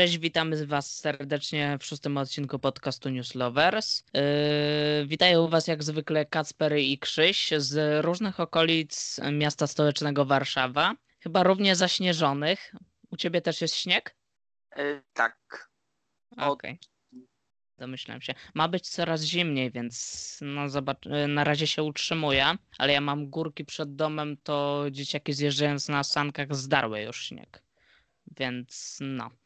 Cześć, 0.00 0.18
witamy 0.18 0.66
Was 0.66 0.96
serdecznie 0.96 1.78
w 1.80 1.84
szóstym 1.84 2.16
odcinku 2.16 2.58
podcastu 2.58 3.08
News 3.08 3.34
Lovers. 3.34 4.04
Yy, 4.14 5.06
witają 5.06 5.48
Was 5.48 5.66
jak 5.66 5.82
zwykle 5.82 6.26
Kacper 6.26 6.78
i 6.78 6.98
Krzyś 6.98 7.50
z 7.56 8.04
różnych 8.04 8.40
okolic 8.40 9.20
miasta 9.32 9.66
stołecznego 9.66 10.24
Warszawa, 10.24 10.94
chyba 11.18 11.42
równie 11.42 11.76
zaśnieżonych. 11.76 12.74
U 13.10 13.16
Ciebie 13.16 13.42
też 13.42 13.60
jest 13.60 13.76
śnieg? 13.76 14.16
Yy, 14.76 15.02
tak. 15.12 15.68
Okej. 16.36 16.48
Okay. 16.48 16.78
Domyślałem 17.78 18.22
się. 18.22 18.34
Ma 18.54 18.68
być 18.68 18.88
coraz 18.88 19.22
zimniej, 19.22 19.70
więc 19.70 20.38
no 20.42 20.68
zobacz, 20.68 21.06
yy, 21.06 21.28
na 21.28 21.44
razie 21.44 21.66
się 21.66 21.82
utrzymuje, 21.82 22.46
ale 22.78 22.92
ja 22.92 23.00
mam 23.00 23.30
górki 23.30 23.64
przed 23.64 23.96
domem, 23.96 24.36
to 24.42 24.84
dzieciaki 24.90 25.32
zjeżdżając 25.32 25.88
na 25.88 26.04
sankach 26.04 26.54
zdarły 26.54 27.00
już 27.00 27.24
śnieg. 27.24 27.62
Więc 28.36 28.98
no. 29.00 29.39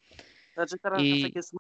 Znaczy 0.55 0.77
teraz 0.83 1.01
I... 1.03 1.33
jest 1.35 1.55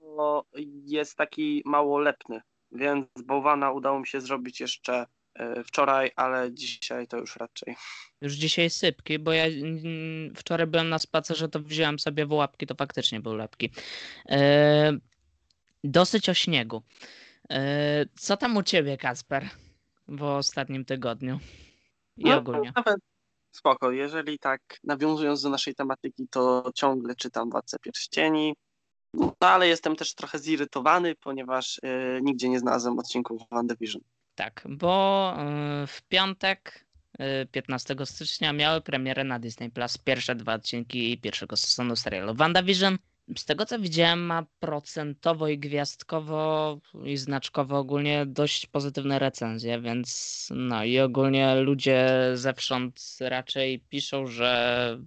mało, 0.00 0.44
jest 0.84 1.16
taki 1.16 1.62
mało 1.64 1.98
lepny, 1.98 2.40
więc 2.72 3.06
bałwana 3.24 3.70
udało 3.72 4.00
mi 4.00 4.06
się 4.06 4.20
zrobić 4.20 4.60
jeszcze 4.60 5.06
e, 5.34 5.64
wczoraj, 5.64 6.10
ale 6.16 6.52
dzisiaj 6.52 7.06
to 7.06 7.16
już 7.16 7.36
raczej. 7.36 7.76
Już 8.20 8.32
dzisiaj 8.32 8.70
sypki, 8.70 9.18
bo 9.18 9.32
ja 9.32 9.44
wczoraj 10.36 10.66
byłem 10.66 10.88
na 10.88 10.98
spacerze, 10.98 11.48
to 11.48 11.60
wziąłem 11.60 11.98
sobie 11.98 12.26
w 12.26 12.32
łapki, 12.32 12.66
to 12.66 12.74
faktycznie 12.74 13.20
były 13.20 13.36
lepki. 13.36 13.70
E, 14.28 14.92
dosyć 15.84 16.28
o 16.28 16.34
śniegu. 16.34 16.82
E, 17.50 18.04
co 18.18 18.36
tam 18.36 18.56
u 18.56 18.62
ciebie, 18.62 18.96
Kasper, 18.96 19.48
w 20.08 20.22
ostatnim 20.22 20.84
tygodniu 20.84 21.40
i 22.16 22.24
no, 22.24 22.38
ogólnie? 22.38 22.72
Nawet 22.76 23.00
spoko. 23.52 23.90
Jeżeli 23.90 24.38
tak 24.38 24.60
nawiązując 24.84 25.42
do 25.42 25.50
naszej 25.50 25.74
tematyki, 25.74 26.28
to 26.30 26.70
ciągle 26.74 27.14
czytam 27.14 27.50
Władcę 27.50 27.78
Pierścieni. 27.78 28.54
No, 29.14 29.34
ale 29.40 29.68
jestem 29.68 29.96
też 29.96 30.14
trochę 30.14 30.38
zirytowany, 30.38 31.14
ponieważ 31.14 31.78
y, 31.78 32.20
nigdzie 32.22 32.48
nie 32.48 32.58
znalazłem 32.58 32.98
odcinków 32.98 33.42
WandaVision. 33.50 34.02
Tak, 34.34 34.62
bo 34.68 35.34
y, 35.82 35.86
w 35.86 36.02
piątek 36.02 36.86
15 37.52 37.94
y, 38.00 38.06
stycznia 38.06 38.52
miały 38.52 38.80
premierę 38.80 39.24
na 39.24 39.38
Disney 39.38 39.70
Plus 39.70 39.98
pierwsze 39.98 40.34
dwa 40.34 40.54
odcinki 40.54 41.18
pierwszego 41.18 41.56
sezonu 41.56 41.96
serialu 41.96 42.34
WandaVision 42.34 42.98
z 43.36 43.44
tego 43.44 43.66
co 43.66 43.78
widziałem, 43.78 44.26
ma 44.26 44.46
procentowo 44.60 45.48
i 45.48 45.58
gwiazdkowo 45.58 46.78
i 47.04 47.16
znaczkowo 47.16 47.78
ogólnie 47.78 48.26
dość 48.26 48.66
pozytywne 48.66 49.18
recenzje, 49.18 49.80
więc 49.80 50.48
no 50.54 50.84
i 50.84 50.98
ogólnie 50.98 51.54
ludzie 51.54 52.10
zewsząd 52.34 53.18
raczej 53.20 53.80
piszą, 53.80 54.26
że 54.26 54.98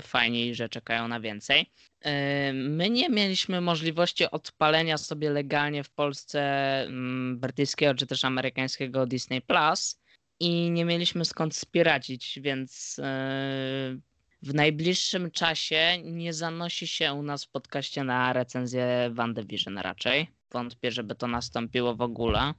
fajnie 0.00 0.46
i 0.46 0.54
że 0.54 0.68
czekają 0.68 1.08
na 1.08 1.20
więcej. 1.20 1.70
My 2.54 2.90
nie 2.90 3.08
mieliśmy 3.08 3.60
możliwości 3.60 4.30
odpalenia 4.30 4.98
sobie 4.98 5.30
legalnie 5.30 5.84
w 5.84 5.90
Polsce 5.90 6.40
mm, 6.82 7.38
brytyjskiego 7.40 7.94
czy 7.94 8.06
też 8.06 8.24
amerykańskiego 8.24 9.06
Disney 9.06 9.42
Plus 9.42 10.00
i 10.40 10.70
nie 10.70 10.84
mieliśmy 10.84 11.24
skąd 11.24 11.56
spiracić, 11.56 12.38
więc 12.42 12.98
e, 12.98 13.96
w 14.44 14.54
najbliższym 14.54 15.30
czasie 15.30 15.98
nie 16.02 16.32
zanosi 16.32 16.86
się 16.86 17.12
u 17.12 17.22
nas 17.22 17.44
w 17.44 17.48
podcaście 17.48 18.04
na 18.04 18.32
recenzję 18.32 19.10
WandaVision 19.12 19.78
raczej. 19.78 20.30
Wątpię, 20.50 20.90
żeby 20.90 21.14
to 21.14 21.26
nastąpiło 21.26 21.94
w 21.94 22.00
ogóle. 22.00 22.54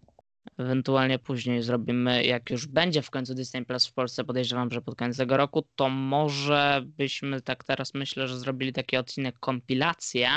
Ewentualnie 0.58 1.20
później 1.20 1.62
zrobimy, 1.62 2.26
jak 2.26 2.50
już 2.50 2.68
będzie 2.68 3.02
w 3.02 3.10
końcu 3.10 3.34
Disney 3.34 3.66
Plus 3.66 3.88
w 3.88 3.94
Polsce, 3.94 4.24
podejrzewam, 4.24 4.72
że 4.72 4.82
pod 4.82 4.96
koniec 4.96 5.18
tego 5.18 5.38
roku, 5.38 5.68
to 5.76 5.90
może 5.90 6.84
byśmy 6.86 7.42
tak 7.42 7.64
teraz 7.64 7.94
myślę, 7.94 8.28
że 8.28 8.40
zrobili 8.40 8.74
taki 8.74 8.98
odcinek 8.98 9.40
kompilację, 9.40 10.30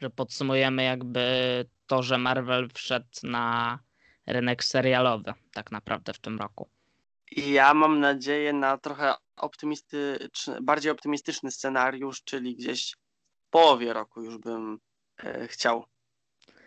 że 0.00 0.10
podsumujemy 0.10 0.82
jakby 0.82 1.24
to, 1.86 2.02
że 2.02 2.18
Marvel 2.18 2.68
wszedł 2.74 3.06
na 3.22 3.78
rynek 4.26 4.64
serialowy 4.64 5.32
tak 5.52 5.72
naprawdę 5.72 6.12
w 6.12 6.18
tym 6.18 6.38
roku. 6.38 6.68
Ja 7.36 7.74
mam 7.74 8.00
nadzieję 8.00 8.52
na 8.52 8.78
trochę 8.78 9.14
optymistyczny, 9.36 10.58
bardziej 10.62 10.92
optymistyczny 10.92 11.50
scenariusz, 11.50 12.22
czyli 12.24 12.56
gdzieś 12.56 12.94
w 13.46 13.50
połowie 13.50 13.92
roku 13.92 14.22
już 14.22 14.38
bym 14.38 14.78
e, 15.24 15.48
chciał, 15.48 15.84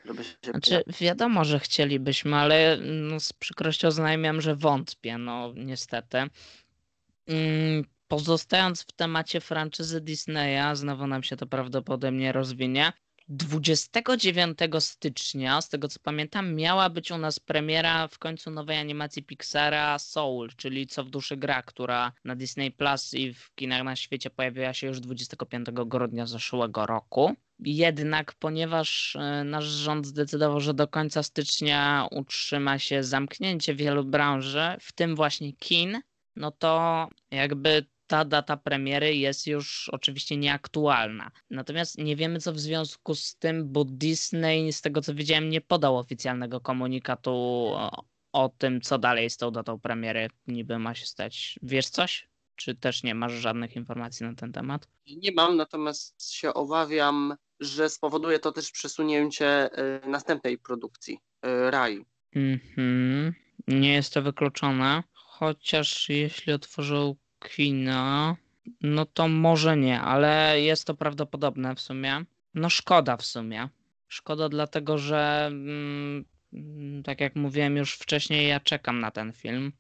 żeby 0.06 0.24
się... 0.24 0.36
Znaczy, 0.44 0.84
wiadomo, 1.00 1.46
że 1.46 1.60
chcielibyśmy, 1.60 2.36
ale 2.36 2.78
no, 2.82 3.20
z 3.20 3.34
przykrością 3.34 3.88
oznajmiam, 3.88 4.42
że 4.42 4.56
wątpię, 4.56 5.18
no 5.18 5.54
niestety. 5.56 6.18
Mm, 7.28 7.86
pozostając 8.08 8.82
w 8.82 8.92
temacie 8.92 9.42
franczyzy 9.42 10.02
Disneya, 10.02 10.76
znowu 10.76 11.08
nam 11.08 11.24
się 11.24 11.38
to 11.38 11.48
prawdopodobnie 11.48 12.32
rozwinie, 12.32 12.94
29 13.28 14.60
stycznia, 14.80 15.62
z 15.62 15.70
tego 15.70 15.88
co 15.88 16.00
pamiętam, 16.00 16.56
miała 16.56 16.90
być 16.90 17.12
u 17.12 17.18
nas 17.18 17.40
premiera 17.40 18.08
w 18.08 18.20
końcu 18.20 18.52
nowej 18.52 18.78
animacji 18.78 19.24
Pixara 19.24 20.00
Soul, 20.00 20.50
czyli 20.58 20.88
Co 20.88 21.04
w 21.04 21.10
duszy 21.10 21.38
gra, 21.38 21.62
która 21.62 22.12
na 22.24 22.36
Disney 22.36 22.72
Plus 22.72 23.14
i 23.14 23.34
w 23.34 23.56
kinach 23.56 23.84
na 23.84 23.96
świecie 23.96 24.30
pojawiła 24.30 24.74
się 24.74 24.88
już 24.88 25.00
25 25.00 25.68
grudnia 25.72 26.26
zeszłego 26.26 26.86
roku. 26.86 27.36
Jednak 27.60 28.34
ponieważ 28.34 29.16
e, 29.16 29.44
nasz 29.44 29.66
rząd 29.66 30.08
zdecydował, 30.08 30.60
że 30.60 30.74
do 30.74 30.88
końca 30.88 31.24
stycznia 31.24 32.08
utrzyma 32.12 32.80
się 32.80 33.04
zamknięcie 33.04 33.76
wielu 33.76 34.04
branży, 34.04 34.78
w 34.82 34.92
tym 34.92 35.16
właśnie 35.16 35.54
kin, 35.54 36.02
no 36.36 36.52
to 36.52 37.08
jakby 37.32 37.86
ta 38.08 38.26
data 38.26 38.58
premiery 38.58 39.16
jest 39.16 39.48
już 39.48 39.90
oczywiście 39.90 40.38
nieaktualna. 40.38 41.32
Natomiast 41.50 41.98
nie 41.98 42.16
wiemy, 42.16 42.40
co 42.40 42.54
w 42.54 42.60
związku 42.60 43.16
z 43.16 43.36
tym, 43.36 43.72
bo 43.72 43.86
Disney, 43.86 44.74
z 44.74 44.82
tego 44.82 45.02
co 45.02 45.14
widziałem, 45.14 45.50
nie 45.50 45.62
podał 45.62 45.98
oficjalnego 45.98 46.62
komunikatu 46.62 47.32
o, 48.32 48.50
tym, 48.58 48.82
co 48.82 48.98
dalej 48.98 49.30
z 49.30 49.38
tą 49.38 49.52
datą 49.52 49.80
premiery 49.80 50.28
niby 50.48 50.80
ma 50.80 50.96
się 50.96 51.06
stać. 51.06 51.60
Wiesz 51.62 51.90
coś? 51.90 52.30
Czy 52.56 52.76
też 52.76 53.04
nie 53.04 53.16
masz 53.16 53.34
żadnych 53.34 53.76
informacji 53.76 54.26
na 54.26 54.36
ten 54.36 54.52
temat? 54.52 54.88
Nie 55.08 55.32
mam, 55.32 55.58
natomiast 55.58 56.32
się 56.34 56.54
obawiam, 56.54 57.36
że 57.60 57.90
spowoduje 57.90 58.40
to 58.40 58.52
też 58.52 58.72
przesunięcie 58.72 59.70
y, 60.06 60.08
następnej 60.08 60.58
produkcji, 60.58 61.20
y, 61.46 61.72
Rai. 61.72 62.06
Mhm. 62.36 63.34
Nie 63.68 63.94
jest 63.94 64.14
to 64.14 64.22
wykluczone, 64.22 65.04
chociaż 65.14 66.10
jeśli 66.10 66.54
otworzą 66.54 67.16
kina, 67.50 68.36
no 68.82 69.06
to 69.06 69.28
może 69.28 69.78
nie, 69.78 70.02
ale 70.02 70.62
jest 70.62 70.86
to 70.86 70.94
prawdopodobne 70.94 71.76
w 71.76 71.82
sumie. 71.82 72.26
No 72.54 72.70
szkoda 72.70 73.18
w 73.18 73.26
sumie. 73.26 73.70
Szkoda 74.08 74.50
dlatego, 74.50 74.98
że 74.98 75.46
mm, 75.48 76.26
tak 77.04 77.22
jak 77.22 77.36
mówiłem 77.36 77.78
już 77.78 77.94
wcześniej, 77.94 78.48
ja 78.48 78.60
czekam 78.60 79.00
na 79.00 79.12
ten 79.12 79.34
film. 79.34 79.72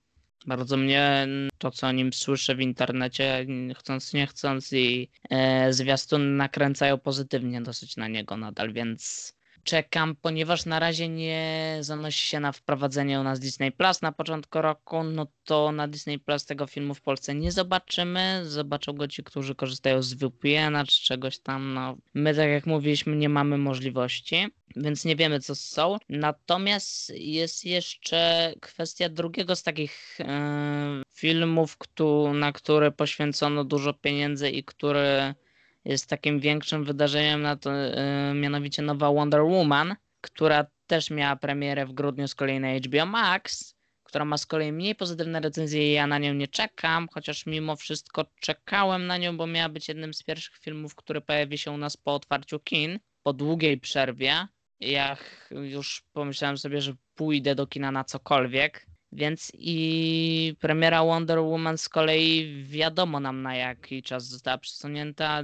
Bardzo 0.47 0.77
mnie 0.77 1.27
to, 1.57 1.71
co 1.71 1.87
o 1.87 1.91
nim 1.91 2.13
słyszę 2.13 2.55
w 2.55 2.61
internecie, 2.61 3.45
chcąc 3.75 4.13
nie 4.13 4.27
chcąc 4.27 4.73
i 4.73 5.09
e, 5.29 5.73
zwiastuny 5.73 6.25
nakręcają 6.25 6.97
pozytywnie 6.97 7.61
dosyć 7.61 7.97
na 7.97 8.07
niego 8.07 8.37
nadal, 8.37 8.73
więc 8.73 9.33
czekam, 9.65 10.15
ponieważ 10.21 10.65
na 10.65 10.79
razie 10.79 11.09
nie 11.09 11.77
zanosi 11.81 12.27
się 12.27 12.39
na 12.39 12.51
wprowadzenie 12.51 13.19
u 13.19 13.23
nas 13.23 13.39
Disney 13.39 13.71
Plus 13.71 14.01
na 14.01 14.11
początku 14.11 14.61
roku, 14.61 15.03
no 15.03 15.27
to 15.43 15.71
na 15.71 15.87
Disney 15.87 16.19
Plus 16.19 16.45
tego 16.45 16.67
filmu 16.67 16.93
w 16.93 17.01
Polsce 17.01 17.35
nie 17.35 17.51
zobaczymy. 17.51 18.41
Zobaczą 18.45 18.93
go 18.93 19.07
ci, 19.07 19.23
którzy 19.23 19.55
korzystają 19.55 20.01
z 20.01 20.13
VPN-a 20.13 20.85
czy 20.85 21.03
czegoś 21.03 21.39
tam. 21.39 21.73
No, 21.73 21.97
my, 22.13 22.35
tak 22.35 22.49
jak 22.49 22.65
mówiliśmy, 22.65 23.15
nie 23.15 23.29
mamy 23.29 23.57
możliwości, 23.57 24.47
więc 24.75 25.05
nie 25.05 25.16
wiemy, 25.16 25.40
co 25.40 25.55
są. 25.55 25.97
Natomiast 26.09 27.09
jest 27.16 27.66
jeszcze 27.66 28.53
kwestia 28.61 29.09
drugiego 29.09 29.55
z 29.55 29.63
takich 29.63 30.17
yy, 30.19 30.25
filmów, 31.13 31.78
kto, 31.78 32.34
na 32.34 32.51
które 32.51 32.91
poświęcono 32.91 33.63
dużo 33.63 33.93
pieniędzy 33.93 34.49
i 34.49 34.63
który 34.63 35.35
jest 35.85 36.08
takim 36.08 36.40
większym 36.40 36.84
wydarzeniem, 36.84 37.41
na 37.41 37.55
to, 37.55 37.73
yy, 37.73 38.34
mianowicie 38.34 38.82
nowa 38.82 39.11
Wonder 39.11 39.41
Woman, 39.41 39.96
która 40.22 40.66
też 40.87 41.09
miała 41.09 41.35
premierę 41.35 41.85
w 41.85 41.93
grudniu 41.93 42.28
z 42.28 42.35
kolei 42.35 42.59
na 42.59 42.67
HBO 42.73 43.05
Max, 43.05 43.76
która 44.03 44.26
ma 44.26 44.37
z 44.37 44.46
kolei 44.46 44.72
mniej 44.72 44.96
pozytywne 44.96 45.40
recenzje 45.40 45.90
i 45.90 45.93
ja 45.93 46.08
na 46.08 46.17
nią 46.17 46.34
nie 46.34 46.47
czekam, 46.47 47.08
chociaż 47.14 47.46
mimo 47.46 47.76
wszystko 47.76 48.26
czekałem 48.40 49.08
na 49.08 49.17
nią, 49.17 49.37
bo 49.37 49.47
miała 49.47 49.70
być 49.70 49.87
jednym 49.87 50.14
z 50.14 50.23
pierwszych 50.23 50.58
filmów, 50.58 50.96
który 50.96 51.22
pojawi 51.22 51.58
się 51.58 51.72
u 51.72 51.78
nas 51.78 51.97
po 51.97 52.16
otwarciu 52.16 52.59
kin, 52.59 52.99
po 53.23 53.34
długiej 53.34 53.78
przerwie. 53.78 54.47
Ja 54.79 55.17
już 55.52 56.03
pomyślałem 56.14 56.58
sobie, 56.58 56.81
że 56.81 56.93
pójdę 57.16 57.55
do 57.55 57.67
kina 57.67 57.91
na 57.91 58.03
cokolwiek, 58.03 58.85
więc 59.16 59.52
i 59.53 60.56
premiera 60.59 61.03
Wonder 61.03 61.40
Woman 61.40 61.78
z 61.78 61.90
kolei 61.90 62.64
wiadomo 62.64 63.20
nam 63.20 63.41
na 63.41 63.56
jaki 63.56 64.03
czas 64.03 64.28
została 64.28 64.58
przesunięta. 64.58 65.44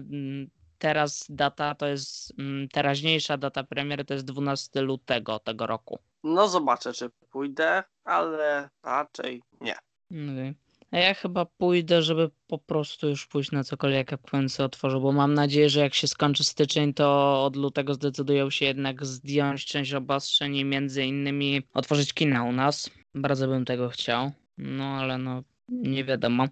Teraz 0.77 1.25
data 1.29 1.75
to 1.75 1.87
jest, 1.87 2.33
mm, 2.39 2.69
teraźniejsza 2.69 3.37
data 3.37 3.63
premiery 3.63 4.05
to 4.05 4.13
jest 4.13 4.25
12 4.25 4.81
lutego 4.81 5.39
tego 5.39 5.67
roku. 5.67 5.99
No 6.23 6.47
zobaczę, 6.47 6.93
czy 6.93 7.09
pójdę, 7.31 7.83
ale 8.03 8.69
raczej 8.83 9.43
nie. 9.61 9.75
Okay. 10.11 10.55
A 10.91 10.97
ja 10.97 11.13
chyba 11.13 11.45
pójdę, 11.45 12.01
żeby 12.01 12.29
po 12.47 12.57
prostu 12.57 13.09
już 13.09 13.27
pójść 13.27 13.51
na 13.51 13.63
cokolwiek 13.63 14.11
jak 14.11 14.21
Quincy 14.21 14.63
otworzą, 14.63 14.99
bo 14.99 15.11
mam 15.11 15.33
nadzieję, 15.33 15.69
że 15.69 15.79
jak 15.79 15.93
się 15.93 16.07
skończy 16.07 16.43
styczeń, 16.43 16.93
to 16.93 17.43
od 17.45 17.55
lutego 17.55 17.93
zdecydują 17.93 18.49
się 18.49 18.65
jednak 18.65 19.05
zdjąć 19.05 19.65
część 19.65 19.93
obostrzeń 19.93 20.55
i 20.55 20.65
między 20.65 21.05
innymi 21.05 21.61
otworzyć 21.73 22.13
kina 22.13 22.43
u 22.43 22.51
nas. 22.51 22.89
Bardzo 23.15 23.47
bym 23.47 23.65
tego 23.65 23.89
chciał, 23.89 24.31
no 24.57 24.85
ale 24.85 25.17
no 25.17 25.43
nie 25.69 26.03
wiadomo. 26.03 26.43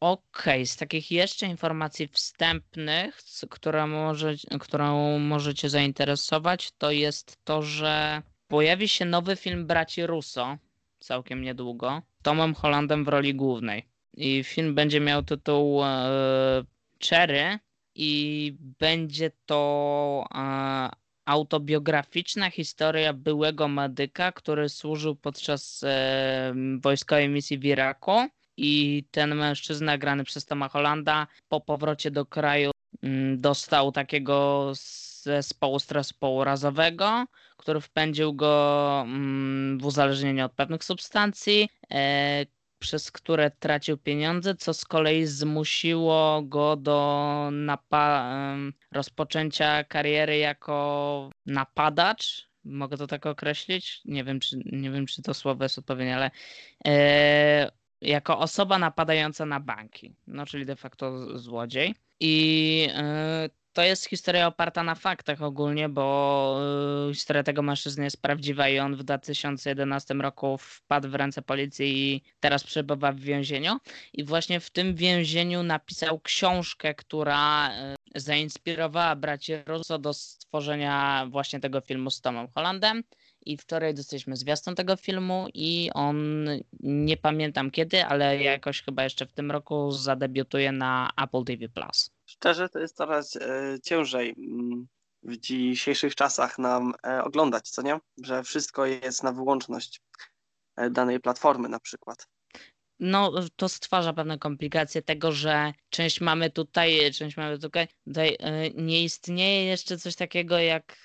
Okej, 0.00 0.62
okay, 0.62 0.66
z 0.66 0.76
takich 0.76 1.10
jeszcze 1.10 1.46
informacji 1.46 2.08
wstępnych, 2.08 3.20
która 3.50 3.86
może, 3.86 4.34
którą 4.60 5.18
możecie 5.18 5.70
zainteresować, 5.70 6.72
to 6.78 6.90
jest 6.90 7.44
to, 7.44 7.62
że 7.62 8.22
pojawi 8.48 8.88
się 8.88 9.04
nowy 9.04 9.36
film 9.36 9.66
braci 9.66 10.06
Russo 10.06 10.58
całkiem 10.98 11.42
niedługo, 11.42 12.02
Tomem 12.22 12.54
Hollandem 12.54 13.04
w 13.04 13.08
roli 13.08 13.34
głównej. 13.34 13.88
I 14.16 14.44
film 14.44 14.74
będzie 14.74 15.00
miał 15.00 15.22
tytuł 15.22 15.84
e, 15.84 16.64
Cherry 17.08 17.58
i 17.94 18.52
będzie 18.78 19.30
to 19.46 20.24
e, 20.34 20.90
autobiograficzna 21.26 22.50
historia 22.50 23.12
byłego 23.12 23.68
medyka, 23.68 24.32
który 24.32 24.68
służył 24.68 25.16
podczas 25.16 25.82
e, 25.86 26.54
wojskowej 26.80 27.28
misji 27.28 27.58
w 27.58 27.64
Iraku 27.64 28.28
i 28.56 29.04
ten 29.10 29.34
mężczyzna 29.34 29.98
grany 29.98 30.24
przez 30.24 30.46
Toma 30.46 30.68
Hollanda 30.68 31.26
po 31.48 31.60
powrocie 31.60 32.10
do 32.10 32.26
kraju 32.26 32.70
mm, 33.02 33.40
dostał 33.40 33.92
takiego 33.92 34.72
zespołu 35.22 35.78
stresu 35.78 36.14
pourazowego, 36.18 37.24
który 37.56 37.80
wpędził 37.80 38.34
go 38.34 39.02
mm, 39.06 39.78
w 39.78 39.86
uzależnienie 39.86 40.44
od 40.44 40.52
pewnych 40.52 40.84
substancji, 40.84 41.68
e, 41.90 42.46
przez 42.78 43.12
które 43.12 43.50
tracił 43.50 43.98
pieniądze, 43.98 44.54
co 44.54 44.74
z 44.74 44.84
kolei 44.84 45.26
zmusiło 45.26 46.42
go 46.42 46.76
do 46.76 47.50
rozpoczęcia 48.92 49.84
kariery 49.84 50.38
jako 50.38 51.30
napadacz. 51.46 52.48
Mogę 52.64 52.96
to 52.96 53.06
tak 53.06 53.26
określić? 53.26 54.00
Nie 54.04 54.24
wiem, 54.24 54.40
czy, 54.40 54.56
nie 54.72 54.90
wiem, 54.90 55.06
czy 55.06 55.22
to 55.22 55.34
słowo 55.34 55.64
jest 55.64 55.78
odpowiednie, 55.78 56.16
ale 56.16 56.30
e, 56.86 57.70
jako 58.00 58.38
osoba 58.38 58.78
napadająca 58.78 59.46
na 59.46 59.60
banki, 59.60 60.14
no 60.26 60.46
czyli 60.46 60.66
de 60.66 60.76
facto 60.76 61.38
złodziej. 61.38 61.94
I 62.20 62.88
e, 62.94 63.48
to 63.76 63.82
jest 63.82 64.06
historia 64.06 64.46
oparta 64.46 64.82
na 64.82 64.94
faktach 64.94 65.42
ogólnie, 65.42 65.88
bo 65.88 66.58
y, 67.10 67.14
historia 67.14 67.42
tego 67.42 67.62
mężczyzny 67.62 68.04
jest 68.04 68.22
prawdziwa 68.22 68.68
i 68.68 68.78
on 68.78 68.96
w 68.96 69.04
2011 69.04 70.14
roku 70.14 70.58
wpadł 70.58 71.08
w 71.08 71.14
ręce 71.14 71.42
policji 71.42 72.14
i 72.14 72.22
teraz 72.40 72.64
przebywa 72.64 73.12
w 73.12 73.18
więzieniu. 73.20 73.78
I 74.12 74.24
właśnie 74.24 74.60
w 74.60 74.70
tym 74.70 74.94
więzieniu 74.94 75.62
napisał 75.62 76.20
książkę, 76.20 76.94
która 76.94 77.70
y, 77.70 78.20
zainspirowała 78.20 79.16
braci 79.16 79.52
Russo 79.66 79.98
do 79.98 80.14
stworzenia 80.14 81.26
właśnie 81.30 81.60
tego 81.60 81.80
filmu 81.80 82.10
z 82.10 82.20
Tomem 82.20 82.48
Hollandem. 82.54 83.02
I 83.46 83.56
wczoraj 83.56 83.94
dostaliśmy 83.94 84.36
zwiastun 84.36 84.74
tego 84.74 84.96
filmu 84.96 85.46
i 85.54 85.90
on 85.94 86.46
nie 86.80 87.16
pamiętam 87.16 87.70
kiedy, 87.70 88.04
ale 88.04 88.42
jakoś 88.42 88.82
chyba 88.82 89.04
jeszcze 89.04 89.26
w 89.26 89.32
tym 89.32 89.50
roku 89.50 89.92
zadebiutuje 89.92 90.72
na 90.72 91.10
Apple 91.22 91.44
TV 91.44 91.68
Plus. 91.68 92.15
Szczerze, 92.36 92.68
to 92.68 92.78
jest 92.78 92.96
coraz 92.96 93.36
e, 93.36 93.78
ciężej 93.82 94.34
mm, 94.38 94.86
w 95.22 95.36
dzisiejszych 95.36 96.14
czasach 96.14 96.58
nam 96.58 96.94
e, 97.06 97.24
oglądać, 97.24 97.70
co 97.70 97.82
nie? 97.82 98.00
Że 98.22 98.42
wszystko 98.42 98.86
jest 98.86 99.22
na 99.22 99.32
wyłączność 99.32 100.00
e, 100.76 100.90
danej 100.90 101.20
platformy 101.20 101.68
na 101.68 101.80
przykład. 101.80 102.26
No, 103.00 103.32
to 103.56 103.68
stwarza 103.68 104.12
pewne 104.12 104.38
komplikacje 104.38 105.02
tego, 105.02 105.32
że 105.32 105.72
część 105.90 106.20
mamy 106.20 106.50
tutaj, 106.50 107.12
część 107.12 107.36
mamy 107.36 107.58
tutaj. 107.58 107.88
Tutaj 108.04 108.38
nie 108.74 109.04
istnieje 109.04 109.64
jeszcze 109.64 109.98
coś 109.98 110.16
takiego 110.16 110.58
jak 110.58 110.96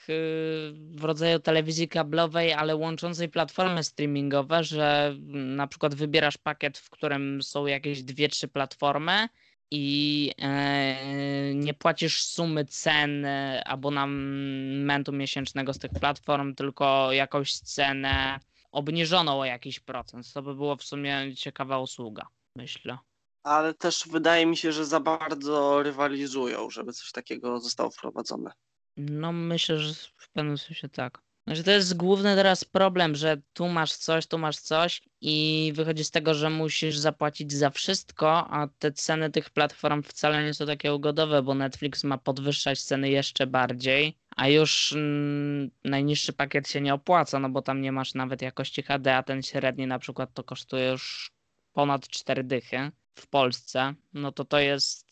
w 0.98 1.04
rodzaju 1.04 1.40
telewizji 1.40 1.88
kablowej, 1.88 2.54
ale 2.54 2.76
łączącej 2.76 3.30
platformy 3.30 3.84
streamingowe, 3.84 4.64
że 4.64 5.16
na 5.34 5.68
przykład 5.68 5.96
wybierasz 5.96 6.38
pakiet, 6.38 6.78
w 6.78 6.90
którym 6.90 7.44
są 7.44 7.66
jakieś 7.66 8.04
dwie, 8.04 8.30
trzy 8.30 8.48
platformy 8.48 9.28
i 9.72 10.32
e, 10.42 11.56
nie 11.56 11.74
płacisz 11.74 12.24
sumy 12.24 12.66
cen 12.66 13.26
e, 13.26 13.64
abonamentu 13.68 15.12
miesięcznego 15.12 15.74
z 15.74 15.80
tych 15.80 15.92
platform, 15.92 16.56
tylko 16.56 17.12
jakąś 17.12 17.54
cenę 17.54 18.40
obniżoną 18.72 19.40
o 19.40 19.46
jakiś 19.46 19.80
procent. 19.80 20.34
To 20.34 20.42
by 20.42 20.56
było 20.56 20.76
w 20.76 20.84
sumie 20.84 21.36
ciekawa 21.36 21.80
usługa, 21.80 22.28
myślę. 22.56 22.98
Ale 23.44 23.74
też 23.74 24.08
wydaje 24.08 24.46
mi 24.46 24.58
się, 24.58 24.72
że 24.72 24.86
za 24.86 25.00
bardzo 25.00 25.84
rywalizują, 25.84 26.70
żeby 26.70 26.94
coś 26.94 27.12
takiego 27.12 27.60
zostało 27.60 27.90
wprowadzone. 27.90 28.52
No 28.98 29.32
myślę, 29.32 29.80
że 29.80 29.94
w 29.94 30.30
pewnym 30.30 30.58
sensie 30.58 30.90
tak. 30.90 31.22
Znaczy 31.52 31.64
to 31.64 31.72
jest 31.72 31.98
główny 31.98 32.36
teraz 32.36 32.66
problem, 32.66 33.16
że 33.16 33.42
tu 33.54 33.68
masz 33.68 33.94
coś, 33.94 34.28
tu 34.28 34.38
masz 34.38 34.58
coś 34.58 35.02
i 35.22 35.72
wychodzi 35.76 36.04
z 36.04 36.12
tego, 36.12 36.34
że 36.34 36.50
musisz 36.50 36.98
zapłacić 36.98 37.54
za 37.54 37.70
wszystko, 37.70 38.48
a 38.50 38.68
te 38.68 38.92
ceny 38.92 39.32
tych 39.32 39.50
platform 39.50 40.04
wcale 40.04 40.44
nie 40.44 40.54
są 40.54 40.66
takie 40.66 40.94
ugodowe, 40.94 41.42
bo 41.42 41.56
Netflix 41.56 42.04
ma 42.04 42.18
podwyższać 42.18 42.84
ceny 42.84 43.10
jeszcze 43.10 43.48
bardziej, 43.48 44.18
a 44.36 44.48
już 44.48 44.94
mm, 44.94 45.72
najniższy 45.84 46.34
pakiet 46.34 46.70
się 46.70 46.82
nie 46.82 46.94
opłaca, 46.94 47.40
no 47.40 47.50
bo 47.50 47.62
tam 47.62 47.82
nie 47.82 47.92
masz 47.92 48.14
nawet 48.14 48.42
jakości 48.42 48.84
HD, 48.84 49.16
a 49.16 49.24
ten 49.24 49.44
średni 49.44 49.88
na 49.88 50.00
przykład 50.00 50.34
to 50.34 50.44
kosztuje 50.44 50.90
już 50.90 51.32
ponad 51.74 52.08
4 52.08 52.44
dychy 52.44 52.92
w 53.16 53.28
Polsce, 53.28 53.94
no 54.14 54.32
to 54.32 54.46
to 54.46 54.60
jest, 54.60 55.08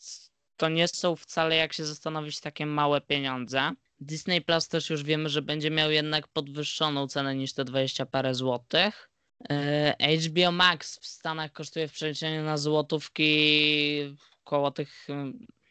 to 0.56 0.68
nie 0.68 0.88
są 0.88 1.16
wcale 1.16 1.56
jak 1.56 1.72
się 1.72 1.84
zastanowić 1.84 2.40
takie 2.40 2.66
małe 2.66 3.00
pieniądze. 3.00 3.72
Disney 4.00 4.40
Plus 4.40 4.68
też 4.68 4.90
już 4.90 5.02
wiemy, 5.02 5.28
że 5.28 5.42
będzie 5.42 5.70
miał 5.70 5.90
jednak 5.90 6.28
podwyższoną 6.28 7.08
cenę 7.08 7.34
niż 7.34 7.52
te 7.52 7.64
20 7.64 8.06
parę 8.06 8.34
złotych. 8.34 9.10
E, 9.50 9.94
HBO 10.18 10.52
Max 10.52 10.98
w 10.98 11.06
Stanach 11.06 11.52
kosztuje 11.52 11.88
w 11.88 11.92
przeliczeniu 11.92 12.42
na 12.42 12.56
złotówki 12.56 14.16
około 14.44 14.70
tych 14.70 15.06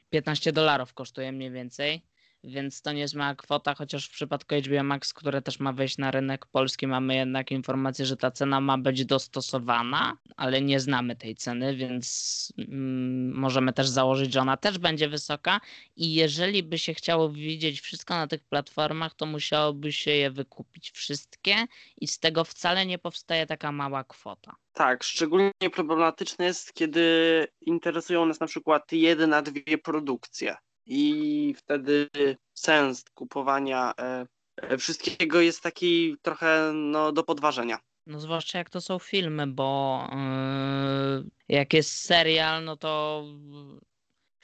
15 0.10 0.52
dolarów 0.54 0.94
kosztuje 0.94 1.32
mniej 1.32 1.52
więcej 1.52 2.06
więc 2.44 2.82
to 2.82 2.92
nie 2.92 3.00
jest 3.00 3.16
mała 3.16 3.36
kwota, 3.36 3.76
chociaż 3.76 4.06
w 4.08 4.12
przypadku 4.12 4.56
HBO 4.56 4.84
Max, 4.84 5.14
które 5.14 5.42
też 5.42 5.60
ma 5.60 5.74
wejść 5.74 5.98
na 5.98 6.12
rynek 6.12 6.46
polski, 6.46 6.88
mamy 6.88 7.16
jednak 7.16 7.52
informację, 7.52 8.06
że 8.06 8.18
ta 8.18 8.32
cena 8.32 8.62
ma 8.62 8.78
być 8.78 9.06
dostosowana, 9.06 10.18
ale 10.38 10.62
nie 10.62 10.80
znamy 10.80 11.16
tej 11.16 11.36
ceny, 11.36 11.76
więc 11.76 12.54
mm, 12.58 13.34
możemy 13.36 13.74
też 13.74 13.88
założyć, 13.88 14.34
że 14.34 14.42
ona 14.42 14.58
też 14.58 14.78
będzie 14.78 15.10
wysoka 15.10 15.60
i 15.96 16.14
jeżeli 16.14 16.64
by 16.64 16.78
się 16.78 16.94
chciało 16.94 17.30
widzieć 17.30 17.82
wszystko 17.82 18.16
na 18.16 18.28
tych 18.28 18.44
platformach, 18.44 19.14
to 19.14 19.26
musiałoby 19.26 19.92
się 19.92 20.12
je 20.12 20.32
wykupić 20.32 20.92
wszystkie 20.92 21.56
i 22.02 22.08
z 22.08 22.20
tego 22.20 22.44
wcale 22.44 22.86
nie 22.86 22.98
powstaje 22.98 23.46
taka 23.46 23.72
mała 23.72 24.04
kwota. 24.04 24.56
Tak, 24.74 25.04
szczególnie 25.04 25.52
problematyczne 25.74 26.46
jest, 26.46 26.74
kiedy 26.74 27.48
interesują 27.62 28.26
nas 28.26 28.40
na 28.40 28.48
przykład 28.48 28.92
jedna, 28.92 29.42
dwie 29.42 29.78
produkcje 29.78 30.56
i 30.90 31.54
wtedy 31.58 32.10
sens 32.54 33.04
kupowania 33.14 33.94
e, 33.98 34.78
wszystkiego 34.78 35.42
jest 35.42 35.64
taki 35.64 36.16
trochę 36.22 36.72
no, 36.74 37.12
do 37.12 37.24
podważenia. 37.24 37.80
No 38.08 38.20
zwłaszcza 38.20 38.58
jak 38.58 38.70
to 38.70 38.82
są 38.82 39.00
filmy, 39.00 39.48
bo 39.48 40.04
yy, 40.12 41.30
jak 41.50 41.74
jest 41.74 42.02
serial, 42.02 42.64
no 42.64 42.78
to 42.78 43.24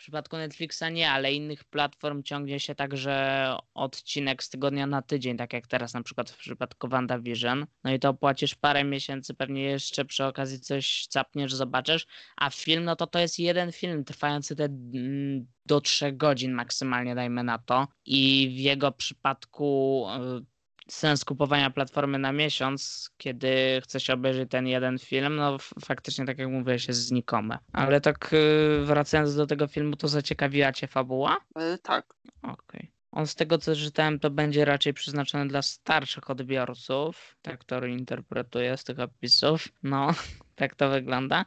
przypadku 0.06 0.38
Netflixa 0.38 0.84
nie, 0.92 1.12
ale 1.12 1.34
innych 1.34 1.64
platform 1.64 2.24
ciągnie 2.24 2.60
się 2.60 2.76
także 2.76 3.58
odcinek 3.74 4.44
z 4.44 4.50
tygodnia 4.50 4.88
na 4.88 5.02
tydzień, 5.02 5.38
tak 5.38 5.54
jak 5.54 5.68
teraz 5.68 5.94
na 5.94 6.04
przykład 6.04 6.32
w 6.32 6.38
przypadku 6.38 6.88
WandaVision. 6.88 7.66
No 7.84 7.94
i 7.94 8.00
to 8.00 8.14
płacisz 8.14 8.56
parę 8.56 8.84
miesięcy, 8.84 9.34
pewnie 9.34 9.64
jeszcze 9.64 10.06
przy 10.06 10.26
okazji 10.26 10.60
coś 10.60 11.08
capniesz, 11.08 11.54
zobaczysz, 11.54 12.08
a 12.38 12.50
film, 12.50 12.84
no 12.84 12.96
to 12.96 13.08
to 13.08 13.20
jest 13.20 13.40
jeden 13.40 13.72
film 13.72 14.04
trwający 14.04 14.56
te 14.56 14.64
mm, 14.64 15.48
do 15.66 15.82
trzech 15.82 16.18
godzin 16.18 16.52
maksymalnie, 16.52 17.16
dajmy 17.16 17.44
na 17.44 17.58
to. 17.58 17.88
I 18.06 18.50
w 18.56 18.60
jego 18.60 18.92
przypadku 18.92 20.06
y, 20.42 20.55
sens 20.88 21.26
kupowania 21.26 21.70
platformy 21.70 22.20
na 22.20 22.32
miesiąc, 22.32 23.10
kiedy 23.18 23.82
chce 23.84 24.00
się 24.00 24.14
obejrzeć 24.14 24.52
ten 24.52 24.68
jeden 24.68 25.00
film, 25.00 25.36
no 25.36 25.58
faktycznie, 25.86 26.26
tak 26.26 26.40
jak 26.40 26.50
mówiłeś, 26.50 26.88
jest 26.88 27.00
znikome. 27.00 27.58
Ale 27.74 28.02
tak 28.02 28.34
y, 28.34 28.86
wracając 28.86 29.36
do 29.36 29.48
tego 29.48 29.68
filmu, 29.68 29.96
to 29.96 30.08
zaciekawiła 30.08 30.72
cię 30.72 30.88
fabuła? 30.88 31.38
Yy, 31.56 31.78
tak. 31.78 32.14
Okej. 32.42 32.54
Okay. 32.54 32.96
On 33.16 33.28
z 33.28 33.36
tego 33.36 33.58
co 33.58 33.76
czytałem, 33.76 34.20
to 34.20 34.30
będzie 34.30 34.66
raczej 34.66 34.94
przeznaczony 34.94 35.48
dla 35.48 35.62
starszych 35.62 36.30
odbiorców. 36.30 37.36
Tak 37.42 37.64
to 37.64 37.86
interpretuję 37.86 38.78
z 38.78 38.84
tych 38.84 39.00
opisów. 39.00 39.68
No, 39.84 40.14
tak 40.56 40.76
to 40.76 40.90
wygląda. 40.90 41.46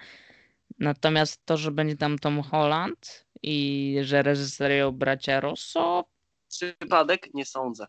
Natomiast 0.79 1.45
to, 1.45 1.57
że 1.57 1.71
będzie 1.71 1.97
tam 1.97 2.19
Tom 2.19 2.43
Holland 2.43 3.27
i 3.43 3.97
że 4.03 4.23
reżyserią 4.23 4.93
bracia 4.93 5.41
Russo. 5.41 6.05
Przypadek? 6.49 7.35
Nie 7.35 7.45
sądzę. 7.45 7.87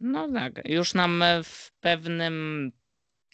No 0.00 0.28
tak, 0.32 0.68
już 0.68 0.94
nam 0.94 1.24
w 1.44 1.72
pewnym 1.80 2.72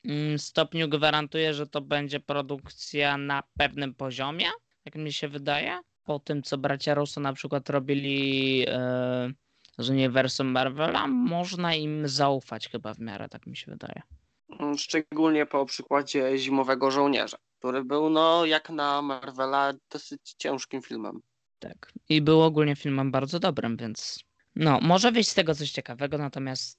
mm, 0.05 0.39
stopniu 0.39 0.89
gwarantuję, 0.89 1.55
że 1.55 1.67
to 1.67 1.81
będzie 1.81 2.21
produkcja 2.21 3.19
na 3.19 3.43
pewnym 3.59 3.95
poziomie, 3.95 4.47
jak 4.85 4.95
mi 4.95 5.13
się 5.13 5.29
wydaje. 5.29 5.79
Po 6.05 6.19
tym, 6.19 6.43
co 6.43 6.59
bracia 6.59 6.95
Russo 6.95 7.21
na 7.21 7.33
przykład 7.33 7.71
robili 7.71 8.65
e, 8.69 9.33
z 9.79 9.91
uniwersum 9.91 10.47
Marvela, 10.47 11.07
można 11.07 11.75
im 11.75 12.09
zaufać 12.09 12.69
chyba 12.69 12.95
w 12.95 12.99
miarę, 12.99 13.29
tak 13.29 13.47
mi 13.47 13.57
się 13.57 13.71
wydaje. 13.71 14.03
Szczególnie 14.77 15.47
po 15.47 15.67
przykładzie 15.67 16.39
Zimowego 16.39 16.91
Żołnierza, 16.91 17.37
który 17.59 17.85
był, 17.85 18.11
no, 18.11 18.45
jak 18.45 18.71
na 18.71 19.03
Marvela, 19.03 19.73
dosyć 19.91 20.35
ciężkim 20.39 20.83
filmem. 20.83 21.21
Tak. 21.59 21.93
I 22.09 22.23
był 22.23 22.43
ogólnie 22.43 22.77
filmem 22.77 23.11
bardzo 23.11 23.39
dobrym, 23.39 23.77
więc 23.77 24.25
no, 24.61 24.79
może 24.83 25.13
wyjść 25.13 25.31
z 25.31 25.35
tego 25.35 25.55
coś 25.55 25.71
ciekawego, 25.71 26.19
natomiast 26.19 26.79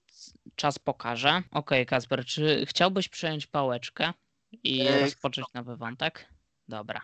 czas 0.56 0.80
pokaże. 0.80 1.44
Okej, 1.52 1.86
Kasper, 1.86 2.26
czy 2.26 2.66
chciałbyś 2.68 3.10
przejąć 3.10 3.48
pałeczkę 3.48 4.14
i 4.64 4.82
E, 4.82 5.00
rozpocząć 5.00 5.48
nowy 5.54 5.78
wątek? 5.78 6.30
Dobra. 6.68 7.02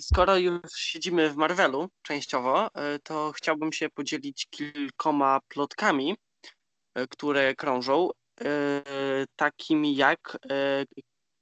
Skoro 0.00 0.36
już 0.36 0.60
siedzimy 0.76 1.30
w 1.30 1.36
Marvelu 1.36 1.88
częściowo, 2.02 2.74
e, 2.74 2.98
to 2.98 3.32
chciałbym 3.32 3.72
się 3.72 3.90
podzielić 3.90 4.46
kilkoma 4.50 5.40
plotkami, 5.48 6.16
e, 6.94 7.06
które 7.06 7.54
krążą, 7.54 8.10
e, 8.40 8.84
takimi 9.36 9.96
jak 9.96 10.38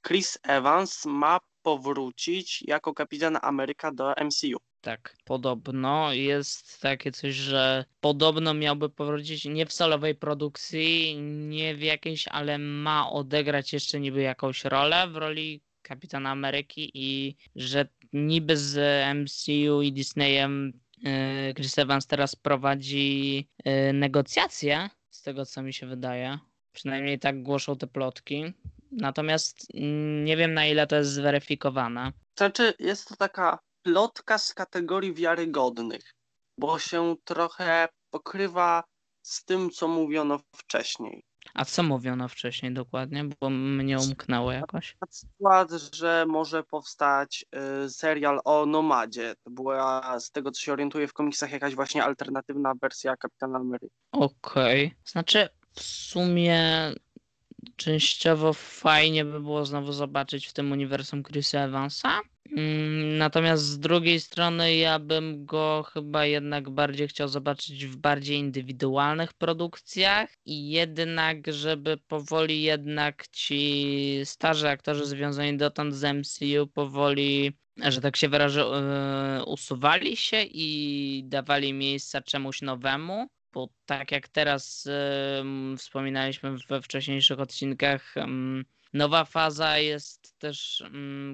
Chris 0.06 0.38
Evans 0.42 1.04
ma 1.06 1.38
powrócić 1.62 2.62
jako 2.62 2.94
kapitan 2.94 3.38
Ameryka 3.42 3.92
do 3.92 4.14
MCU. 4.16 4.69
Tak, 4.80 5.16
podobno 5.24 6.12
jest 6.12 6.80
takie 6.80 7.12
coś, 7.12 7.34
że 7.34 7.84
podobno 8.00 8.54
miałby 8.54 8.88
powrócić 8.88 9.44
nie 9.44 9.66
w 9.66 9.72
solowej 9.72 10.14
produkcji, 10.14 11.16
nie 11.22 11.74
w 11.74 11.82
jakiejś, 11.82 12.28
ale 12.28 12.58
ma 12.58 13.10
odegrać 13.10 13.72
jeszcze 13.72 14.00
niby 14.00 14.22
jakąś 14.22 14.64
rolę 14.64 15.08
w 15.08 15.16
roli 15.16 15.62
Kapitana 15.82 16.30
Ameryki 16.30 16.90
i 16.94 17.36
że 17.56 17.88
niby 18.12 18.56
z 18.56 18.78
MCU 19.16 19.82
i 19.82 19.92
Disneyem 19.92 20.72
yy, 21.02 21.54
Chris 21.54 21.78
Evans 21.78 22.06
teraz 22.06 22.36
prowadzi 22.36 23.36
yy, 23.64 23.92
negocjacje, 23.92 24.90
z 25.10 25.22
tego 25.22 25.46
co 25.46 25.62
mi 25.62 25.72
się 25.74 25.86
wydaje. 25.86 26.38
Przynajmniej 26.72 27.18
tak 27.18 27.42
głoszą 27.42 27.76
te 27.76 27.86
plotki. 27.86 28.44
Natomiast 28.92 29.66
mm, 29.74 30.24
nie 30.24 30.36
wiem 30.36 30.54
na 30.54 30.66
ile 30.66 30.86
to 30.86 30.96
jest 30.96 31.10
zweryfikowane. 31.10 32.12
Znaczy, 32.36 32.74
jest 32.78 33.08
to 33.08 33.16
taka 33.16 33.58
plotka 33.82 34.38
z 34.38 34.54
kategorii 34.54 35.14
wiarygodnych, 35.14 36.14
bo 36.58 36.78
się 36.78 37.16
trochę 37.24 37.88
pokrywa 38.10 38.84
z 39.22 39.44
tym, 39.44 39.70
co 39.70 39.88
mówiono 39.88 40.40
wcześniej. 40.56 41.24
A 41.54 41.64
co 41.64 41.82
mówiono 41.82 42.28
wcześniej 42.28 42.72
dokładnie? 42.72 43.24
Bo 43.40 43.50
mnie 43.50 43.98
umknęło 43.98 44.52
jakoś. 44.52 44.96
Na 45.00 45.06
przykład, 45.06 45.70
że 45.92 46.24
może 46.28 46.62
powstać 46.62 47.44
y, 47.84 47.90
serial 47.90 48.40
o 48.44 48.66
Nomadzie. 48.66 49.34
To 49.44 49.50
była, 49.50 50.20
z 50.20 50.30
tego 50.30 50.50
co 50.50 50.60
się 50.60 50.72
orientuję 50.72 51.08
w 51.08 51.12
komiksach, 51.12 51.52
jakaś 51.52 51.74
właśnie 51.74 52.04
alternatywna 52.04 52.72
wersja 52.82 53.16
Kapitana 53.16 53.58
Ameryki. 53.58 53.94
Okej. 54.12 54.94
Znaczy, 55.04 55.48
w 55.72 55.80
sumie 55.82 56.92
częściowo 57.76 58.52
fajnie 58.52 59.24
by 59.24 59.40
było 59.40 59.66
znowu 59.66 59.92
zobaczyć 59.92 60.46
w 60.46 60.52
tym 60.52 60.72
uniwersum 60.72 61.22
Chrisa 61.22 61.60
Evansa. 61.60 62.20
Mm, 62.56 63.18
Natomiast 63.18 63.62
z 63.64 63.78
drugiej 63.78 64.20
strony 64.20 64.76
ja 64.76 64.98
bym 64.98 65.46
go 65.46 65.82
chyba 65.92 66.26
jednak 66.26 66.70
bardziej 66.70 67.08
chciał 67.08 67.28
zobaczyć 67.28 67.86
w 67.86 67.96
bardziej 67.96 68.38
indywidualnych 68.38 69.32
produkcjach 69.32 70.30
i 70.44 70.70
jednak, 70.70 71.52
żeby 71.52 71.96
powoli 71.96 72.62
jednak 72.62 73.28
ci 73.28 74.20
starzy 74.24 74.68
aktorzy 74.68 75.06
związani 75.06 75.56
dotąd 75.56 75.94
z 75.94 76.04
MCU 76.04 76.66
powoli, 76.66 77.52
że 77.76 78.00
tak 78.00 78.16
się 78.16 78.28
wyrażę, 78.28 78.60
yy, 79.36 79.44
usuwali 79.44 80.16
się 80.16 80.42
i 80.42 81.22
dawali 81.26 81.72
miejsca 81.72 82.22
czemuś 82.22 82.62
nowemu. 82.62 83.28
Bo 83.52 83.68
tak 83.86 84.12
jak 84.12 84.28
teraz 84.28 84.88
wspominaliśmy 85.76 86.56
we 86.68 86.82
wcześniejszych 86.82 87.40
odcinkach, 87.40 88.14
nowa 88.92 89.24
faza 89.24 89.78
jest 89.78 90.38
też 90.38 90.84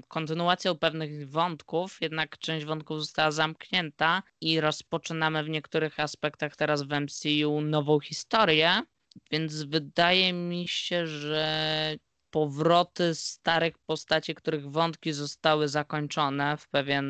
kontynuacją 0.09 0.79
pewnych 0.79 1.31
wątków, 1.31 1.99
jednak 2.01 2.39
część 2.39 2.67
wątków 2.67 3.01
została 3.01 3.31
zamknięta 3.31 4.23
i 4.41 4.61
rozpoczynamy 4.61 5.45
w 5.45 5.49
niektórych 5.49 6.01
aspektach 6.01 6.57
teraz 6.57 6.83
w 6.83 7.01
MCU 7.01 7.61
nową 7.61 8.01
historię, 8.01 8.83
więc 9.31 9.63
wydaje 9.63 10.33
mi 10.33 10.69
się, 10.69 11.07
że 11.07 11.97
powroty 12.31 13.15
starych 13.15 13.79
postaci, 13.79 14.35
których 14.35 14.71
wątki 14.71 15.13
zostały 15.13 15.69
zakończone 15.69 16.57
w 16.57 16.69
pewien 16.69 17.07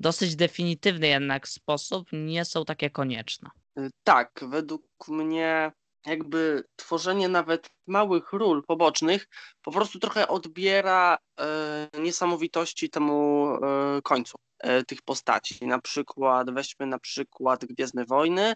dosyć 0.00 0.36
definitywny 0.36 1.08
jednak 1.08 1.48
sposób, 1.48 2.08
nie 2.12 2.44
są 2.44 2.64
takie 2.64 2.90
konieczne. 2.90 3.50
Y, 3.78 3.90
Tak, 4.04 4.40
według 4.48 4.82
mnie 5.08 5.72
jakby 6.06 6.64
tworzenie 6.76 7.28
nawet 7.28 7.70
małych 7.86 8.32
ról 8.32 8.64
pobocznych 8.64 9.28
po 9.62 9.72
prostu 9.72 9.98
trochę 9.98 10.28
odbiera 10.28 11.18
e, 11.40 11.88
niesamowitości 11.98 12.90
temu 12.90 13.48
e, 13.54 14.02
końcu 14.02 14.38
e, 14.58 14.84
tych 14.84 15.02
postaci. 15.02 15.66
Na 15.66 15.80
przykład, 15.80 16.50
weźmy 16.50 16.86
na 16.86 16.98
przykład 16.98 17.64
Gwiezdne 17.64 18.04
Wojny, 18.04 18.54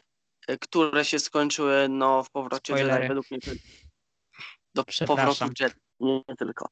które 0.60 1.04
się 1.04 1.18
skończyły 1.18 1.88
no, 1.88 2.22
w 2.22 2.30
powrocie 2.30 2.72
Jedi, 2.72 2.84
Spoilery. 2.84 3.08
według 3.08 3.30
mnie 3.30 3.40
do 4.74 4.84
powrotu 5.06 5.44
Jedi, 5.60 5.74
nie, 6.00 6.22
nie 6.28 6.36
tylko. 6.36 6.68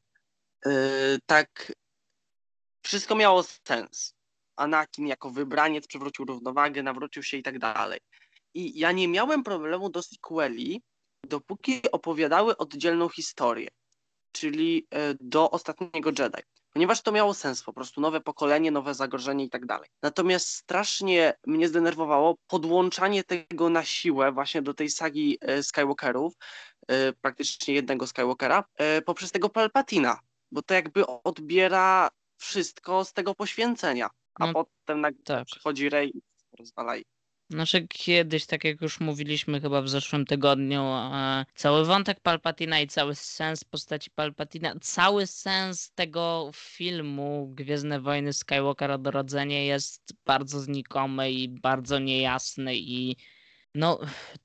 Tak, 1.27 1.73
wszystko 2.83 3.15
miało 3.15 3.43
sens. 3.43 4.15
Anakin 4.57 5.07
jako 5.07 5.31
wybraniec 5.31 5.87
przywrócił 5.87 6.25
równowagę, 6.25 6.83
nawrócił 6.83 7.23
się 7.23 7.37
i 7.37 7.43
tak 7.43 7.59
dalej. 7.59 8.01
I 8.55 8.79
ja 8.79 8.93
nie 8.93 9.09
miałem 9.09 9.43
problemu 9.43 9.91
do 9.91 10.03
sequeli, 10.03 10.83
dopóki 11.25 11.81
opowiadały 11.93 12.57
oddzielną 12.57 13.09
historię, 13.09 13.69
czyli 14.33 14.87
e, 14.91 15.15
do 15.21 15.51
ostatniego 15.51 16.11
Jedi. 16.19 16.43
Ponieważ 16.73 17.03
to 17.03 17.13
miało 17.13 17.35
sens 17.35 17.63
po 17.63 17.73
prostu, 17.73 18.01
nowe 18.01 18.21
pokolenie, 18.21 18.71
nowe 18.71 18.95
zagrożenie 18.95 19.45
i 19.45 19.51
tak 19.51 19.67
dalej. 19.67 19.89
Natomiast 20.03 20.49
strasznie 20.49 21.35
mnie 21.47 21.69
zdenerwowało 21.69 22.37
podłączanie 22.47 23.25
tego 23.25 23.71
na 23.71 23.85
siłę 23.85 24.33
właśnie 24.33 24.63
do 24.63 24.75
tej 24.75 24.91
sagi 24.91 25.39
e, 25.41 25.63
Skywalkerów, 25.63 26.35
e, 26.89 27.13
praktycznie 27.13 27.75
jednego 27.75 28.07
Skywalkera, 28.07 28.65
poprzez 29.07 29.33
tego 29.33 29.49
Palpatina, 29.49 30.19
bo 30.51 30.63
to 30.63 30.75
jakby 30.75 31.07
odbiera 31.07 32.11
wszystko 32.37 33.05
z 33.05 33.13
tego 33.13 33.35
poświęcenia, 33.35 34.11
a 34.35 34.47
No, 34.47 34.53
potem 34.53 35.01
nagle 35.01 35.23
tak. 35.25 35.47
przychodzi 35.47 35.89
Rey 35.89 36.09
i 36.17 36.23
rozwala 36.59 36.95
jej. 36.95 37.05
Znaczy 37.51 37.89
kiedyś, 37.89 38.47
tak 38.47 38.65
jak 38.65 38.81
już 38.81 39.01
mówiliśmy 39.01 39.61
chyba 39.61 39.83
w 39.83 39.89
zeszłym 39.89 40.27
tygodniu, 40.27 40.81
e, 40.83 41.45
cały 41.55 41.85
wątek 41.85 42.21
Palpatina 42.21 42.81
i 42.81 42.87
cały 42.87 43.15
sens 43.15 43.65
postaci 43.65 44.11
Palpatina, 44.11 44.75
cały 44.81 45.27
sens 45.27 45.93
tego 45.93 46.51
filmu 46.55 47.53
Gwiezdne 47.55 48.01
Wojny 48.01 48.33
Skywalker 48.33 48.91
Odrodzenie 48.91 49.67
jest 49.67 50.15
bardzo 50.25 50.61
znikomy 50.61 51.33
i 51.33 51.49
bardzo 51.49 51.99
niejasny 51.99 52.77
i 52.77 53.17
no 53.75 54.01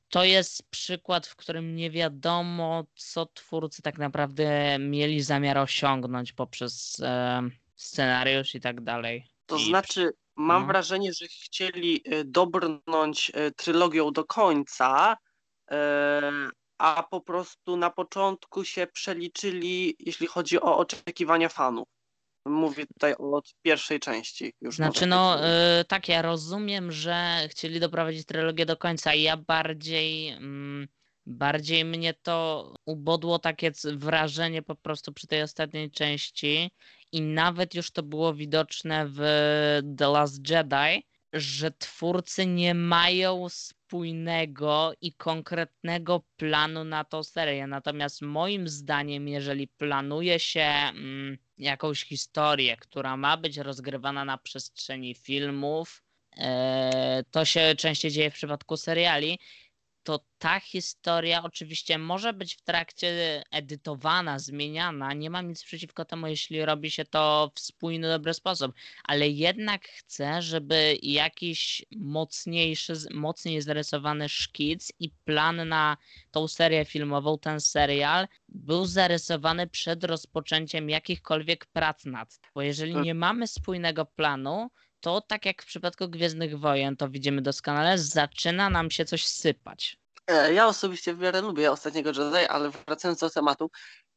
to 0.10 0.24
jest 0.24 0.70
przykład, 0.70 1.27
w 1.27 1.36
którym 1.36 1.75
nie 1.75 1.91
wiadomo, 1.91 2.84
co 2.96 3.25
twórcy 3.25 3.82
tak 3.82 3.98
naprawdę 3.98 4.77
mieli 4.79 5.22
zamiar 5.22 5.58
osiągnąć 5.58 6.34
poprzez 6.34 7.00
e, 7.00 7.41
scenariusz 7.75 8.56
i 8.56 8.60
tak 8.60 8.82
dalej. 8.82 9.37
To 9.48 9.58
I- 9.58 9.66
znaczy, 9.66 10.12
mam 10.36 10.62
no. 10.62 10.68
wrażenie, 10.68 11.13
że 11.13 11.27
chcieli 11.27 12.01
y, 12.13 12.25
dobrnąć 12.25 13.30
y, 13.30 13.51
trylogią 13.51 14.12
do 14.12 14.25
końca, 14.25 15.18
y, 15.72 15.75
a 16.77 17.04
po 17.12 17.22
prostu 17.22 17.77
na 17.77 17.89
początku 17.89 18.66
się 18.66 18.88
przeliczyli, 18.88 19.96
jeśli 20.00 20.27
chodzi 20.27 20.62
o 20.62 20.77
oczekiwania 20.77 21.50
fanów. 21.50 21.88
Mówię 22.46 22.86
tutaj 22.88 23.16
od 23.16 23.54
pierwszej 23.62 24.00
części. 24.00 24.54
Już 24.62 24.75
Znaczy, 24.75 25.06
no 25.06 25.38
tak, 25.88 26.10
ja 26.10 26.22
rozumiem, 26.22 26.92
że 26.92 27.48
chcieli 27.51 27.80
doprowadzić 27.80 28.25
trylogię 28.25 28.66
do 28.66 28.77
końca. 28.77 29.13
i 29.13 29.22
Ja 29.22 29.38
bardziej, 29.38 30.30
mm, 30.30 30.88
bardziej 31.25 31.86
mnie 31.86 32.13
to 32.13 32.74
ubodło 32.86 33.39
takie 33.39 33.72
wrażenie 33.94 34.62
po 34.62 34.75
prostu 34.75 35.13
przy 35.13 35.27
tej 35.27 35.42
ostatniej 35.42 35.92
części 35.92 36.72
i 37.11 37.21
nawet 37.21 37.75
już 37.75 37.91
to 37.91 38.03
było 38.03 38.33
widoczne 38.33 39.05
w 39.07 39.19
The 39.97 40.07
Last 40.07 40.49
Jedi, 40.49 41.03
że 41.33 41.71
twórcy 41.71 42.45
nie 42.45 42.73
mają 42.73 43.49
spójnego 43.49 44.93
i 45.01 45.13
konkretnego 45.13 46.23
planu 46.37 46.83
na 46.83 47.03
tą 47.03 47.23
serię. 47.23 47.67
Natomiast 47.67 48.21
moim 48.21 48.67
zdaniem, 48.67 49.27
jeżeli 49.27 49.67
planuje 49.67 50.39
się 50.39 50.61
mm, 50.61 51.37
jakąś 51.57 52.03
historię, 52.03 52.77
która 52.77 53.17
ma 53.17 53.37
być 53.37 53.57
rozgrywana 53.57 54.25
na 54.25 54.37
przestrzeni 54.37 55.15
filmów, 55.15 56.03
e, 56.37 57.23
to 57.31 57.45
się 57.45 57.75
częściej 57.77 58.11
dzieje 58.11 58.31
w 58.31 58.33
przypadku 58.33 58.77
seriali, 58.77 59.39
to 60.07 60.19
ta 60.37 60.59
historia 60.59 61.43
oczywiście 61.43 61.97
może 61.97 62.33
być 62.33 62.55
w 62.55 62.61
trakcie 62.61 63.43
edytowana, 63.51 64.39
zmieniana. 64.39 65.13
Nie 65.13 65.29
mam 65.29 65.47
nic 65.47 65.63
przeciwko 65.63 66.05
temu, 66.05 66.27
jeśli 66.27 66.65
robi 66.65 66.91
się 66.91 67.05
to 67.05 67.51
w 67.55 67.59
spójny, 67.59 68.07
dobry 68.07 68.33
sposób, 68.33 68.71
ale 69.03 69.29
jednak 69.29 69.87
chcę, 69.87 70.41
żeby 70.41 70.97
jakiś 71.01 71.85
mocniejszy, 71.95 72.93
mocniej 73.13 73.61
zarysowany 73.61 74.29
szkic 74.29 74.91
i 74.99 75.09
plan 75.09 75.67
na 75.67 75.97
tą 76.31 76.47
serię 76.47 76.85
filmową, 76.85 77.37
ten 77.39 77.59
serial, 77.59 78.27
był 78.49 78.85
zarysowany 78.85 79.67
przed 79.67 80.03
rozpoczęciem 80.03 80.89
jakichkolwiek 80.89 81.65
prac 81.65 82.05
nad. 82.05 82.39
Bo 82.55 82.61
jeżeli 82.61 82.95
nie 82.95 83.15
mamy 83.15 83.47
spójnego 83.47 84.05
planu, 84.05 84.69
to 85.07 85.21
tak 85.21 85.45
jak 85.45 85.63
w 85.63 85.65
przypadku 85.65 86.07
Gwiezdnych 86.07 86.59
Wojen, 86.59 86.97
to 86.97 87.09
widzimy 87.09 87.41
doskonale, 87.41 87.97
zaczyna 87.97 88.69
nam 88.69 88.91
się 88.91 89.05
coś 89.05 89.25
sypać. 89.27 89.97
E, 90.27 90.53
Ja 90.53 90.67
osobiście 90.67 91.13
w 91.13 91.19
miarę 91.19 91.41
lubię 91.41 91.71
ostatniego 91.71 92.09
Jedi, 92.09 92.45
ale 92.49 92.69
wracając 92.69 93.19
do 93.19 93.29
tematu, 93.29 93.71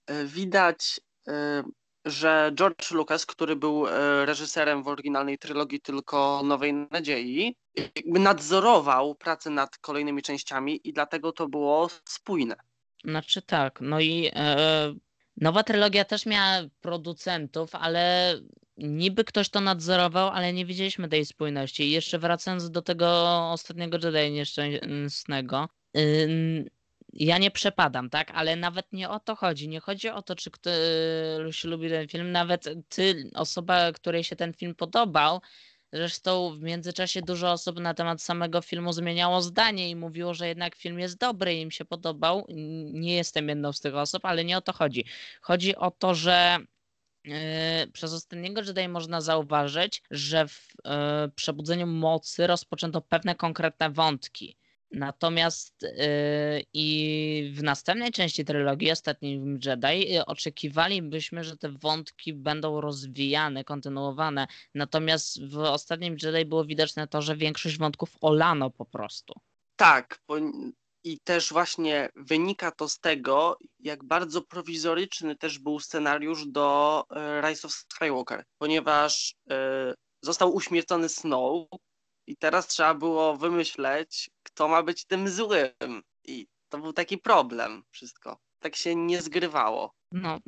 e, 0.07 0.25
widać, 0.25 1.01
e, 1.29 1.63
że 2.05 2.51
George 2.55 2.91
Lucas, 2.91 3.27
który 3.27 3.57
był 3.57 3.87
reżyserem 4.25 4.83
w 4.83 4.89
oryginalnej 4.89 5.39
trylogii 5.39 5.81
tylko 5.81 6.43
Nowej 6.45 6.73
Nadziei, 6.73 7.57
jakby 7.97 8.19
nadzorował 8.19 9.15
pracę 9.15 9.51
nad 9.51 9.79
kolejnymi 9.79 10.23
częściami 10.23 10.81
i 10.85 10.93
dlatego 10.93 11.33
to 11.33 11.49
było 11.49 11.89
spójne. 12.05 12.57
Znaczy 13.05 13.43
tak, 13.43 13.79
no 13.81 14.01
i 14.01 14.31
e, 14.35 14.95
nowa 15.37 15.63
trylogia 15.63 16.05
też 16.05 16.27
miała 16.27 16.63
producentów, 16.81 17.75
ale 17.75 18.35
niby 18.81 19.25
ktoś 19.25 19.49
to 19.49 19.61
nadzorował, 19.61 20.29
ale 20.29 20.53
nie 20.53 20.67
widzieliśmy 20.67 21.09
tej 21.09 21.27
spójności. 21.27 21.83
I 21.83 21.91
jeszcze 21.91 22.19
wracając 22.19 22.71
do 22.71 22.83
tego 22.83 23.09
ostatniego 23.51 23.99
Jedi 24.03 24.33
nieszczęsnego, 24.33 25.69
ja 27.13 27.39
nie 27.39 27.51
przepadam, 27.51 28.11
tak? 28.11 28.31
Ale 28.35 28.57
nawet 28.57 28.93
nie 28.93 29.09
o 29.11 29.21
to 29.21 29.37
chodzi. 29.37 29.69
Nie 29.69 29.81
chodzi 29.81 30.09
o 30.09 30.23
to, 30.23 30.37
czy 30.37 30.51
ktoś 30.51 31.65
lubi 31.65 31.89
ten 31.89 32.09
film. 32.09 32.33
Nawet 32.33 32.69
ty, 32.89 33.31
osoba, 33.35 33.93
której 33.93 34.25
się 34.25 34.37
ten 34.37 34.55
film 34.55 34.75
podobał, 34.75 35.41
Zresztą 35.93 36.59
w 36.59 36.63
międzyczasie 36.63 37.23
dużo 37.23 37.53
osób 37.53 37.81
na 37.81 37.95
temat 37.95 38.23
samego 38.23 38.63
filmu 38.63 38.93
zmieniało 38.93 39.43
zdanie 39.43 39.91
i 39.91 39.97
mówiło, 39.97 40.35
że 40.35 40.49
jednak 40.49 40.75
film 40.75 40.99
jest 40.99 41.19
dobry 41.19 41.55
i 41.55 41.61
im 41.61 41.71
się 41.71 41.85
podobał. 41.85 42.47
Nie 42.93 43.15
jestem 43.15 43.49
jedną 43.49 43.73
z 43.73 43.81
tych 43.81 43.95
osób, 43.95 44.25
ale 44.25 44.45
nie 44.45 44.57
o 44.57 44.61
to 44.61 44.73
chodzi. 44.73 45.05
Chodzi 45.41 45.77
o 45.77 45.91
to, 45.91 46.15
że 46.15 46.59
przez 47.93 48.13
ostatniego 48.13 48.63
Jedi 48.63 48.89
można 48.89 49.21
zauważyć, 49.21 50.03
że 50.11 50.49
w 50.49 50.69
yy, 50.85 50.93
Przebudzeniu 51.35 51.87
Mocy 51.87 52.47
rozpoczęto 52.47 53.01
pewne 53.01 53.35
konkretne 53.35 53.91
wątki. 53.91 54.57
Natomiast 54.93 55.83
yy, 55.83 55.91
i 56.73 57.53
w 57.55 57.63
następnej 57.63 58.13
części 58.13 58.45
trylogii, 58.45 58.91
ostatnim 58.91 59.61
Jedi, 59.65 60.19
oczekiwalibyśmy, 60.27 61.45
że 61.45 61.57
te 61.57 61.69
wątki 61.69 62.33
będą 62.33 62.81
rozwijane, 62.81 63.65
kontynuowane. 63.65 64.47
Natomiast 64.75 65.45
w 65.45 65.59
ostatnim 65.59 66.17
Jedi 66.23 66.45
było 66.45 66.65
widoczne 66.65 67.09
to, 67.09 67.23
że 67.23 67.37
większość 67.37 67.79
wątków 67.79 68.17
olano 68.21 68.71
po 68.71 68.85
prostu. 68.85 69.35
Tak, 69.77 70.21
i 71.05 71.19
też 71.25 71.53
właśnie 71.53 72.09
wynika 72.17 72.71
to 72.71 72.89
z 72.89 72.99
tego, 72.99 73.59
jak 73.79 74.05
bardzo 74.05 74.43
prowizoryczny 74.43 75.37
też 75.37 75.59
był 75.59 75.81
scenariusz 75.81 76.47
do 76.47 77.05
e, 77.11 77.41
Rise 77.41 77.67
of 77.67 77.73
Skywalker, 77.73 78.45
ponieważ 78.59 79.35
e, 79.51 79.95
został 80.23 80.55
uśmiercony 80.55 81.09
Snow 81.09 81.67
i 82.27 82.37
teraz 82.37 82.67
trzeba 82.67 82.95
było 82.95 83.37
wymyśleć, 83.37 84.31
kto 84.43 84.69
ma 84.69 84.83
być 84.83 85.05
tym 85.05 85.29
złym. 85.29 86.03
I 86.25 86.47
to 86.69 86.79
był 86.79 86.93
taki 86.93 87.19
problem 87.19 87.83
wszystko. 87.91 88.39
Tak 88.59 88.77
się 88.77 88.95
nie 88.95 89.23
zgrywało. 89.23 89.93
No, 90.13 90.39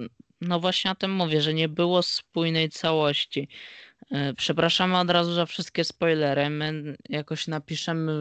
no 0.40 0.61
właśnie 0.61 0.90
o 0.90 0.94
tym 0.94 1.12
mówię, 1.12 1.40
że 1.40 1.55
nie 1.55 1.68
było 1.68 2.03
spójnej 2.03 2.70
całości. 2.70 3.48
E, 4.12 4.35
Przepraszamy 4.35 4.98
od 4.98 5.11
razu 5.11 5.35
za 5.35 5.46
wszystkie 5.46 5.85
spoilery. 5.85 6.51
My 6.51 6.96
jakoś 7.09 7.46
napiszemy, 7.48 8.12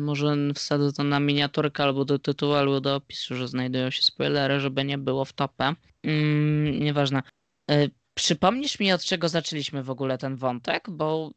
może 0.00 0.36
wsadzę 0.54 0.92
to 0.92 1.04
na 1.04 1.20
miniaturkę 1.20 1.82
albo 1.82 2.04
do 2.04 2.18
tytułu, 2.18 2.52
albo 2.52 2.80
do 2.80 2.94
opisu, 2.94 3.36
że 3.36 3.48
znajdują 3.48 3.90
się 3.90 4.02
spoilery, 4.02 4.60
żeby 4.60 4.84
nie 4.84 4.98
było 4.98 5.24
w 5.24 5.32
topę. 5.32 5.74
Mm, 6.02 6.80
nieważne. 6.80 7.22
E, 7.70 7.88
Przypomnisz 8.14 8.80
mi, 8.80 8.92
od 8.92 9.04
czego 9.04 9.28
zaczęliśmy 9.28 9.82
w 9.82 9.90
ogóle 9.90 10.18
ten 10.18 10.36
wątek? 10.36 10.90
Bo. 10.90 11.30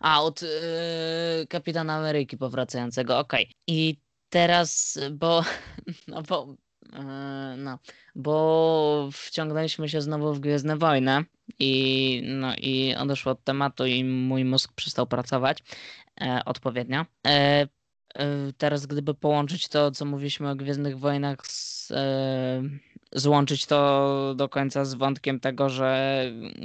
A, 0.00 0.22
od 0.22 0.42
e, 0.42 1.46
Kapitana 1.48 1.94
Ameryki 1.94 2.36
powracającego, 2.36 3.18
okej. 3.18 3.50
I 3.66 3.96
teraz, 4.28 4.98
bo. 5.10 5.44
No 6.08 6.22
bo. 6.22 6.56
E, 6.92 7.54
No, 7.58 7.78
bo 8.14 9.08
wciągnęliśmy 9.12 9.88
się 9.88 10.00
znowu 10.00 10.34
w 10.34 10.40
Gwiezdne 10.40 10.76
Wojny 10.76 11.24
i, 11.58 12.22
no, 12.26 12.54
i 12.56 12.94
odeszło 12.94 13.32
od 13.32 13.44
tematu 13.44 13.86
i 13.86 14.04
mój 14.04 14.44
mózg 14.44 14.72
przestał 14.72 15.06
pracować 15.06 15.58
e, 16.20 16.40
odpowiednio. 16.44 17.06
E, 17.26 18.52
teraz 18.58 18.86
gdyby 18.86 19.14
połączyć 19.14 19.68
to, 19.68 19.90
co 19.90 20.04
mówiliśmy 20.04 20.50
o 20.50 20.56
Gwiezdnych 20.56 20.98
Wojnach, 20.98 21.46
z, 21.46 21.90
e, 21.90 22.62
złączyć 23.12 23.66
to 23.66 24.34
do 24.36 24.48
końca 24.48 24.84
z 24.84 24.94
wątkiem 24.94 25.40
tego, 25.40 25.68
że 25.68 26.24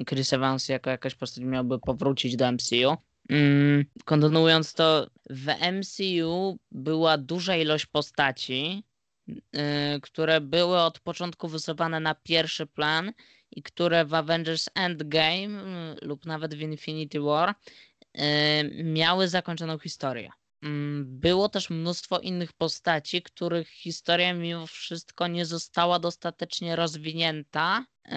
Chris 0.10 0.34
Evans 0.34 0.70
jako 0.70 0.90
jakaś 0.90 1.16
postać 1.16 1.44
miałby 1.44 1.80
powrócić 1.80 2.36
do 2.36 2.52
MCU. 2.52 2.98
Mm, 3.30 3.86
kontynuując 4.06 4.74
to, 4.74 5.08
w 5.30 5.48
MCU 5.72 6.58
była 6.72 7.18
duża 7.18 7.56
ilość 7.56 7.86
postaci, 7.86 8.84
które 10.02 10.42
były 10.42 10.80
od 10.80 11.00
początku 11.00 11.48
wysuwane 11.48 12.00
na 12.00 12.16
pierwszy 12.16 12.68
plan 12.68 13.14
i 13.52 13.64
które 13.64 14.06
w 14.06 14.14
Avengers 14.14 14.70
Endgame 14.76 15.94
y, 16.02 16.06
lub 16.06 16.26
nawet 16.26 16.56
w 16.56 16.62
Infinity 16.62 17.20
War 17.22 17.56
y, 18.18 18.84
miały 18.84 19.28
zakończoną 19.28 19.80
historię. 19.80 20.30
Mm, 20.64 21.20
Było 21.20 21.50
też 21.50 21.70
mnóstwo 21.70 22.20
innych 22.20 22.54
postaci, 22.54 23.22
których 23.22 23.70
historia 23.70 24.34
mimo 24.34 24.68
wszystko 24.68 25.28
nie 25.28 25.46
została 25.46 26.00
dostatecznie 26.00 26.76
rozwinięta, 26.76 27.86
y, 28.06 28.12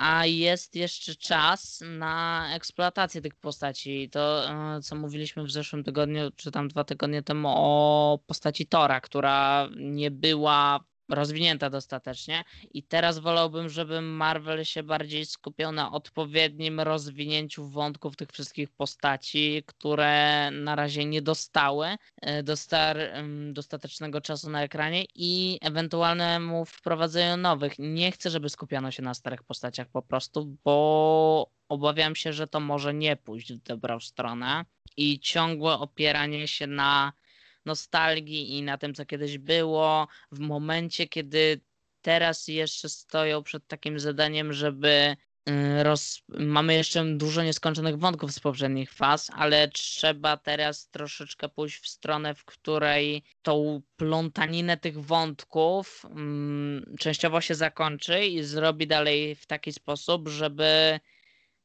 a 0.00 0.26
jest 0.26 0.76
jeszcze 0.76 1.14
czas 1.16 1.82
na 1.98 2.46
eksploatację 2.54 3.20
tych 3.20 3.34
postaci. 3.34 4.10
To, 4.10 4.50
e, 4.50 4.80
co 4.82 4.96
mówiliśmy 4.96 5.44
w 5.44 5.50
zeszłym 5.50 5.84
tygodniu, 5.84 6.30
czy 6.36 6.50
tam 6.50 6.68
dwa 6.68 6.84
tygodnie 6.84 7.22
temu, 7.22 7.48
o 7.54 8.18
postaci 8.26 8.66
Tora, 8.66 9.00
która 9.00 9.68
nie 9.76 10.10
była 10.10 10.80
rozwinięta 11.10 11.70
dostatecznie. 11.70 12.44
I 12.74 12.82
teraz 12.82 13.18
wolałbym, 13.18 13.68
żeby 13.68 14.00
Marvel 14.00 14.64
się 14.64 14.82
bardziej 14.82 15.26
skupiał 15.26 15.72
na 15.72 15.92
odpowiednim 15.92 16.80
rozwinięciu 16.80 17.68
wątków 17.68 18.16
tych 18.16 18.32
wszystkich 18.32 18.70
postaci, 18.70 19.62
które 19.66 20.50
na 20.50 20.76
razie 20.76 21.04
nie 21.04 21.22
dostały 21.22 21.86
e, 22.22 22.42
dostar, 22.42 22.98
em, 22.98 23.54
dostatecznego 23.54 24.20
czasu 24.20 24.50
na 24.50 24.62
ekranie 24.62 25.04
i 25.14 25.58
ewentualnemu 25.62 26.64
wprowadzeniu 26.64 27.36
nowych. 27.36 27.74
Nie 27.78 28.12
chcę, 28.12 28.30
żeby 28.30 28.48
skupiano 28.48 28.90
się 28.90 29.02
na 29.02 29.14
starych 29.14 29.42
postaciach 29.42 29.88
po 29.88 30.02
prostu, 30.02 30.56
bo 30.64 31.50
obawiam 31.68 32.16
się, 32.16 32.32
że 32.32 32.46
to 32.46 32.60
może 32.60 32.94
nie 32.94 33.16
pójść 33.16 33.52
w 33.52 33.62
dobrą 33.62 34.00
stronę 34.00 34.64
i 34.96 35.20
ciągłe 35.20 35.72
opieranie 35.72 36.48
się 36.48 36.66
na 36.66 37.12
nostalgii 37.70 38.58
i 38.58 38.62
na 38.62 38.78
tym, 38.78 38.94
co 38.94 39.06
kiedyś 39.06 39.38
było, 39.38 40.08
w 40.32 40.38
momencie, 40.38 41.08
kiedy 41.08 41.60
teraz 42.02 42.48
jeszcze 42.48 42.88
stoją 42.88 43.42
przed 43.42 43.66
takim 43.66 44.00
zadaniem, 44.00 44.52
żeby 44.52 45.16
y, 45.48 45.82
roz... 45.82 46.22
mamy 46.28 46.74
jeszcze 46.74 47.04
dużo 47.04 47.42
nieskończonych 47.42 47.98
wątków 47.98 48.32
z 48.32 48.40
poprzednich 48.40 48.92
faz, 48.92 49.30
ale 49.34 49.68
trzeba 49.68 50.36
teraz 50.36 50.88
troszeczkę 50.88 51.48
pójść 51.48 51.76
w 51.78 51.88
stronę, 51.88 52.34
w 52.34 52.44
której 52.44 53.22
tą 53.42 53.82
plątaninę 53.96 54.76
tych 54.76 55.04
wątków 55.04 56.06
mm, 56.10 56.94
częściowo 56.98 57.40
się 57.40 57.54
zakończy 57.54 58.26
i 58.26 58.42
zrobi 58.42 58.86
dalej 58.86 59.34
w 59.34 59.46
taki 59.46 59.72
sposób, 59.72 60.28
żeby 60.28 61.00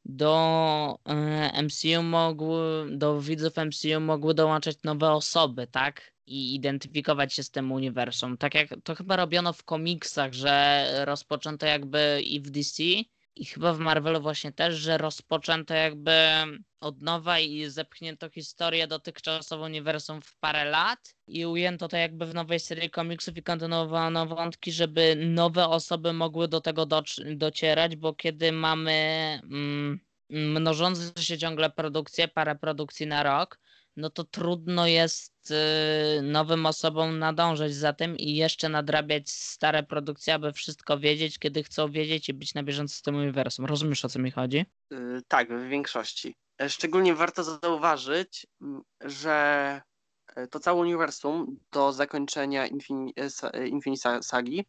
do 0.05 0.99
e, 1.05 1.63
MCU 1.63 2.03
mogły, 2.03 2.87
do 2.97 3.21
widzów 3.21 3.53
MCU 3.57 3.99
mogły 4.01 4.33
dołączać 4.33 4.77
nowe 4.83 5.11
osoby, 5.11 5.67
tak? 5.67 6.13
I 6.27 6.55
identyfikować 6.55 7.33
się 7.33 7.43
z 7.43 7.51
tym 7.51 7.71
uniwersum. 7.71 8.37
Tak 8.37 8.55
jak 8.55 8.69
to 8.83 8.95
chyba 8.95 9.15
robiono 9.15 9.53
w 9.53 9.63
komiksach, 9.63 10.33
że 10.33 10.85
rozpoczęto 11.05 11.65
jakby 11.65 12.21
i 12.21 12.41
w 12.41 12.49
DC, 12.49 12.83
i 13.35 13.45
chyba 13.45 13.73
w 13.73 13.79
Marvelu 13.79 14.21
właśnie 14.21 14.51
też, 14.51 14.75
że 14.75 14.97
rozpoczęto 14.97 15.73
jakby 15.73 16.11
od 16.79 17.01
nowa 17.01 17.39
i 17.39 17.65
zepchnięto 17.69 18.29
historię 18.29 18.87
dotychczasową 18.87 19.65
uniwersum 19.65 20.21
w 20.21 20.35
parę 20.37 20.65
lat. 20.65 21.15
I 21.27 21.45
ujęto 21.45 21.87
to 21.87 21.97
jakby 21.97 22.25
w 22.25 22.33
nowej 22.33 22.59
serii 22.59 22.89
komiksów 22.89 23.37
i 23.37 23.43
kontynuowano 23.43 24.25
wątki, 24.25 24.71
żeby 24.71 25.15
nowe 25.15 25.67
osoby 25.67 26.13
mogły 26.13 26.47
do 26.47 26.61
tego 26.61 26.85
doc- 26.85 27.35
docierać, 27.35 27.95
bo 27.95 28.13
kiedy 28.13 28.51
mamy 28.51 28.91
mm, 29.43 29.99
mnożące 30.29 31.23
się 31.23 31.37
ciągle 31.37 31.69
produkcje, 31.69 32.27
parę 32.27 32.55
produkcji 32.55 33.07
na 33.07 33.23
rok, 33.23 33.59
no 33.97 34.09
to 34.09 34.23
trudno 34.23 34.87
jest 34.87 35.51
y, 35.51 36.21
nowym 36.21 36.65
osobom 36.65 37.19
nadążać 37.19 37.73
za 37.73 37.93
tym 37.93 38.17
i 38.17 38.35
jeszcze 38.35 38.69
nadrabiać 38.69 39.29
stare 39.29 39.83
produkcje, 39.83 40.33
aby 40.33 40.53
wszystko 40.53 40.99
wiedzieć, 40.99 41.39
kiedy 41.39 41.63
chcą 41.63 41.91
wiedzieć 41.91 42.29
i 42.29 42.33
być 42.33 42.53
na 42.53 42.63
bieżąco 42.63 42.95
z 42.95 43.01
tym 43.01 43.15
uniwersum. 43.15 43.65
Rozumiesz 43.65 44.05
o 44.05 44.09
co 44.09 44.19
mi 44.19 44.31
chodzi? 44.31 44.65
Y, 44.93 45.21
tak, 45.27 45.49
w 45.49 45.67
większości. 45.69 46.35
E, 46.61 46.69
Szczególnie 46.69 47.15
warto 47.15 47.43
zauważyć, 47.43 48.47
że 49.01 49.81
e, 50.35 50.47
to 50.47 50.59
całe 50.59 50.81
uniwersum 50.81 51.59
do 51.71 51.93
zakończenia 51.93 52.65
e, 52.65 53.67
Infinity 53.67 54.23
Sagi 54.23 54.65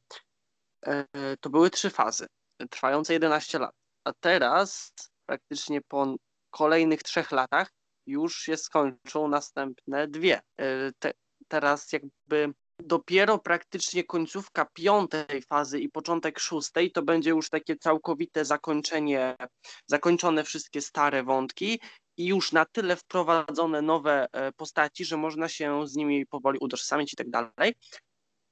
to 1.40 1.50
były 1.50 1.70
trzy 1.70 1.90
fazy, 1.90 2.26
trwające 2.70 3.12
11 3.12 3.58
lat. 3.58 3.74
A 4.04 4.12
teraz, 4.12 4.92
praktycznie 5.26 5.80
po 5.88 6.16
kolejnych 6.50 7.02
trzech 7.02 7.32
latach, 7.32 7.75
już 8.06 8.36
się 8.36 8.56
skończą 8.56 9.28
następne 9.28 10.08
dwie. 10.08 10.40
E, 10.56 10.92
Te, 10.98 11.12
teraz 11.48 11.92
jakby 11.92 12.52
dopiero 12.78 13.38
praktycznie 13.38 14.04
końcówka 14.04 14.66
piątej 14.74 15.42
fazy 15.42 15.80
i 15.80 15.88
początek 15.88 16.38
szóstej 16.38 16.92
to 16.92 17.02
będzie 17.02 17.30
już 17.30 17.50
takie 17.50 17.76
całkowite 17.76 18.44
zakończenie, 18.44 19.36
zakończone 19.86 20.44
wszystkie 20.44 20.80
stare 20.80 21.22
wątki 21.22 21.80
i 22.16 22.26
już 22.26 22.52
na 22.52 22.64
tyle 22.64 22.96
wprowadzone 22.96 23.82
nowe 23.82 24.26
e, 24.32 24.52
postaci, 24.52 25.04
że 25.04 25.16
można 25.16 25.48
się 25.48 25.86
z 25.86 25.96
nimi 25.96 26.26
powoli 26.26 26.58
utożsamić 26.58 27.12
i 27.12 27.16
tak 27.16 27.30
dalej. 27.30 27.74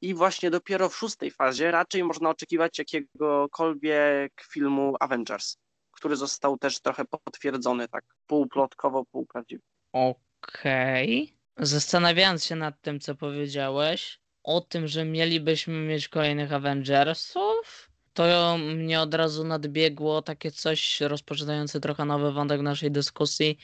I 0.02 0.14
właśnie 0.14 0.50
dopiero 0.50 0.88
w 0.88 0.96
szóstej 0.96 1.30
fazie 1.30 1.70
raczej 1.70 2.04
można 2.04 2.30
oczekiwać 2.30 2.78
jakiegokolwiek 2.78 4.32
filmu 4.52 4.96
Avengers, 5.00 5.56
który 6.04 6.16
został 6.16 6.58
też 6.58 6.80
trochę 6.80 7.04
potwierdzony 7.04 7.88
tak 7.88 8.04
półplotkowo, 8.26 9.04
półprawdziwie. 9.04 9.62
Okej. 9.92 11.36
Zastanawiając 11.56 12.44
się 12.44 12.56
nad 12.56 12.80
tym, 12.82 13.00
co 13.00 13.14
powiedziałeś, 13.14 14.20
o 14.42 14.60
tym, 14.60 14.86
że 14.86 15.04
mielibyśmy 15.04 15.74
mieć 15.74 16.08
kolejnych 16.08 16.52
Avengersów, 16.52 17.90
to 18.12 18.58
mnie 18.58 19.00
od 19.00 19.14
razu 19.14 19.44
nadbiegło 19.44 20.22
takie 20.22 20.50
coś 20.50 21.00
rozpoczynające 21.00 21.80
trochę 21.80 22.04
nowy 22.04 22.32
wątek 22.32 22.60
naszej 22.60 22.90
dyskusji. 22.90 23.58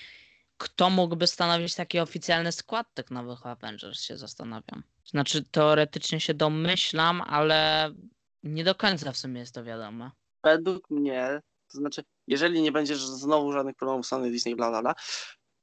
Kto 0.59 0.91
mógłby 0.91 1.27
stanowić 1.27 1.75
taki 1.75 1.99
oficjalny 1.99 2.53
skład 2.53 2.95
tych 2.95 3.11
nowych 3.11 3.47
Avengers, 3.47 4.03
się 4.03 4.17
zastanawiam. 4.17 4.83
Znaczy, 5.05 5.45
teoretycznie 5.45 6.21
się 6.21 6.35
domyślam, 6.35 7.21
ale 7.21 7.91
nie 8.43 8.65
do 8.65 8.75
końca 8.75 9.13
w 9.13 9.17
sumie 9.17 9.41
jest 9.41 9.55
to 9.55 9.65
wiadome. 9.65 10.11
Według 10.45 10.91
mnie, 10.91 11.41
to 11.73 11.79
znaczy, 11.79 12.03
jeżeli 12.31 12.63
nie 12.63 12.73
będzie 12.73 12.97
znowu 12.97 13.53
żadnych 13.53 13.77
problemów 13.77 14.07
Sony, 14.07 14.31
Disney, 14.31 14.57
bla, 14.57 14.71
bla, 14.71 14.83
bla, 14.83 14.95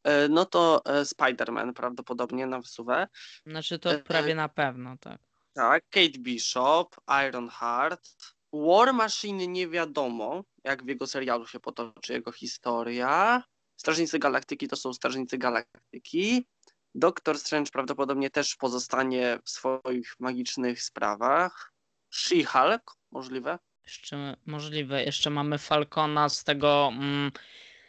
e, 0.03 0.27
no 0.27 0.45
to 0.45 0.81
e, 0.85 1.01
Spider-Man 1.05 1.73
prawdopodobnie 1.73 2.47
na 2.47 2.59
wysuwę. 2.59 3.07
Znaczy, 3.45 3.79
to 3.79 3.91
E, 3.91 3.99
prawie 3.99 4.35
na 4.35 4.49
pewno, 4.49 4.97
tak. 4.97 5.21
Tak, 5.53 5.83
Kate 5.89 6.19
Bishop, 6.19 6.95
Ironheart, 7.27 8.09
War 8.53 8.93
Machine 8.93 9.47
nie 9.47 9.67
wiadomo, 9.67 10.43
jak 10.63 10.83
w 10.83 10.87
jego 10.87 11.07
serialu 11.07 11.47
się 11.47 11.59
potoczy 11.59 12.13
jego 12.13 12.31
historia. 12.31 13.43
Strażnicy 13.75 14.19
Galaktyki 14.19 14.67
to 14.67 14.75
są 14.75 14.93
Strażnicy 14.93 15.37
Galaktyki. 15.37 16.47
Doktor 16.95 17.39
Strange 17.39 17.71
prawdopodobnie 17.71 18.29
też 18.29 18.55
pozostanie 18.55 19.39
w 19.45 19.49
swoich 19.49 20.15
magicznych 20.19 20.81
sprawach. 20.81 21.73
She-Hulk, 22.13 22.81
możliwe. 23.11 23.59
Jeszcze 23.87 24.35
możliwe, 24.45 25.03
jeszcze 25.03 25.29
mamy 25.29 25.57
Falcona 25.57 26.29
z 26.29 26.43
tego 26.43 26.89
mm, 26.93 27.31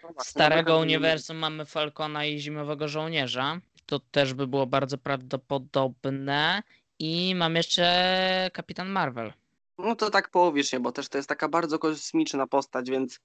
No 0.03 0.11
starego 0.25 0.73
no, 0.73 0.79
uniwersum, 0.79 1.37
mamy 1.37 1.67
Falcona 1.67 2.25
i 2.25 2.39
Zimowego 2.39 2.89
Żołnierza. 2.89 3.61
To 3.87 3.99
też 3.99 4.35
by 4.35 4.47
było 4.47 4.67
bardzo 4.67 4.99
prawdopodobne. 4.99 6.63
I 6.99 7.35
mam 7.35 7.57
jeszcze 7.57 8.51
Kapitan 8.53 8.89
Marvel. 8.89 9.33
No 9.79 9.97
to 9.97 10.11
tak 10.11 10.31
połowicznie, 10.31 10.81
bo 10.81 10.93
też 10.93 11.09
to 11.09 11.19
jest 11.19 11.29
taka 11.29 11.49
bardzo 11.49 11.79
kosmiczna 11.79 12.47
postać, 12.47 12.91
więc 12.91 13.21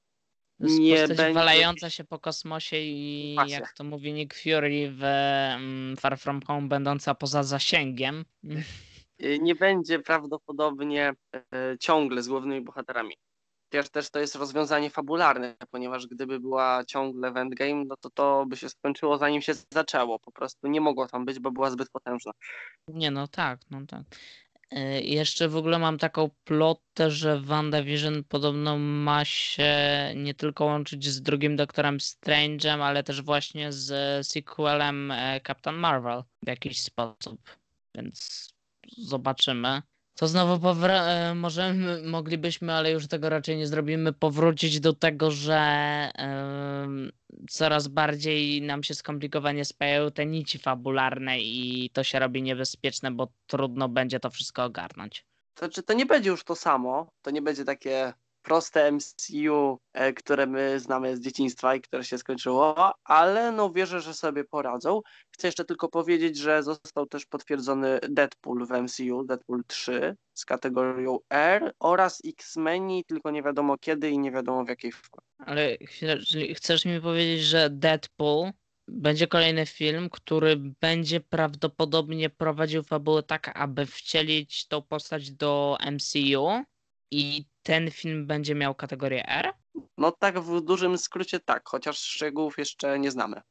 Nie 0.60 0.96
postać 1.00 1.18
będzie- 1.18 1.34
walająca 1.34 1.90
się 1.90 2.04
po 2.04 2.20
kosmosie 2.20 2.78
i 2.80 3.32
Właśnie. 3.36 3.54
jak 3.54 3.74
to 3.74 3.84
mówi 3.84 4.14
Nick 4.14 4.34
Fury 4.36 4.92
w 4.92 5.04
mm, 5.04 5.98
Far 5.98 6.18
From 6.20 6.42
Home, 6.42 6.68
będąca 6.68 7.16
poza 7.16 7.44
zasięgiem. 7.44 8.26
y, 9.24 9.40
nie 9.42 9.56
będzie 9.56 10.00
prawdopodobnie 10.00 11.14
e, 11.36 11.78
ciągle 11.80 12.24
z 12.24 12.28
głównymi 12.28 12.62
bohaterami. 12.62 13.16
Też, 13.70 13.90
też 13.90 14.10
to 14.10 14.20
jest 14.20 14.36
rozwiązanie 14.36 14.90
fabularne, 14.90 15.56
ponieważ 15.72 16.08
gdyby 16.08 16.40
była 16.40 16.84
ciągle 16.88 17.32
w 17.32 17.38
Endgame, 17.38 17.86
no 17.86 17.96
to 17.98 18.10
to 18.10 18.46
by 18.48 18.58
się 18.58 18.70
skończyło 18.70 19.18
zanim 19.18 19.42
się 19.42 19.54
zaczęło. 19.74 20.20
Po 20.20 20.32
prostu 20.32 20.68
nie 20.68 20.82
mogło 20.82 21.08
tam 21.08 21.26
być, 21.26 21.40
bo 21.40 21.52
była 21.52 21.70
zbyt 21.70 21.90
potężna. 21.90 22.32
Nie, 22.88 23.12
no 23.12 23.28
tak, 23.28 23.60
no 23.72 23.80
tak. 23.88 24.04
Y, 24.74 25.02
Jeszcze 25.02 25.50
w 25.50 25.58
ogóle 25.58 25.80
mam 25.80 25.98
taką 25.98 26.30
plotę, 26.44 27.12
że 27.12 27.42
WandaVision 27.42 28.24
podobno 28.24 28.78
ma 28.78 29.26
się 29.26 29.74
nie 30.16 30.34
tylko 30.34 30.66
łączyć 30.66 31.08
z 31.08 31.22
drugim 31.22 31.56
Doktorem 31.56 31.98
Strange'em, 31.98 32.82
ale 32.82 33.04
też 33.04 33.22
właśnie 33.22 33.72
z 33.72 34.28
sequelem 34.28 35.12
e, 35.12 35.42
Captain 35.48 35.76
Marvel 35.76 36.24
w 36.44 36.48
jakiś 36.48 36.82
sposób. 36.82 37.42
Więc 37.96 38.53
zobaczymy. 38.98 39.82
To 40.16 40.28
znowu 40.28 40.68
powra- 40.68 41.06
e, 41.08 41.36
możemy, 41.36 42.04
moglibyśmy, 42.04 42.74
ale 42.74 42.92
już 42.92 43.08
tego 43.08 43.30
raczej 43.30 43.58
nie 43.58 43.68
zrobimy, 43.68 44.14
powrócić 44.14 44.80
do 44.80 44.94
tego, 44.94 45.32
że 45.32 45.58
em, 46.16 47.12
coraz 47.50 47.88
bardziej 47.88 48.62
nam 48.62 48.84
się 48.84 48.94
skomplikowanie 48.94 49.66
spajają 49.66 50.12
te 50.12 50.26
nici 50.26 50.60
fabularne 50.60 51.40
i 51.40 51.90
to 51.94 52.04
się 52.04 52.20
robi 52.20 52.44
niebezpieczne, 52.44 53.12
bo 53.12 53.28
trudno 53.48 53.90
będzie 53.90 54.20
to 54.20 54.30
wszystko 54.30 54.64
ogarnąć. 54.64 55.26
To 55.54 55.66
znaczy, 55.66 55.84
to 55.84 55.94
nie 55.94 56.06
będzie 56.06 56.30
już 56.30 56.44
to 56.44 56.56
samo, 56.56 57.12
to 57.22 57.32
nie 57.32 57.42
będzie 57.42 57.66
takie 57.66 58.14
proste 58.44 58.92
MCU, 58.92 59.80
e, 59.94 60.14
które 60.14 60.48
my 60.48 60.80
znamy 60.80 61.18
z 61.18 61.20
dzieciństwa 61.20 61.76
i 61.76 61.82
które 61.82 62.04
się 62.04 62.18
skończyło, 62.18 62.94
ale 63.04 63.52
no 63.52 63.72
wierzę, 63.72 64.02
że 64.02 64.14
sobie 64.14 64.44
poradzą. 64.44 65.02
Chcę 65.32 65.48
jeszcze 65.48 65.66
tylko 65.66 65.90
powiedzieć, 65.90 66.38
że 66.38 66.64
został 66.64 67.06
też 67.06 67.26
potwierdzony 67.26 68.00
Deadpool 68.10 68.66
w 68.66 68.72
MCU, 68.72 69.24
Deadpool 69.24 69.64
3 69.68 70.16
z 70.34 70.46
kategorią 70.46 71.20
R 71.30 71.74
oraz 71.80 72.22
X-Meni, 72.26 73.04
tylko 73.06 73.32
nie 73.32 73.44
wiadomo 73.44 73.78
kiedy 73.78 74.10
i 74.10 74.20
nie 74.20 74.32
wiadomo 74.32 74.66
w 74.66 74.70
jakiej 74.70 74.92
formie. 74.92 75.28
Ale 75.38 75.78
chcesz 76.56 76.86
mi 76.86 77.02
powiedzieć, 77.02 77.42
że 77.42 77.70
Deadpool 77.70 78.52
będzie 78.88 79.28
kolejny 79.28 79.66
film, 79.66 80.10
który 80.10 80.56
będzie 80.82 81.20
prawdopodobnie 81.20 82.30
prowadził 82.30 82.84
fabułę 82.84 83.24
tak, 83.24 83.52
aby 83.58 83.86
wcielić 83.86 84.68
tą 84.68 84.82
postać 84.82 85.32
do 85.32 85.78
MCU 85.92 86.64
i 87.12 87.46
ten 87.64 87.92
film 87.92 88.28
będzie 88.28 88.56
miał 88.56 88.76
kategorię 88.76 89.30
R? 89.30 89.54
No 89.98 90.12
tak 90.12 90.40
w 90.40 90.62
dużym 90.62 90.98
skrócie 90.98 91.40
tak, 91.40 91.70
chociaż 91.70 92.00
szczegółów 92.00 92.58
jeszcze 92.58 93.00
nie 93.00 93.12
znamy. 93.12 93.42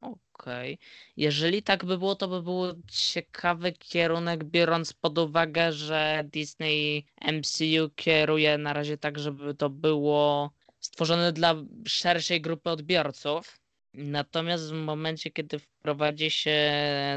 Okej. 0.00 0.78
Jeżeli 1.16 1.62
tak 1.62 1.84
by 1.84 1.98
było, 1.98 2.16
to 2.16 2.28
by 2.28 2.42
był 2.42 2.82
ciekawy 2.88 3.72
kierunek, 3.72 4.44
biorąc 4.44 4.92
pod 4.92 5.18
uwagę, 5.18 5.72
że 5.72 6.24
Disney 6.24 7.06
MCU 7.32 7.90
kieruje 7.96 8.58
na 8.58 8.72
razie 8.72 8.98
tak, 8.98 9.18
żeby 9.18 9.54
to 9.54 9.70
było 9.70 10.50
stworzone 10.80 11.32
dla 11.32 11.54
szerszej 11.86 12.40
grupy 12.40 12.70
odbiorców. 12.70 13.59
Natomiast 13.94 14.70
w 14.70 14.72
momencie, 14.72 15.30
kiedy 15.30 15.58
wprowadzi 15.58 16.30
się 16.30 16.60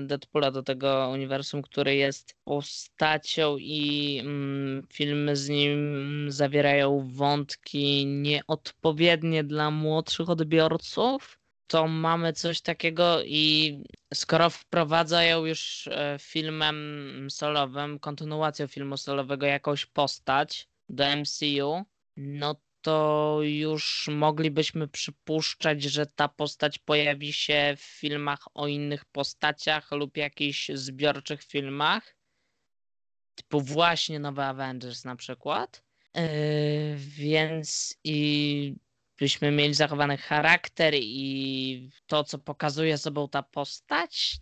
Deadpoola 0.02 0.52
do 0.52 0.64
tego 0.64 1.10
uniwersum, 1.14 1.62
który 1.62 1.96
jest 1.96 2.36
postacią 2.44 3.58
i 3.58 4.20
mm, 4.20 4.88
filmy 4.94 5.36
z 5.36 5.50
nim 5.50 6.26
zawierają 6.32 7.10
wątki 7.14 8.06
nieodpowiednie 8.06 9.44
dla 9.44 9.72
młodszych 9.72 10.30
odbiorców, 10.30 11.40
to 11.68 11.88
mamy 11.88 12.34
coś 12.34 12.62
takiego 12.62 13.24
i 13.24 13.78
skoro 14.14 14.50
wprowadzają 14.50 15.46
już 15.46 15.88
e, 15.88 16.18
filmem 16.20 17.28
solowym, 17.30 18.00
kontynuacją 18.00 18.68
filmu 18.68 18.98
solowego 18.98 19.46
jakąś 19.46 19.86
postać 19.86 20.68
do 20.90 21.04
MCU, 21.16 21.86
no 22.18 22.56
to 22.84 23.38
już 23.42 24.10
moglibyśmy 24.12 24.88
przypuszczać, 24.88 25.84
że 25.84 26.06
ta 26.06 26.28
postać 26.28 26.80
pojawi 26.80 27.34
się 27.34 27.76
w 27.78 27.82
filmach 27.82 28.40
o 28.54 28.68
innych 28.68 29.06
postaciach 29.06 29.92
lub 29.92 30.18
jakichś 30.18 30.72
zbiorczych 30.74 31.44
filmach, 31.44 32.16
typu 33.36 33.62
właśnie 33.62 34.20
nowe 34.20 34.46
Avengers 34.46 35.06
na 35.06 35.16
przykład. 35.16 35.84
Yy, 36.16 36.24
więc 36.98 37.98
i 38.04 38.76
byśmy 39.20 39.52
mieli 39.52 39.74
zachowany 39.74 40.18
charakter 40.18 40.94
i 40.98 41.90
to, 42.08 42.24
co 42.24 42.40
pokazuje 42.40 42.98
sobą 42.98 43.30
ta 43.30 43.44
postać, 43.44 44.38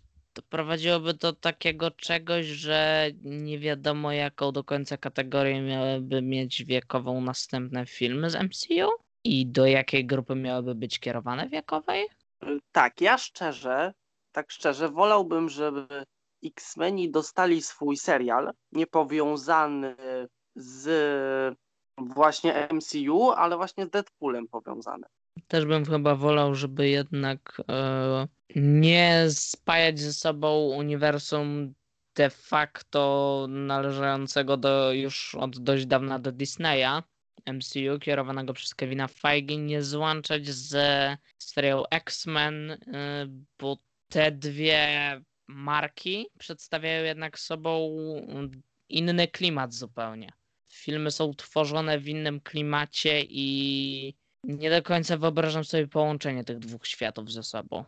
prowadziłoby 0.48 1.14
do 1.14 1.32
takiego 1.32 1.90
czegoś, 1.90 2.46
że 2.46 3.06
nie 3.22 3.58
wiadomo, 3.58 4.12
jaką 4.12 4.52
do 4.52 4.64
końca 4.64 4.96
kategorię 4.96 5.62
miałyby 5.62 6.22
mieć 6.22 6.64
wiekową 6.64 7.20
następne 7.20 7.86
filmy 7.86 8.30
z 8.30 8.34
MCU 8.34 8.88
i 9.24 9.46
do 9.46 9.66
jakiej 9.66 10.06
grupy 10.06 10.34
miałyby 10.34 10.74
być 10.74 10.98
kierowane 10.98 11.48
wiekowej. 11.48 12.06
Tak, 12.72 13.00
ja 13.00 13.18
szczerze 13.18 13.92
tak 14.32 14.50
szczerze, 14.50 14.88
wolałbym, 14.88 15.48
żeby 15.48 16.04
X-Meni 16.44 17.10
dostali 17.10 17.62
swój 17.62 17.96
serial, 17.96 18.50
niepowiązany 18.72 19.96
z 20.56 21.58
właśnie 21.98 22.68
MCU, 22.72 23.30
ale 23.30 23.56
właśnie 23.56 23.86
z 23.86 23.90
Deadpoolem 23.90 24.48
powiązany. 24.48 25.04
Też 25.48 25.64
bym 25.64 25.84
chyba 25.84 26.14
wolał, 26.14 26.54
żeby 26.54 26.88
jednak 26.88 27.62
e, 27.68 28.28
nie 28.56 29.26
spajać 29.30 30.00
ze 30.00 30.12
sobą 30.12 30.58
uniwersum 30.58 31.74
de 32.14 32.30
facto 32.30 33.46
należącego 33.48 34.56
do 34.56 34.92
już 34.92 35.34
od 35.34 35.58
dość 35.58 35.86
dawna 35.86 36.18
do 36.18 36.32
Disneya, 36.32 37.02
MCU, 37.46 37.98
kierowanego 38.00 38.52
przez 38.52 38.74
Kevina 38.74 39.08
Feige, 39.08 39.56
nie 39.56 39.82
złączać 39.82 40.48
ze 40.48 41.16
serią 41.38 41.82
X-Men, 41.90 42.70
y, 42.70 42.78
bo 43.58 43.78
te 44.08 44.32
dwie 44.32 45.20
marki 45.46 46.26
przedstawiają 46.38 47.04
jednak 47.04 47.38
sobą 47.38 47.96
inny 48.88 49.28
klimat 49.28 49.74
zupełnie. 49.74 50.32
Filmy 50.72 51.10
są 51.10 51.34
tworzone 51.34 51.98
w 51.98 52.08
innym 52.08 52.40
klimacie 52.40 53.22
i 53.28 54.14
nie 54.44 54.70
do 54.70 54.82
końca 54.82 55.16
wyobrażam 55.16 55.64
sobie 55.64 55.88
połączenie 55.88 56.44
tych 56.44 56.58
dwóch 56.58 56.86
światów 56.86 57.32
ze 57.32 57.42
sobą. 57.42 57.84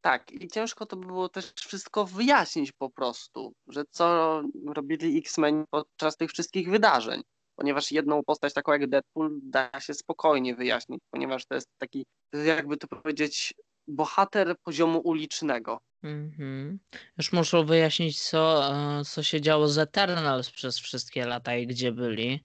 Tak, 0.00 0.32
i 0.32 0.48
ciężko 0.48 0.86
to 0.86 0.96
by 0.96 1.06
było 1.06 1.28
też 1.28 1.52
wszystko 1.52 2.04
wyjaśnić 2.04 2.72
po 2.72 2.90
prostu, 2.90 3.52
że 3.68 3.84
co 3.90 4.42
robili 4.66 5.18
X-Men 5.18 5.64
podczas 5.70 6.16
tych 6.16 6.30
wszystkich 6.30 6.70
wydarzeń, 6.70 7.22
ponieważ 7.56 7.92
jedną 7.92 8.22
postać 8.24 8.54
taką 8.54 8.72
jak 8.72 8.86
Deadpool 8.86 9.38
da 9.42 9.70
się 9.80 9.94
spokojnie 9.94 10.54
wyjaśnić, 10.54 11.00
ponieważ 11.10 11.46
to 11.46 11.54
jest 11.54 11.68
taki, 11.78 12.06
jakby 12.32 12.76
to 12.76 12.86
powiedzieć, 12.88 13.54
bohater 13.88 14.56
poziomu 14.62 14.98
ulicznego. 14.98 15.80
Mhm. 16.02 16.78
Już 17.18 17.32
muszą 17.32 17.64
wyjaśnić, 17.64 18.22
co, 18.22 18.72
e, 18.74 19.04
co 19.04 19.22
się 19.22 19.40
działo 19.40 19.68
z 19.68 19.78
Eternals 19.78 20.50
przez 20.50 20.78
wszystkie 20.78 21.26
lata 21.26 21.56
i 21.56 21.66
gdzie 21.66 21.92
byli. 21.92 22.44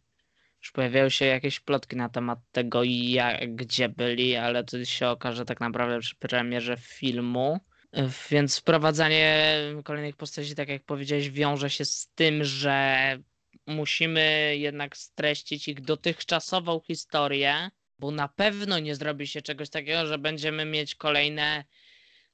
Już 0.66 0.72
pojawiały 0.72 1.12
się 1.12 1.26
jakieś 1.26 1.60
plotki 1.60 1.96
na 1.96 2.10
temat 2.10 2.40
tego, 2.52 2.84
jak, 2.84 3.56
gdzie 3.56 3.90
byli, 3.90 4.36
ale 4.36 4.64
to 4.64 4.86
się 4.86 5.08
okaże 5.08 5.46
tak 5.46 5.60
naprawdę 5.60 6.00
przy 6.00 6.16
premierze 6.16 6.78
filmu. 6.78 7.60
Więc 8.32 8.60
wprowadzanie 8.60 9.58
kolejnych 9.84 10.16
postaci, 10.16 10.56
tak 10.56 10.70
jak 10.70 10.84
powiedziałeś, 10.84 11.30
wiąże 11.30 11.70
się 11.70 11.86
z 11.86 12.10
tym, 12.16 12.44
że 12.44 13.18
musimy 13.68 14.56
jednak 14.58 14.98
streścić 14.98 15.68
ich 15.68 15.82
dotychczasową 15.82 16.82
historię, 16.88 17.70
bo 18.00 18.12
na 18.12 18.28
pewno 18.28 18.80
nie 18.80 18.96
zrobi 18.96 19.28
się 19.28 19.42
czegoś 19.42 19.70
takiego, 19.70 20.08
że 20.08 20.18
będziemy 20.18 20.66
mieć 20.66 20.96
kolejne 20.96 21.64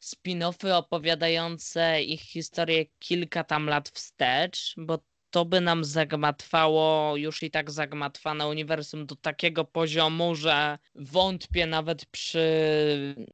spin-offy 0.01 0.71
opowiadające 0.73 2.01
ich 2.03 2.21
historię 2.21 2.85
kilka 2.99 3.43
tam 3.43 3.65
lat 3.65 3.89
wstecz, 3.89 4.73
bo 4.77 4.99
to 5.31 5.45
by 5.45 5.61
nam 5.61 5.83
zagmatwało 5.83 7.17
już 7.17 7.43
i 7.43 7.51
tak 7.51 7.71
zagmatwane 7.71 8.47
uniwersum 8.47 9.05
do 9.05 9.15
takiego 9.15 9.65
poziomu, 9.65 10.35
że 10.35 10.77
wątpię 10.95 11.65
nawet 11.65 12.05
przy 12.05 12.45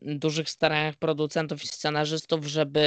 dużych 0.02 0.50
staraniach 0.50 0.96
producentów 0.96 1.64
i 1.64 1.68
scenarzystów, 1.68 2.46
żeby 2.46 2.80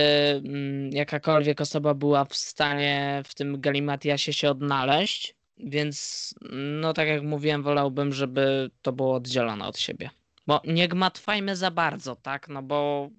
mm, 0.45 0.91
jakakolwiek 0.91 1.61
osoba 1.61 1.95
była 1.95 2.25
w 2.25 2.35
stanie 2.35 3.23
w 3.27 3.35
tym 3.35 3.61
Galimatiasie 3.61 4.33
się 4.33 4.51
odnaleźć. 4.51 5.35
Więc, 5.59 6.35
no 6.81 6.93
tak 6.93 7.09
jak 7.09 7.23
mówiłem, 7.23 7.63
wolałbym, 7.63 8.13
żeby 8.13 8.71
to 8.83 8.93
było 8.93 9.15
oddzielone 9.15 9.67
od 9.67 9.79
siebie. 9.79 10.11
Bo 10.47 10.61
nie 10.65 10.89
gmatwajmy 10.89 11.57
za 11.57 11.71
bardzo, 11.71 12.17
tak? 12.17 12.49
No 12.49 12.63
bo 12.63 13.11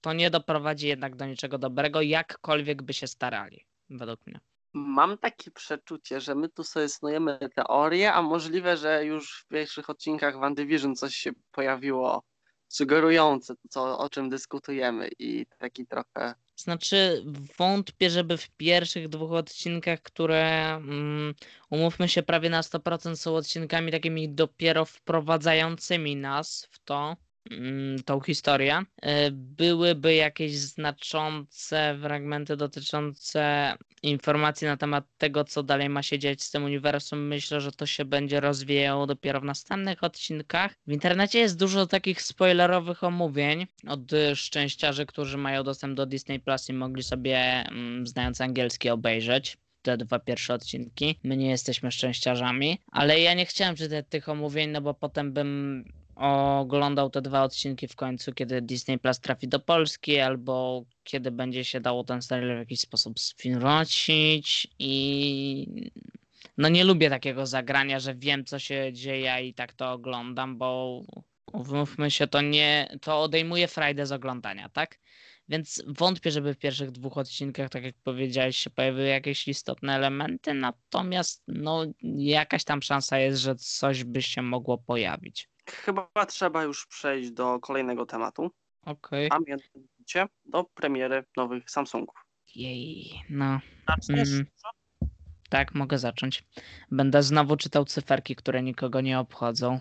to 0.00 0.12
nie 0.12 0.30
doprowadzi 0.30 0.88
jednak 0.88 1.16
do 1.16 1.26
niczego 1.26 1.58
dobrego, 1.58 2.02
jakkolwiek 2.02 2.82
by 2.82 2.92
się 2.92 3.06
starali, 3.06 3.64
według 3.90 4.26
mnie. 4.26 4.40
Mam 4.72 5.18
takie 5.18 5.50
przeczucie, 5.50 6.20
że 6.20 6.34
my 6.34 6.48
tu 6.48 6.64
sobie 6.64 6.88
snujemy 6.88 7.38
teorię, 7.54 8.12
a 8.12 8.22
możliwe, 8.22 8.76
że 8.76 9.04
już 9.04 9.40
w 9.40 9.46
pierwszych 9.48 9.90
odcinkach 9.90 10.38
WandaVision 10.38 10.96
coś 10.96 11.14
się 11.14 11.30
pojawiło 11.52 12.24
sugerujące 12.68 13.54
co, 13.70 13.98
o 13.98 14.10
czym 14.10 14.28
dyskutujemy 14.28 15.10
i 15.18 15.46
taki 15.58 15.86
trochę... 15.86 16.34
Znaczy 16.56 17.24
wątpię, 17.58 18.10
żeby 18.10 18.36
w 18.36 18.50
pierwszych 18.50 19.08
dwóch 19.08 19.32
odcinkach, 19.32 20.02
które 20.02 20.72
um, 20.74 21.34
umówmy 21.70 22.08
się 22.08 22.22
prawie 22.22 22.50
na 22.50 22.60
100% 22.60 23.16
są 23.16 23.36
odcinkami 23.36 23.92
takimi 23.92 24.34
dopiero 24.34 24.84
wprowadzającymi 24.84 26.16
nas 26.16 26.68
w 26.70 26.78
to, 26.78 27.16
Mm, 27.16 27.29
tą 28.04 28.20
historię. 28.20 28.82
E, 29.02 29.30
byłyby 29.30 30.14
jakieś 30.14 30.56
znaczące 30.56 31.98
fragmenty 32.02 32.56
dotyczące 32.56 33.74
informacji 34.02 34.66
na 34.66 34.76
temat 34.76 35.04
tego, 35.18 35.44
co 35.44 35.62
dalej 35.62 35.88
ma 35.88 36.02
się 36.02 36.18
dziać 36.18 36.42
z 36.42 36.50
tym 36.50 36.64
uniwersum. 36.64 37.26
Myślę, 37.26 37.60
że 37.60 37.72
to 37.72 37.86
się 37.86 38.04
będzie 38.04 38.40
rozwijało 38.40 39.06
dopiero 39.06 39.40
w 39.40 39.44
następnych 39.44 40.04
odcinkach. 40.04 40.74
W 40.86 40.92
internecie 40.92 41.38
jest 41.38 41.58
dużo 41.58 41.86
takich 41.86 42.22
spoilerowych 42.22 43.04
omówień 43.04 43.66
od 43.86 44.00
szczęściarzy, 44.34 45.06
którzy 45.06 45.38
mają 45.38 45.62
dostęp 45.62 45.96
do 45.96 46.06
Disney 46.06 46.40
Plus 46.40 46.68
i 46.68 46.72
mogli 46.72 47.02
sobie, 47.02 47.38
mm, 47.38 48.06
znając 48.06 48.40
angielski, 48.40 48.90
obejrzeć 48.90 49.56
te 49.82 49.96
dwa 49.96 50.18
pierwsze 50.18 50.54
odcinki. 50.54 51.18
My 51.24 51.36
nie 51.36 51.50
jesteśmy 51.50 51.92
szczęściarzami, 51.92 52.78
ale 52.92 53.20
ja 53.20 53.34
nie 53.34 53.46
chciałem 53.46 53.76
czytać 53.76 54.06
tych 54.08 54.28
omówień, 54.28 54.70
no 54.70 54.80
bo 54.80 54.94
potem 54.94 55.32
bym 55.32 55.84
oglądał 56.20 57.10
te 57.10 57.22
dwa 57.22 57.42
odcinki 57.42 57.88
w 57.88 57.96
końcu, 57.96 58.32
kiedy 58.32 58.62
Disney 58.62 58.98
Plus 58.98 59.20
trafi 59.20 59.48
do 59.48 59.60
Polski, 59.60 60.18
albo 60.18 60.84
kiedy 61.04 61.30
będzie 61.30 61.64
się 61.64 61.80
dało 61.80 62.04
ten 62.04 62.22
serial 62.22 62.56
w 62.56 62.58
jakiś 62.58 62.80
sposób 62.80 63.20
sfinrocić 63.20 64.68
i 64.78 65.90
no 66.58 66.68
nie 66.68 66.84
lubię 66.84 67.10
takiego 67.10 67.46
zagrania, 67.46 68.00
że 68.00 68.14
wiem 68.14 68.44
co 68.44 68.58
się 68.58 68.92
dzieje 68.92 69.48
i 69.48 69.54
tak 69.54 69.72
to 69.72 69.92
oglądam, 69.92 70.58
bo 70.58 71.02
umówmy 71.52 72.10
się, 72.10 72.26
to 72.26 72.40
nie, 72.40 72.98
to 73.00 73.22
odejmuje 73.22 73.68
frajdę 73.68 74.06
z 74.06 74.12
oglądania, 74.12 74.68
tak? 74.68 74.98
Więc 75.48 75.82
wątpię, 75.86 76.30
żeby 76.30 76.54
w 76.54 76.58
pierwszych 76.58 76.90
dwóch 76.90 77.18
odcinkach, 77.18 77.70
tak 77.70 77.84
jak 77.84 77.94
powiedziałeś, 78.04 78.56
się 78.56 78.70
pojawiły 78.70 79.06
jakieś 79.06 79.48
istotne 79.48 79.94
elementy, 79.94 80.54
natomiast 80.54 81.42
no 81.48 81.86
jakaś 82.16 82.64
tam 82.64 82.82
szansa 82.82 83.18
jest, 83.18 83.40
że 83.40 83.54
coś 83.54 84.04
by 84.04 84.22
się 84.22 84.42
mogło 84.42 84.78
pojawić 84.78 85.49
chyba 85.72 86.26
trzeba 86.28 86.62
już 86.62 86.86
przejść 86.86 87.30
do 87.30 87.60
kolejnego 87.60 88.06
tematu. 88.06 88.50
Okej. 88.82 89.26
Okay. 89.26 89.38
A 89.38 89.50
mianowicie 89.50 90.26
do 90.44 90.64
premiery 90.64 91.24
nowych 91.36 91.70
Samsungów. 91.70 92.14
Jej, 92.54 93.22
no. 93.30 93.60
Mm. 94.08 94.46
Tak, 95.48 95.74
mogę 95.74 95.98
zacząć. 95.98 96.44
Będę 96.90 97.22
znowu 97.22 97.56
czytał 97.56 97.84
cyferki, 97.84 98.36
które 98.36 98.62
nikogo 98.62 99.00
nie 99.00 99.18
obchodzą. 99.18 99.80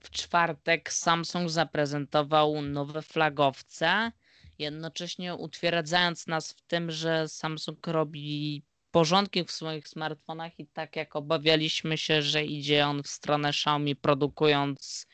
W 0.00 0.10
czwartek 0.10 0.92
Samsung 0.92 1.50
zaprezentował 1.50 2.62
nowe 2.62 3.02
flagowce, 3.02 4.12
jednocześnie 4.58 5.34
utwierdzając 5.34 6.26
nas 6.26 6.52
w 6.52 6.62
tym, 6.62 6.90
że 6.90 7.28
Samsung 7.28 7.86
robi 7.86 8.62
porządki 8.90 9.44
w 9.44 9.50
swoich 9.50 9.88
smartfonach 9.88 10.60
i 10.60 10.66
tak 10.66 10.96
jak 10.96 11.16
obawialiśmy 11.16 11.98
się, 11.98 12.22
że 12.22 12.44
idzie 12.44 12.86
on 12.86 13.02
w 13.02 13.08
stronę 13.08 13.48
Xiaomi 13.48 13.96
produkując 13.96 15.06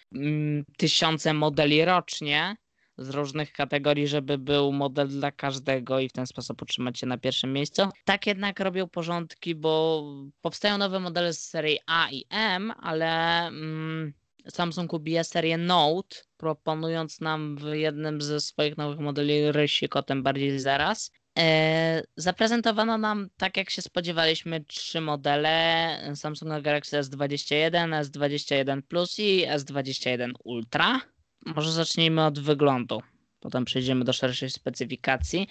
tysiące 0.76 1.34
modeli 1.34 1.84
rocznie 1.84 2.56
z 2.98 3.10
różnych 3.10 3.52
kategorii, 3.52 4.08
żeby 4.08 4.38
był 4.38 4.72
model 4.72 5.08
dla 5.08 5.32
każdego 5.32 6.00
i 6.00 6.08
w 6.08 6.12
ten 6.12 6.26
sposób 6.26 6.62
utrzymać 6.62 6.98
się 6.98 7.06
na 7.06 7.18
pierwszym 7.18 7.52
miejscu. 7.52 7.82
Tak 8.04 8.26
jednak 8.26 8.60
robią 8.60 8.88
porządki, 8.88 9.54
bo 9.54 10.04
powstają 10.40 10.78
nowe 10.78 11.00
modele 11.00 11.32
z 11.32 11.44
serii 11.48 11.78
A 11.86 12.10
i 12.10 12.24
M, 12.30 12.72
ale 12.80 13.38
mm, 13.46 14.12
Samsung 14.48 14.92
ubija 14.92 15.24
serię 15.24 15.58
Note, 15.58 16.16
proponując 16.36 17.20
nam 17.20 17.56
w 17.56 17.74
jednym 17.74 18.20
ze 18.20 18.40
swoich 18.40 18.76
nowych 18.76 18.98
modeli 18.98 19.52
rysik 19.52 19.96
o 19.96 20.02
tym 20.02 20.22
bardziej 20.22 20.60
zaraz. 20.60 21.10
E, 21.38 22.02
zaprezentowano 22.16 22.98
nam, 22.98 23.28
tak 23.36 23.56
jak 23.56 23.70
się 23.70 23.82
spodziewaliśmy, 23.82 24.64
trzy 24.64 25.00
modele 25.00 25.98
Samsunga 26.14 26.60
Galaxy 26.60 27.00
S21, 27.00 28.02
S21 28.04 28.82
Plus 28.82 29.18
i 29.18 29.46
S21 29.46 30.32
Ultra. 30.44 31.00
Może 31.46 31.72
zacznijmy 31.72 32.24
od 32.24 32.38
wyglądu, 32.38 33.02
potem 33.40 33.64
przejdziemy 33.64 34.04
do 34.04 34.12
szerszej 34.12 34.50
specyfikacji. 34.50 35.48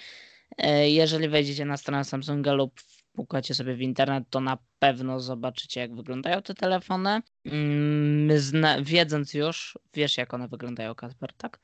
E, 0.57 0.89
jeżeli 0.89 1.29
wejdziecie 1.29 1.65
na 1.65 1.77
stronę 1.77 2.03
Samsunga 2.03 2.53
lub 2.53 2.79
wpukacie 2.79 3.53
sobie 3.53 3.75
w 3.75 3.81
internet, 3.81 4.23
to 4.29 4.39
na 4.39 4.57
pewno 4.79 5.19
zobaczycie, 5.19 5.79
jak 5.79 5.95
wyglądają 5.95 6.41
te 6.41 6.53
telefony. 6.53 7.21
Mm, 7.45 8.83
wiedząc 8.83 9.33
już, 9.33 9.77
wiesz, 9.93 10.17
jak 10.17 10.33
one 10.33 10.47
wyglądają, 10.47 10.95
Kasper, 10.95 11.33
tak? 11.33 11.59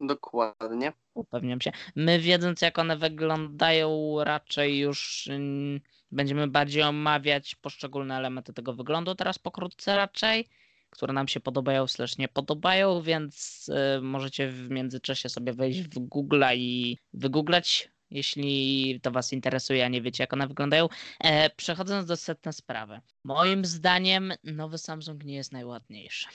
Dokładnie. 0.00 0.92
Upewniam 1.20 1.60
się. 1.60 1.72
My 1.96 2.18
wiedząc 2.18 2.62
jak 2.62 2.78
one 2.78 2.96
wyglądają, 2.96 4.16
raczej 4.24 4.78
już 4.78 5.28
mm, 5.30 5.80
będziemy 6.12 6.48
bardziej 6.48 6.82
omawiać 6.82 7.54
poszczególne 7.54 8.16
elementy 8.16 8.52
tego 8.52 8.72
wyglądu 8.72 9.14
teraz 9.14 9.38
pokrótce 9.38 9.96
raczej. 9.96 10.48
które 10.90 11.12
nam 11.12 11.28
się 11.28 11.40
podobają, 11.40 11.86
slash 11.86 12.18
nie 12.18 12.28
podobają, 12.28 13.02
więc 13.02 13.66
y, 13.98 14.00
możecie 14.02 14.48
w 14.48 14.70
międzyczasie 14.70 15.28
sobie 15.28 15.52
wejść 15.52 15.80
w 15.80 15.98
Google 15.98 16.44
i 16.54 16.98
wygooglać, 17.12 17.90
jeśli 18.10 19.00
to 19.02 19.10
Was 19.10 19.32
interesuje, 19.32 19.84
a 19.84 19.88
nie 19.88 20.02
wiecie, 20.02 20.22
jak 20.22 20.32
one 20.32 20.48
wyglądają. 20.48 20.88
E, 21.20 21.50
przechodząc 21.50 22.06
do 22.06 22.16
setnej 22.16 22.52
sprawy. 22.52 23.00
Moim 23.24 23.64
zdaniem 23.64 24.32
nowy 24.44 24.78
Samsung 24.78 25.24
nie 25.24 25.34
jest 25.34 25.52
najładniejszy. 25.52 26.26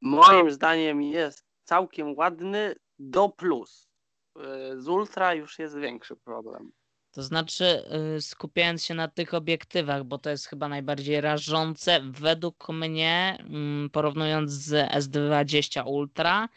Moim 0.00 0.50
zdaniem 0.50 1.02
jest 1.02 1.44
całkiem 1.64 2.16
ładny 2.16 2.74
do 2.98 3.28
plus. 3.28 3.88
Y, 4.36 4.82
Z 4.82 4.88
Ultra 4.88 5.34
już 5.34 5.58
jest 5.58 5.78
większy 5.78 6.16
problem. 6.16 6.72
To 7.14 7.22
znaczy, 7.22 7.84
y, 8.16 8.22
skupiając 8.22 8.84
się 8.84 8.94
na 8.94 9.08
tych 9.08 9.34
obiektywach, 9.34 10.04
bo 10.04 10.18
to 10.18 10.30
jest 10.30 10.46
chyba 10.46 10.68
najbardziej 10.68 11.20
rażące, 11.20 12.00
według 12.10 12.68
mnie, 12.68 13.36
mm, 13.40 13.90
porównując 13.90 14.50
z 14.50 14.90
S20 14.92 15.84
Ultra, 15.86 16.48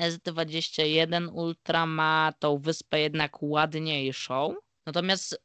S21 0.00 1.28
Ultra 1.32 1.86
ma 1.86 2.32
tą 2.38 2.58
wyspę 2.58 3.00
jednak 3.00 3.42
ładniejszą. 3.42 4.56
Natomiast 4.86 5.32
y, 5.32 5.38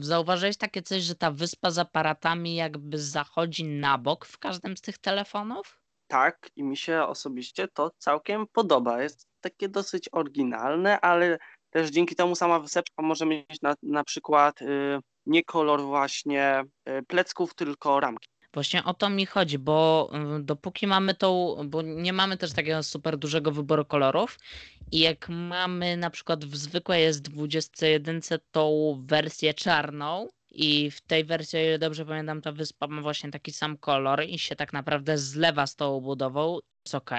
zauważyłeś 0.00 0.56
takie 0.56 0.82
coś, 0.82 1.02
że 1.02 1.14
ta 1.14 1.30
wyspa 1.30 1.70
z 1.70 1.78
aparatami 1.78 2.54
jakby 2.54 2.98
zachodzi 2.98 3.64
na 3.64 3.98
bok 3.98 4.26
w 4.26 4.38
każdym 4.38 4.76
z 4.76 4.80
tych 4.80 4.98
telefonów? 4.98 5.80
Tak, 6.06 6.50
i 6.56 6.62
mi 6.64 6.76
się 6.76 7.02
osobiście 7.02 7.68
to 7.68 7.90
całkiem 7.98 8.46
podoba. 8.46 9.02
Jest 9.02 9.28
takie 9.50 9.68
dosyć 9.68 10.08
oryginalne, 10.12 11.00
ale 11.00 11.38
też 11.70 11.90
dzięki 11.90 12.16
temu 12.16 12.34
sama 12.34 12.60
wysepka 12.60 13.02
może 13.02 13.26
mieć 13.26 13.60
na, 13.62 13.74
na 13.82 14.04
przykład 14.04 14.62
y, 14.62 14.98
nie 15.26 15.44
kolor 15.44 15.82
właśnie 15.82 16.64
y, 16.88 17.02
plecków, 17.02 17.54
tylko 17.54 18.00
ramki. 18.00 18.28
Właśnie 18.54 18.84
o 18.84 18.94
to 18.94 19.10
mi 19.10 19.26
chodzi, 19.26 19.58
bo 19.58 20.10
y, 20.38 20.42
dopóki 20.42 20.86
mamy 20.86 21.14
tą, 21.14 21.56
bo 21.64 21.82
nie 21.82 22.12
mamy 22.12 22.36
też 22.36 22.52
takiego 22.52 22.82
super 22.82 23.18
dużego 23.18 23.52
wyboru 23.52 23.84
kolorów 23.84 24.38
i 24.92 24.98
jak 24.98 25.28
mamy 25.28 25.96
na 25.96 26.10
przykład 26.10 26.44
w 26.44 26.56
zwykłej 26.56 27.12
S21 27.12 28.38
tą 28.50 28.94
wersję 29.06 29.54
czarną 29.54 30.28
i 30.50 30.90
w 30.90 31.00
tej 31.00 31.24
wersji, 31.24 31.58
o 31.58 31.62
ile 31.62 31.78
dobrze 31.78 32.06
pamiętam, 32.06 32.42
ta 32.42 32.52
wyspa 32.52 32.86
ma 32.86 33.02
właśnie 33.02 33.30
taki 33.30 33.52
sam 33.52 33.78
kolor 33.78 34.24
i 34.24 34.38
się 34.38 34.56
tak 34.56 34.72
naprawdę 34.72 35.18
zlewa 35.18 35.66
z 35.66 35.76
tą 35.76 36.00
budową, 36.00 36.58
jest 36.84 36.94
ok. 36.94 37.10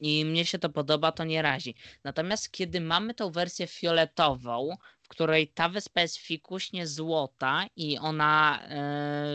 I 0.00 0.24
mnie 0.24 0.44
się 0.44 0.58
to 0.58 0.68
podoba, 0.68 1.12
to 1.12 1.24
nie 1.24 1.42
razi. 1.42 1.74
Natomiast 2.04 2.50
kiedy 2.50 2.80
mamy 2.80 3.14
tą 3.14 3.30
wersję 3.30 3.66
fioletową, 3.66 4.76
w 5.02 5.08
której 5.08 5.48
ta 5.48 5.68
wyspa 5.68 6.00
jest 6.00 6.16
fikuśnie 6.16 6.86
złota 6.86 7.66
i 7.76 7.98
ona 7.98 8.62
e, 8.68 9.26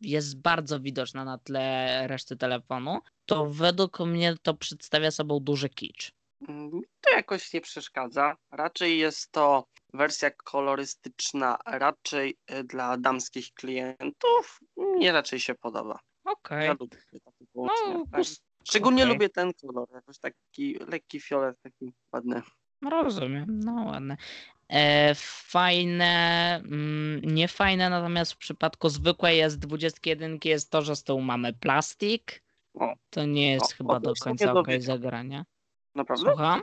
jest 0.00 0.40
bardzo 0.40 0.80
widoczna 0.80 1.24
na 1.24 1.38
tle 1.38 2.02
reszty 2.08 2.36
telefonu, 2.36 3.00
to 3.26 3.46
według 3.46 4.00
mnie 4.00 4.34
to 4.42 4.54
przedstawia 4.54 5.10
sobą 5.10 5.40
duży 5.40 5.68
kicz. 5.68 6.12
Mm, 6.48 6.80
to 7.00 7.10
jakoś 7.10 7.52
nie 7.52 7.60
przeszkadza. 7.60 8.36
Raczej 8.50 8.98
jest 8.98 9.32
to 9.32 9.64
wersja 9.94 10.30
kolorystyczna, 10.30 11.58
raczej 11.66 12.38
y, 12.50 12.64
dla 12.64 12.96
damskich 12.96 13.54
klientów. 13.54 14.60
Mnie 14.76 15.12
raczej 15.12 15.40
się 15.40 15.54
podoba. 15.54 15.98
Okej. 16.24 16.66
Ja 16.66 16.76
lubię 16.80 16.98
takie 17.24 17.46
połączenia. 17.52 17.94
No, 17.94 18.04
tak. 18.12 18.24
Szczególnie 18.70 19.02
okej. 19.02 19.14
lubię 19.14 19.28
ten 19.28 19.52
kolor, 19.54 19.88
jakoś 19.94 20.18
taki 20.18 20.78
lekki 20.88 21.20
fiolet, 21.20 21.56
taki 21.62 21.92
ładny. 22.12 22.42
Rozumiem, 22.90 23.60
no 23.64 23.84
ładne. 23.84 24.16
E, 24.68 25.14
fajne, 25.14 26.54
mm, 26.64 27.20
nie 27.24 27.48
fajne, 27.48 27.90
natomiast 27.90 28.32
w 28.32 28.36
przypadku 28.36 28.88
zwykłej 28.88 29.38
jest 29.38 29.58
21 29.58 30.38
jest 30.44 30.70
to, 30.70 30.82
że 30.82 30.96
z 30.96 31.04
tyłu 31.04 31.20
mamy 31.20 31.52
plastik. 31.52 32.42
O, 32.74 32.94
To 33.10 33.24
nie 33.24 33.50
jest 33.52 33.72
O, 33.72 33.76
chyba 33.76 33.96
o, 33.96 34.00
do 34.00 34.12
końca 34.20 34.52
ok 34.52 34.54
dowiedziałem. 34.54 34.82
zagrania. 35.02 35.44
naprawdę? 35.94 36.24
Słucham? 36.30 36.60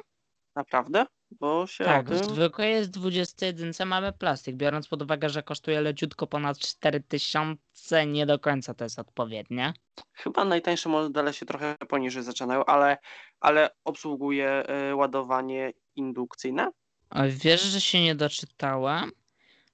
Naprawdę? 0.58 1.06
Bo 1.32 1.68
się 1.68 1.84
Tak, 1.84 2.08
tym... 2.08 2.18
zwykłej 2.18 2.72
jest 2.72 2.90
21 2.90 3.88
mamy 3.88 4.14
plastik, 4.14 4.56
biorąc 4.56 4.88
pod 4.88 5.02
uwagę, 5.02 5.30
że 5.30 5.44
kosztuje 5.44 5.82
leciutko 5.82 6.28
ponad 6.28 6.60
4000, 6.60 8.06
nie 8.06 8.26
do 8.26 8.40
końca 8.40 8.74
to 8.74 8.84
jest 8.84 9.00
odpowiednie. 9.00 9.74
Chyba 10.14 10.46
najtańsze 10.46 10.90
modele 10.90 11.34
się 11.34 11.46
trochę 11.46 11.76
poniżej 11.90 12.24
zaczynają, 12.24 12.66
ale, 12.66 12.98
ale 13.40 13.70
obsługuje 13.84 14.64
y, 14.92 14.96
ładowanie 14.96 15.74
indukcyjne. 15.96 16.72
A 17.10 17.24
Wiesz, 17.28 17.62
że 17.62 17.82
się 17.82 18.02
nie 18.02 18.16
doczytałem, 18.16 19.12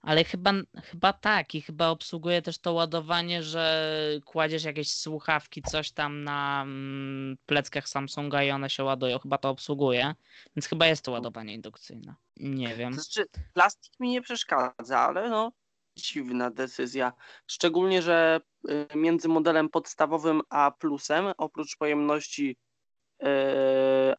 ale 0.03 0.23
chyba, 0.23 0.53
chyba 0.83 1.13
tak 1.13 1.55
i 1.55 1.61
chyba 1.61 1.87
obsługuje 1.87 2.41
też 2.41 2.57
to 2.57 2.73
ładowanie, 2.73 3.43
że 3.43 3.99
kładziesz 4.25 4.63
jakieś 4.63 4.93
słuchawki, 4.93 5.61
coś 5.61 5.91
tam 5.91 6.23
na 6.23 6.61
mm, 6.61 7.37
pleckach 7.45 7.89
Samsunga 7.89 8.43
i 8.43 8.51
one 8.51 8.69
się 8.69 8.83
ładują. 8.83 9.19
Chyba 9.19 9.37
to 9.37 9.49
obsługuje, 9.49 10.15
więc 10.55 10.67
chyba 10.67 10.87
jest 10.87 11.05
to 11.05 11.11
ładowanie 11.11 11.53
indukcyjne. 11.53 12.15
Nie 12.37 12.75
wiem. 12.75 12.93
Znaczy, 12.93 13.25
plastik 13.53 13.99
mi 13.99 14.09
nie 14.09 14.21
przeszkadza, 14.21 14.99
ale 14.99 15.29
no, 15.29 15.51
dziwna 15.95 16.51
decyzja. 16.51 17.13
Szczególnie, 17.47 18.01
że 18.01 18.39
y, 18.69 18.87
między 18.95 19.27
modelem 19.27 19.69
podstawowym 19.69 20.41
a 20.49 20.71
plusem, 20.71 21.25
oprócz 21.37 21.77
pojemności 21.77 22.57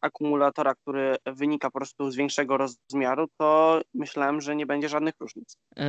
akumulatora, 0.01 0.75
który 0.75 1.15
wynika 1.25 1.71
po 1.71 1.79
prostu 1.79 2.11
z 2.11 2.15
większego 2.15 2.57
rozmiaru, 2.57 3.27
to 3.37 3.81
myślałem, 3.93 4.41
że 4.41 4.55
nie 4.55 4.65
będzie 4.65 4.89
żadnych 4.89 5.13
różnic. 5.19 5.57
Yy, 5.77 5.83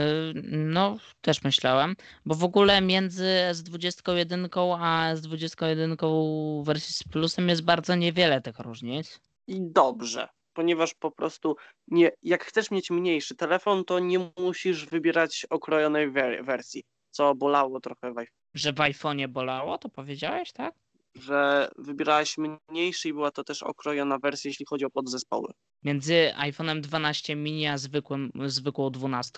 No, 0.53 0.97
też 1.21 1.43
myślałem, 1.45 1.97
bo 2.27 2.35
w 2.35 2.45
ogóle 2.45 2.81
między 2.81 3.29
S21 3.51 4.49
a 4.81 5.15
S21 5.15 6.65
wersji 6.65 6.95
z 6.95 7.03
plusem 7.13 7.49
jest 7.49 7.65
bardzo 7.65 7.95
niewiele 7.95 8.41
tych 8.41 8.59
różnic. 8.59 9.21
I 9.47 9.59
dobrze, 9.61 10.29
ponieważ 10.53 10.95
po 10.95 11.11
prostu 11.11 11.57
nie, 11.89 12.11
jak 12.23 12.45
chcesz 12.45 12.71
mieć 12.71 12.91
mniejszy 12.91 13.35
telefon, 13.37 13.85
to 13.85 13.99
nie 13.99 14.31
musisz 14.39 14.87
wybierać 14.87 15.47
okrojonej 15.51 16.11
wer- 16.11 16.45
wersji, 16.45 16.85
co 17.11 17.35
bolało 17.35 17.81
trochę 17.81 18.13
w 18.13 18.19
iPhone, 18.19 18.37
Że 18.55 18.73
w 18.73 18.77
iPhone'ie 18.77 19.29
bolało, 19.29 19.79
to 19.79 19.89
powiedziałeś, 19.89 20.53
tak? 20.53 20.75
Że 21.21 21.71
wybierałeś 21.79 22.37
mniejszy 22.69 23.09
i 23.09 23.13
była 23.13 23.31
to 23.31 23.45
też 23.45 23.63
okrojona 23.63 24.19
wersja, 24.19 24.49
jeśli 24.49 24.67
chodzi 24.67 24.85
o 24.85 24.91
podzespoły. 24.91 25.53
Między 25.85 26.33
iPhone'em 26.39 26.81
12 26.81 27.37
mini 27.37 27.67
a 27.67 27.79
zwykłym, 27.79 28.33
zwykłą 28.47 28.91
12? 28.91 29.33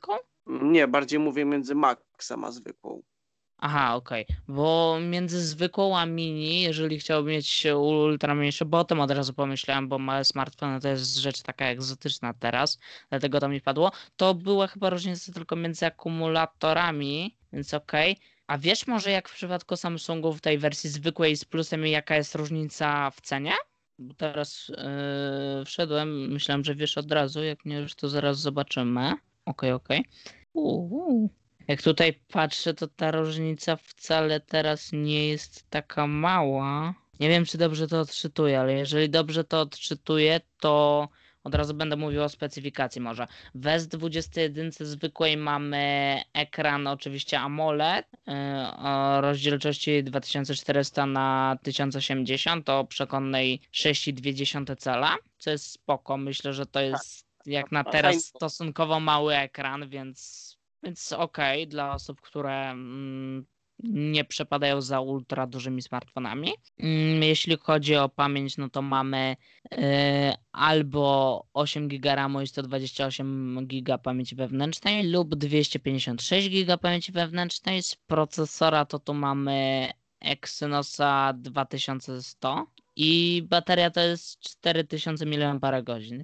Nie, 0.46 0.88
bardziej 0.88 1.18
mówię 1.18 1.44
między 1.44 1.74
Maxem 1.74 2.44
a 2.44 2.52
zwykłą. 2.52 3.02
Aha, 3.60 3.94
okej. 3.94 4.26
Bo 4.48 4.98
między 5.00 5.46
zwykłą 5.46 5.98
a 5.98 6.06
mini, 6.06 6.62
jeżeli 6.62 6.98
chciałbym 6.98 7.32
mieć 7.32 7.66
ultra 7.76 8.34
mniejsze, 8.34 8.64
bo 8.64 8.78
o 8.78 8.84
tym 8.84 9.00
od 9.00 9.10
razu 9.10 9.34
pomyślałem, 9.34 9.88
bo 9.88 9.98
małe 9.98 10.24
smartfony 10.24 10.80
to 10.80 10.88
jest 10.88 11.16
rzecz 11.16 11.42
taka 11.42 11.64
egzotyczna 11.64 12.34
teraz, 12.34 12.78
dlatego 13.10 13.40
to 13.40 13.48
mi 13.48 13.60
padło, 13.60 13.92
to 14.16 14.34
była 14.34 14.66
chyba 14.66 14.90
różnica 14.90 15.32
tylko 15.32 15.56
między 15.56 15.86
akumulatorami, 15.86 17.36
więc 17.52 17.74
okej. 17.74 18.16
A 18.48 18.58
wiesz 18.58 18.86
może 18.86 19.10
jak 19.10 19.28
w 19.28 19.34
przypadku 19.34 19.76
Samsungu 19.76 20.32
w 20.32 20.40
tej 20.40 20.58
wersji 20.58 20.90
zwykłej 20.90 21.36
z 21.36 21.44
plusem 21.44 21.86
jaka 21.86 22.16
jest 22.16 22.34
różnica 22.34 23.10
w 23.10 23.20
cenie? 23.20 23.52
Bo 23.98 24.14
teraz 24.14 24.68
yy, 24.68 25.64
wszedłem, 25.64 26.32
myślałem, 26.32 26.64
że 26.64 26.74
wiesz 26.74 26.98
od 26.98 27.12
razu, 27.12 27.44
jak 27.44 27.64
nie 27.64 27.76
już 27.76 27.94
to 27.94 28.08
zaraz 28.08 28.40
zobaczymy. 28.40 29.12
Okej, 29.44 29.72
okej. 29.72 30.04
Uuu. 30.52 31.30
Jak 31.68 31.82
tutaj 31.82 32.20
patrzę, 32.32 32.74
to 32.74 32.88
ta 32.88 33.10
różnica 33.10 33.76
wcale 33.76 34.40
teraz 34.40 34.92
nie 34.92 35.28
jest 35.28 35.70
taka 35.70 36.06
mała. 36.06 36.94
Nie 37.20 37.28
wiem, 37.28 37.44
czy 37.44 37.58
dobrze 37.58 37.88
to 37.88 38.00
odczytuję, 38.00 38.60
ale 38.60 38.72
jeżeli 38.72 39.10
dobrze 39.10 39.44
to 39.44 39.60
odczytuję, 39.60 40.40
to 40.60 41.08
od 41.44 41.54
razu 41.54 41.74
będę 41.74 41.96
mówił 41.96 42.22
o 42.22 42.28
specyfikacji 42.28 43.00
może. 43.00 43.26
W 43.54 43.64
S21 43.64 44.84
zwykłej 44.84 45.36
mamy 45.36 46.22
ekran 46.32 46.86
oczywiście 46.86 47.40
AMOLED 47.40 48.06
yy, 48.26 48.34
o 48.78 49.20
rozdzielczości 49.20 50.04
2400 50.04 51.06
na 51.06 51.56
1080 51.62 52.68
o 52.68 52.84
przekonnej 52.84 53.60
6,2 53.72 54.76
cala, 54.76 55.16
co 55.38 55.50
jest 55.50 55.70
spoko. 55.70 56.16
Myślę, 56.16 56.52
że 56.52 56.66
to 56.66 56.80
jest 56.80 57.28
jak 57.46 57.72
na 57.72 57.84
teraz 57.84 58.24
stosunkowo 58.24 59.00
mały 59.00 59.36
ekran, 59.36 59.88
więc 59.88 60.48
więc 60.82 61.12
okej 61.12 61.68
dla 61.68 61.94
osób, 61.94 62.20
które 62.20 62.70
mm, 62.70 63.46
nie 63.82 64.24
przepadają 64.24 64.80
za 64.80 65.00
ultra 65.00 65.46
dużymi 65.46 65.82
smartfonami. 65.82 66.52
Mm, 66.78 67.22
Jeśli 67.22 67.56
chodzi 67.56 67.96
o 67.96 68.08
pamięć, 68.08 68.56
no 68.56 68.68
to 68.70 68.82
mamy 68.82 69.36
e, 69.72 70.34
albo 70.52 71.46
8 71.52 71.88
GB 71.88 72.14
RAMu 72.14 72.40
i 72.40 72.46
128 72.46 73.66
GB 73.66 73.98
pamięci 73.98 74.34
wewnętrznej 74.36 75.10
lub 75.10 75.34
256 75.34 76.48
GB 76.48 76.78
pamięci 76.78 77.12
wewnętrznej. 77.12 77.82
Z 77.82 77.96
procesora 77.96 78.84
to 78.84 78.98
tu 78.98 79.14
mamy 79.14 79.90
Exynosa 80.20 81.32
2100 81.32 82.66
i 82.96 83.42
bateria 83.48 83.90
to 83.90 84.00
jest 84.00 84.40
4000 84.40 85.26
mAh, 85.26 85.82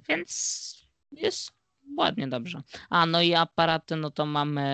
więc 0.09 0.85
jest 1.11 1.54
ładnie, 1.97 2.27
dobrze. 2.27 2.61
A 2.89 3.05
no 3.05 3.21
i 3.21 3.33
aparaty, 3.33 3.95
no 3.95 4.11
to 4.11 4.25
mamy 4.25 4.65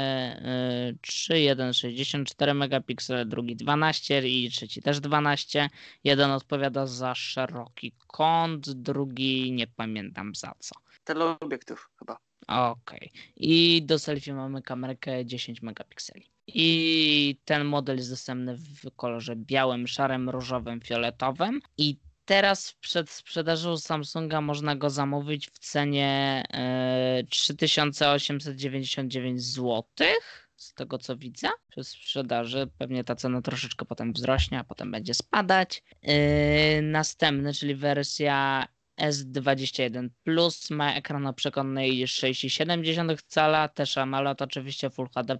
y, 0.95 0.97
3, 1.01 1.39
jeden 1.39 1.73
64 1.73 2.53
megapiksele, 2.53 3.25
drugi 3.25 3.55
12 3.55 4.27
i 4.27 4.49
trzeci 4.49 4.81
też 4.81 4.99
12. 4.99 5.69
Jeden 6.03 6.31
odpowiada 6.31 6.87
za 6.87 7.15
szeroki 7.15 7.93
kąt, 8.07 8.69
drugi 8.69 9.51
nie 9.51 9.67
pamiętam 9.67 10.35
za 10.35 10.53
co. 10.59 10.75
Teleobiektyw 11.03 11.87
chyba. 11.99 12.17
Okej. 12.47 13.11
I 13.35 13.83
do 13.85 13.99
selfie 13.99 14.33
mamy 14.33 14.61
kamerkę 14.61 15.25
10 15.25 15.61
megapikseli. 15.61 16.31
I 16.47 17.39
ten 17.45 17.65
model 17.65 17.97
jest 17.97 18.09
dostępny 18.09 18.57
w 18.57 18.95
kolorze 18.95 19.35
białym, 19.35 19.87
szarym, 19.87 20.29
różowym, 20.29 20.81
fioletowym. 20.81 21.61
I 21.77 21.97
teraz 22.31 22.73
przed 22.73 23.09
sprzedażą 23.09 23.77
Samsunga 23.77 24.41
można 24.41 24.75
go 24.75 24.89
zamówić 24.89 25.47
w 25.47 25.59
cenie 25.59 26.43
e, 26.53 27.23
3899 27.29 29.43
zł. 29.43 29.83
Z 30.55 30.73
tego 30.73 30.97
co 30.97 31.17
widzę, 31.17 31.49
przy 31.69 31.83
sprzedaży 31.83 32.69
pewnie 32.77 33.03
ta 33.03 33.15
cena 33.15 33.41
troszeczkę 33.41 33.85
potem 33.85 34.13
wzrośnie, 34.13 34.59
a 34.59 34.63
potem 34.63 34.91
będzie 34.91 35.13
spadać. 35.13 35.83
Yy, 36.03 36.13
następny, 36.81 37.53
czyli 37.53 37.75
wersja 37.75 38.67
S21 39.01 40.09
Plus 40.23 40.69
ma 40.69 40.93
ekran 40.93 41.27
o 41.27 41.33
przekątnej 41.33 42.07
6,7 42.07 43.17
cala, 43.27 43.67
też 43.67 43.97
AMOLED 43.97 44.41
oczywiście 44.41 44.89
Full 44.89 45.07
HD+. 45.15 45.37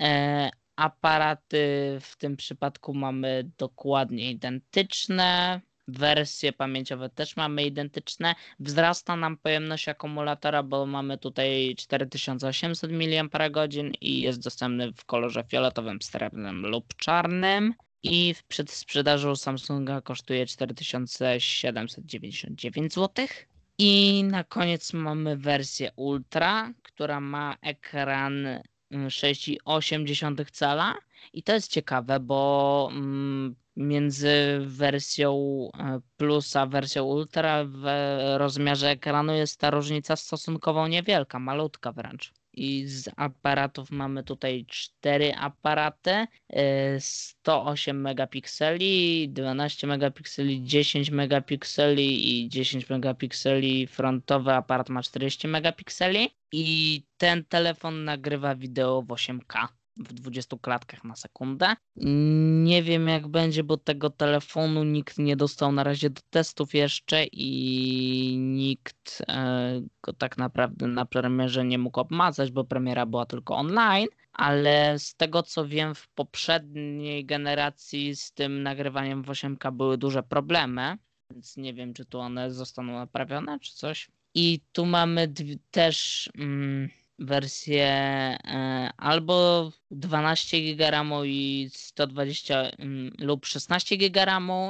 E, 0.00 0.50
aparaty 0.76 1.98
w 2.00 2.16
tym 2.16 2.36
przypadku 2.36 2.94
mamy 2.94 3.50
dokładnie 3.58 4.30
identyczne. 4.30 5.60
Wersje 5.88 6.52
pamięciowe 6.52 7.10
też 7.10 7.36
mamy 7.36 7.64
identyczne. 7.64 8.34
Wzrasta 8.60 9.16
nam 9.16 9.36
pojemność 9.36 9.88
akumulatora, 9.88 10.62
bo 10.62 10.86
mamy 10.86 11.18
tutaj 11.18 11.74
4800 11.78 12.90
mAh 12.92 13.68
i 14.00 14.20
jest 14.20 14.42
dostępny 14.42 14.92
w 14.92 15.04
kolorze 15.04 15.44
fioletowym, 15.44 16.02
srebrnym 16.02 16.66
lub 16.66 16.96
czarnym 16.96 17.74
i 18.02 18.34
w 18.34 18.44
przedsprzedażu 18.44 19.36
Samsunga 19.36 20.00
kosztuje 20.00 20.46
4799 20.46 22.94
zł. 22.94 23.26
I 23.78 24.24
na 24.24 24.44
koniec 24.44 24.92
mamy 24.92 25.36
wersję 25.36 25.90
Ultra, 25.96 26.72
która 26.82 27.20
ma 27.20 27.56
ekran 27.60 28.46
mm, 28.90 29.08
6,8 29.08 30.50
cala. 30.50 30.94
I 31.32 31.42
to 31.42 31.54
jest 31.54 31.70
ciekawe, 31.70 32.20
bo 32.20 32.88
mm, 32.92 33.56
między 33.76 34.58
wersją 34.60 35.32
e, 35.78 36.00
Plus 36.16 36.56
a 36.56 36.66
wersją 36.66 37.04
Ultra 37.04 37.64
w 37.64 37.84
rozmiarze 38.36 38.90
ekranu 38.90 39.34
jest 39.34 39.60
ta 39.60 39.70
różnica 39.70 40.16
stosunkowo 40.16 40.88
niewielka, 40.88 41.38
malutka 41.38 41.92
wręcz 41.92 42.32
i 42.56 42.86
z 42.86 43.08
aparatów 43.16 43.90
mamy 43.90 44.24
tutaj 44.24 44.66
cztery 44.68 45.34
aparaty, 45.34 46.26
e, 46.48 47.00
108 47.00 48.00
megapikseli, 48.00 49.28
12 49.28 49.86
megapikseli, 49.86 50.64
10 50.64 51.10
megapikseli 51.10 52.40
i 52.44 52.48
10 52.48 52.90
megapikseli. 52.90 53.86
Frontowy 53.86 54.52
aparat 54.52 54.88
ma 54.88 55.02
40 55.02 55.48
megapikseli 55.48 56.28
i 56.52 57.02
ten 57.16 57.44
telefon 57.44 58.04
nagrywa 58.04 58.54
wideo 58.54 59.02
w 59.02 59.06
8K 59.06 59.68
w 59.96 60.12
20 60.12 60.56
klatkach 60.60 61.04
na 61.04 61.16
sekundę. 61.16 61.74
Nie 62.64 62.82
wiem 62.82 63.08
jak 63.08 63.28
będzie, 63.28 63.64
bo 63.64 63.76
tego 63.76 64.10
telefonu 64.10 64.84
nikt 64.84 65.18
nie 65.18 65.36
dostał 65.36 65.72
na 65.72 65.84
razie 65.84 66.10
do 66.10 66.20
testów 66.30 66.74
jeszcze 66.74 67.24
i 67.24 68.36
nikt 68.38 69.22
e, 69.28 69.80
go 70.02 70.12
tak 70.12 70.38
naprawdę 70.38 70.86
na 70.86 71.06
premierze 71.06 71.64
nie 71.64 71.78
mógł 71.78 72.00
obmazać, 72.00 72.50
bo 72.50 72.64
premiera 72.64 73.06
była 73.06 73.26
tylko 73.26 73.56
online. 73.56 74.08
Ale 74.32 74.98
z 74.98 75.14
tego 75.14 75.42
co 75.42 75.68
wiem, 75.68 75.94
w 75.94 76.08
poprzedniej 76.08 77.24
generacji 77.24 78.16
z 78.16 78.32
tym 78.32 78.62
nagrywaniem 78.62 79.22
w 79.22 79.26
8K 79.26 79.72
były 79.72 79.98
duże 79.98 80.22
problemy, 80.22 80.98
więc 81.30 81.56
nie 81.56 81.74
wiem, 81.74 81.94
czy 81.94 82.04
tu 82.04 82.18
one 82.18 82.52
zostaną 82.52 82.92
naprawione, 82.92 83.60
czy 83.60 83.74
coś. 83.74 84.08
I 84.34 84.60
tu 84.72 84.86
mamy 84.86 85.32
też. 85.70 86.30
Mm, 86.38 86.88
wersję 87.18 87.84
e, 87.84 88.90
albo 88.96 89.70
12 89.90 90.60
GB 90.60 91.02
i 91.24 91.68
120 91.72 92.70
mm, 92.78 93.12
lub 93.18 93.46
16 93.46 93.96
GB 93.96 94.22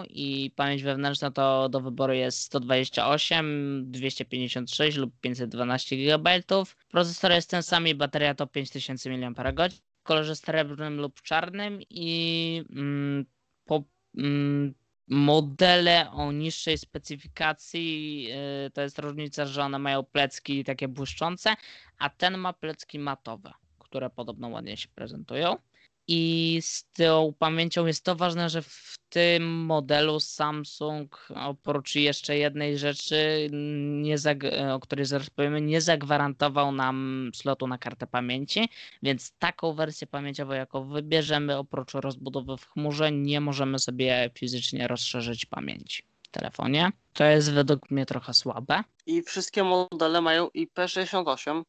i 0.08 0.50
pamięć 0.56 0.82
wewnętrzna 0.82 1.30
to 1.30 1.68
do 1.68 1.80
wyboru 1.80 2.12
jest 2.12 2.40
128, 2.40 3.84
256 3.90 4.96
lub 4.96 5.20
512 5.20 5.96
GB. 5.96 6.42
Procesor 6.90 7.32
jest 7.32 7.50
ten 7.50 7.62
sam 7.62 7.88
i 7.88 7.94
bateria 7.94 8.34
to 8.34 8.46
5000 8.46 9.10
mAh 9.10 9.70
w 9.98 10.02
kolorze 10.02 10.36
srebrnym 10.36 11.00
lub 11.00 11.22
czarnym 11.22 11.80
i 11.90 12.64
mm, 12.70 13.26
po 13.64 13.84
mm, 14.16 14.74
modele 15.08 16.10
o 16.10 16.32
niższej 16.32 16.78
specyfikacji, 16.78 18.26
y, 18.66 18.70
to 18.70 18.82
jest 18.82 18.98
różnica, 18.98 19.46
że 19.46 19.62
one 19.62 19.78
mają 19.78 20.02
plecki 20.02 20.64
takie 20.64 20.88
błyszczące, 20.88 21.54
a 21.98 22.10
ten 22.10 22.38
ma 22.38 22.52
plecki 22.52 22.98
matowe, 22.98 23.52
które 23.78 24.10
podobno 24.10 24.48
ładnie 24.48 24.76
się 24.76 24.88
prezentują. 24.88 25.56
I 26.08 26.58
z 26.62 26.84
tą 26.92 27.34
pamięcią 27.38 27.86
jest 27.86 28.04
to 28.04 28.16
ważne, 28.16 28.50
że 28.50 28.62
w 28.62 28.96
tym 29.08 29.64
modelu 29.64 30.20
Samsung 30.20 31.28
oprócz 31.36 31.94
jeszcze 31.94 32.38
jednej 32.38 32.78
rzeczy, 32.78 33.48
nie 34.02 34.16
o 34.72 34.80
której 34.80 35.04
zaraz 35.04 35.30
powiemy, 35.30 35.60
nie 35.60 35.80
zagwarantował 35.80 36.72
nam 36.72 37.30
slotu 37.34 37.66
na 37.66 37.78
kartę 37.78 38.06
pamięci, 38.06 38.68
więc 39.02 39.32
taką 39.38 39.74
wersję 39.74 40.06
pamięciową, 40.06 40.52
jaką 40.52 40.88
wybierzemy, 40.88 41.56
oprócz 41.56 41.94
rozbudowy 41.94 42.56
w 42.56 42.66
chmurze, 42.66 43.12
nie 43.12 43.40
możemy 43.40 43.78
sobie 43.78 44.30
fizycznie 44.34 44.88
rozszerzyć 44.88 45.46
pamięci 45.46 46.02
w 46.22 46.28
telefonie. 46.28 46.92
To 47.12 47.24
jest 47.24 47.52
według 47.52 47.90
mnie 47.90 48.06
trochę 48.06 48.34
słabe. 48.34 48.84
I 49.06 49.22
wszystkie 49.22 49.64
modele 49.64 50.20
mają 50.20 50.46
IP68. 50.46 51.62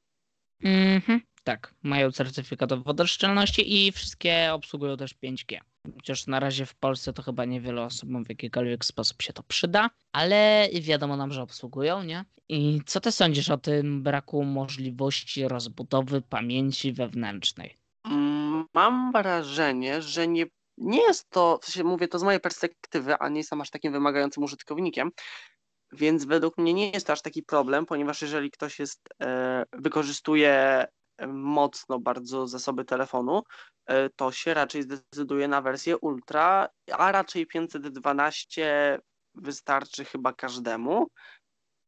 Mhm. 0.64 1.22
Tak, 1.48 1.74
mają 1.84 2.12
certyfikat 2.12 2.72
o 2.72 2.78
wodoszczelności 2.78 3.88
i 3.88 3.92
wszystkie 3.92 4.54
obsługują 4.54 4.98
też 4.98 5.16
5G. 5.24 5.60
Chociaż 5.96 6.28
na 6.28 6.40
razie 6.40 6.66
w 6.66 6.76
Polsce 6.76 7.14
to 7.14 7.22
chyba 7.22 7.46
niewiele 7.46 7.82
osobom 7.82 8.26
w 8.26 8.30
jakikolwiek 8.30 8.86
sposób 8.86 9.22
się 9.22 9.34
to 9.34 9.44
przyda, 9.44 9.90
ale 10.12 10.70
wiadomo 10.82 11.18
nam, 11.18 11.34
że 11.34 11.42
obsługują, 11.42 12.04
nie? 12.04 12.26
I 12.50 12.82
co 12.86 13.00
ty 13.00 13.12
sądzisz 13.12 13.50
o 13.50 13.58
tym 13.58 14.04
braku 14.04 14.44
możliwości 14.44 15.48
rozbudowy 15.48 16.22
pamięci 16.22 16.94
wewnętrznej? 16.94 17.78
Mm, 18.06 18.66
mam 18.74 19.12
wrażenie, 19.12 20.02
że 20.02 20.28
nie, 20.28 20.46
nie 20.78 21.02
jest 21.02 21.30
to, 21.30 21.60
w 21.62 21.66
sensie 21.66 21.84
mówię 21.84 22.08
to 22.08 22.20
z 22.20 22.24
mojej 22.24 22.40
perspektywy, 22.40 23.18
a 23.20 23.30
nie 23.30 23.38
jestem 23.38 23.62
aż 23.62 23.70
takim 23.70 23.92
wymagającym 23.92 24.44
użytkownikiem, 24.44 25.12
więc 25.92 26.26
według 26.26 26.58
mnie 26.58 26.74
nie 26.74 26.92
jest 26.92 27.08
to 27.08 27.14
aż 27.14 27.22
taki 27.22 27.44
problem, 27.44 27.86
ponieważ 27.86 28.22
jeżeli 28.22 28.52
ktoś 28.52 28.80
jest, 28.80 29.10
e, 29.22 29.64
wykorzystuje 29.74 30.86
mocno 31.28 32.00
bardzo 32.00 32.48
zasoby 32.48 32.86
telefonu, 32.86 33.44
e, 33.86 34.10
to 34.10 34.32
się 34.32 34.54
raczej 34.54 34.84
zdecyduje 34.84 35.48
na 35.48 35.62
wersję 35.62 35.98
Ultra, 35.98 36.70
a 36.92 37.12
raczej 37.12 37.48
512 37.48 39.00
wystarczy 39.36 40.06
chyba 40.06 40.34
każdemu, 40.34 41.08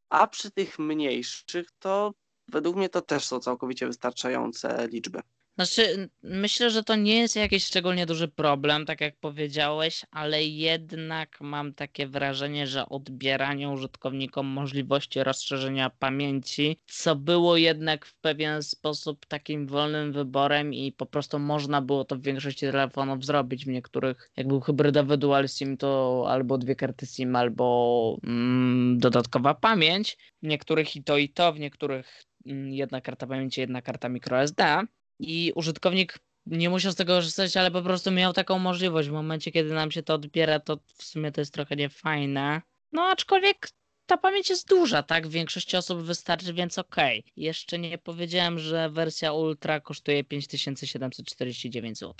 a 0.08 0.26
przy 0.26 0.50
tych 0.50 0.78
mniejszych 0.78 1.66
to 1.78 2.12
według 2.48 2.76
mnie 2.76 2.88
to 2.88 3.02
też 3.02 3.26
są 3.26 3.40
całkowicie 3.40 3.86
wystarczające 3.86 4.88
liczby. 4.88 5.20
Znaczy, 5.60 6.08
myślę, 6.22 6.70
że 6.70 6.84
to 6.84 6.96
nie 6.96 7.16
jest 7.16 7.36
jakiś 7.36 7.64
szczególnie 7.64 8.06
duży 8.06 8.28
problem, 8.28 8.86
tak 8.86 9.00
jak 9.00 9.16
powiedziałeś, 9.16 10.06
ale 10.10 10.44
jednak 10.44 11.40
mam 11.40 11.74
takie 11.74 12.06
wrażenie, 12.06 12.66
że 12.66 12.88
odbieranie 12.88 13.70
użytkownikom 13.70 14.46
możliwości 14.46 15.24
rozszerzenia 15.24 15.90
pamięci, 15.90 16.76
co 16.86 17.16
było 17.16 17.56
jednak 17.56 18.06
w 18.06 18.14
pewien 18.14 18.62
sposób 18.62 19.26
takim 19.26 19.66
wolnym 19.66 20.12
wyborem 20.12 20.74
i 20.74 20.92
po 20.92 21.06
prostu 21.06 21.38
można 21.38 21.82
było 21.82 22.04
to 22.04 22.16
w 22.16 22.22
większości 22.22 22.66
telefonów 22.66 23.24
zrobić. 23.24 23.64
W 23.64 23.68
niektórych, 23.68 24.30
jak 24.36 24.48
był 24.48 24.60
hybrydowy 24.60 25.18
dual 25.18 25.48
SIM, 25.48 25.76
to 25.76 26.24
albo 26.28 26.58
dwie 26.58 26.76
karty 26.76 27.06
SIM, 27.06 27.36
albo 27.36 28.18
mm, 28.24 28.98
dodatkowa 28.98 29.54
pamięć. 29.54 30.18
W 30.42 30.46
niektórych 30.46 30.96
i 30.96 31.04
to 31.04 31.18
i 31.18 31.28
to, 31.28 31.52
w 31.52 31.60
niektórych 31.60 32.24
mm, 32.46 32.72
jedna 32.72 33.00
karta 33.00 33.26
pamięci, 33.26 33.60
jedna 33.60 33.82
karta 33.82 34.08
microSD 34.08 34.86
i 35.20 35.52
użytkownik 35.54 36.18
nie 36.46 36.70
musiał 36.70 36.92
z 36.92 36.96
tego 36.96 37.12
korzystać, 37.14 37.56
ale 37.56 37.70
po 37.70 37.82
prostu 37.82 38.10
miał 38.10 38.32
taką 38.32 38.58
możliwość. 38.58 39.08
W 39.08 39.12
momencie, 39.12 39.52
kiedy 39.52 39.74
nam 39.74 39.90
się 39.90 40.02
to 40.02 40.14
odbiera, 40.14 40.60
to 40.60 40.78
w 40.94 41.02
sumie 41.02 41.32
to 41.32 41.40
jest 41.40 41.54
trochę 41.54 41.76
niefajne. 41.76 42.62
No 42.92 43.02
aczkolwiek 43.02 43.68
ta 44.06 44.16
pamięć 44.16 44.50
jest 44.50 44.68
duża, 44.68 45.02
tak? 45.02 45.28
Większości 45.28 45.76
osób 45.76 46.02
wystarczy, 46.02 46.52
więc 46.52 46.78
okej. 46.78 47.20
Okay. 47.20 47.32
Jeszcze 47.36 47.78
nie 47.78 47.98
powiedziałem, 47.98 48.58
że 48.58 48.90
wersja 48.90 49.32
Ultra 49.32 49.80
kosztuje 49.80 50.24
5749 50.24 51.98
zł. 51.98 52.14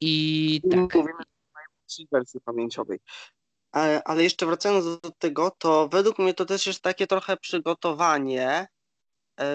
I 0.00 0.60
tak. 0.70 0.94
Mówimy 0.94 1.12
o 1.12 2.04
wersji 2.12 2.40
pamięciowej. 2.40 2.98
Ale 4.04 4.22
jeszcze 4.22 4.46
wracając 4.46 4.84
do 4.84 5.10
tego, 5.18 5.50
to 5.58 5.88
według 5.88 6.18
mnie 6.18 6.34
to 6.34 6.44
też 6.44 6.66
jest 6.66 6.82
takie 6.82 7.06
trochę 7.06 7.36
przygotowanie 7.36 8.48
e, 8.50 8.66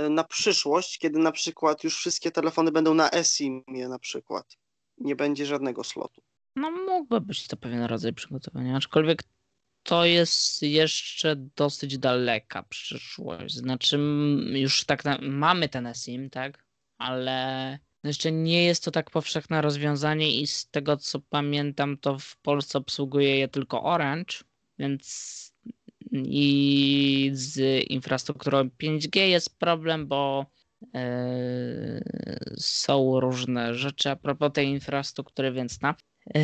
na 0.09 0.23
przyszłość, 0.23 0.99
kiedy 0.99 1.19
na 1.19 1.32
przykład 1.32 1.84
już 1.84 1.97
wszystkie 1.97 2.32
telefony 2.32 2.71
będą 2.71 2.93
na 2.93 3.11
eSIM-ie 3.11 3.89
na 3.89 3.99
przykład. 3.99 4.57
Nie 4.97 5.15
będzie 5.15 5.45
żadnego 5.45 5.84
slotu. 5.84 6.21
No 6.55 6.71
mógłby 6.71 7.21
być 7.21 7.47
to 7.47 7.57
pewien 7.57 7.84
rodzaj 7.84 8.13
przygotowania, 8.13 8.78
aczkolwiek 8.78 9.23
to 9.84 10.05
jest 10.05 10.61
jeszcze 10.61 11.36
dosyć 11.36 11.97
daleka 11.97 12.63
przyszłość. 12.63 13.55
Znaczy 13.55 13.99
już 14.51 14.86
tak 14.86 15.05
na, 15.05 15.17
mamy 15.21 15.69
ten 15.69 15.88
eSIM, 15.88 16.30
tak? 16.30 16.65
Ale 16.97 17.80
jeszcze 18.03 18.32
nie 18.32 18.63
jest 18.63 18.84
to 18.84 18.91
tak 18.91 19.11
powszechne 19.11 19.61
rozwiązanie 19.61 20.41
i 20.41 20.47
z 20.47 20.69
tego 20.69 20.97
co 20.97 21.19
pamiętam, 21.19 21.97
to 21.97 22.19
w 22.19 22.38
Polsce 22.38 22.78
obsługuje 22.78 23.38
je 23.38 23.47
tylko 23.47 23.84
Orange, 23.84 24.38
więc 24.80 25.53
i 26.12 27.32
z 27.34 27.84
infrastrukturą 27.89 28.64
5G 28.84 29.20
jest 29.20 29.60
problem, 29.60 30.08
bo 30.08 30.45
yy, 30.82 30.99
są 32.58 33.20
różne 33.20 33.76
rzeczy 33.76 34.10
a 34.10 34.16
propos 34.16 34.51
tej 34.53 34.68
infrastruktury, 34.68 35.51
więc 35.51 35.82
na. 35.82 35.95
Yy, 36.36 36.41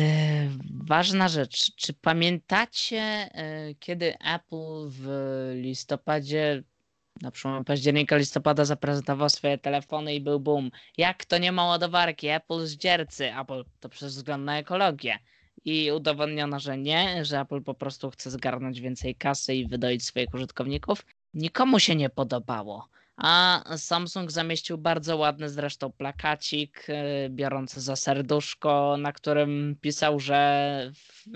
ważna 0.70 1.28
rzecz. 1.28 1.74
Czy 1.76 1.92
pamiętacie, 1.92 3.30
yy, 3.34 3.74
kiedy 3.74 4.18
Apple 4.18 4.88
w 4.88 5.08
listopadzie, 5.54 6.62
na 7.22 7.30
przykład 7.30 7.66
października, 7.66 8.16
listopada 8.16 8.64
zaprezentował 8.64 9.28
swoje 9.28 9.58
telefony 9.58 10.14
i 10.14 10.20
był 10.20 10.40
boom? 10.40 10.70
Jak 10.98 11.24
to 11.24 11.38
nie 11.38 11.52
ma 11.52 11.64
ładowarki? 11.64 12.28
Apple 12.28 12.66
zdziercy. 12.66 13.36
Apple 13.40 13.64
to 13.80 13.88
przez 13.88 14.16
wzgląd 14.16 14.44
na 14.44 14.58
ekologię 14.58 15.18
i 15.64 15.92
udowodniono, 15.92 16.60
że 16.60 16.78
nie, 16.78 17.24
że 17.24 17.40
Apple 17.40 17.62
po 17.62 17.74
prostu 17.74 18.10
chce 18.10 18.30
zgarnąć 18.30 18.80
więcej 18.80 19.14
kasy 19.14 19.54
i 19.54 19.66
wydoić 19.66 20.04
swoich 20.04 20.34
użytkowników. 20.34 21.04
Nikomu 21.34 21.78
się 21.78 21.96
nie 21.96 22.10
podobało. 22.10 22.88
A 23.16 23.64
Samsung 23.76 24.30
zamieścił 24.30 24.78
bardzo 24.78 25.16
ładny 25.16 25.48
zresztą 25.48 25.92
plakacik 25.92 26.86
e, 26.88 27.28
biorący 27.30 27.80
za 27.80 27.96
serduszko, 27.96 28.96
na 28.96 29.12
którym 29.12 29.76
pisał, 29.80 30.20
że 30.20 30.92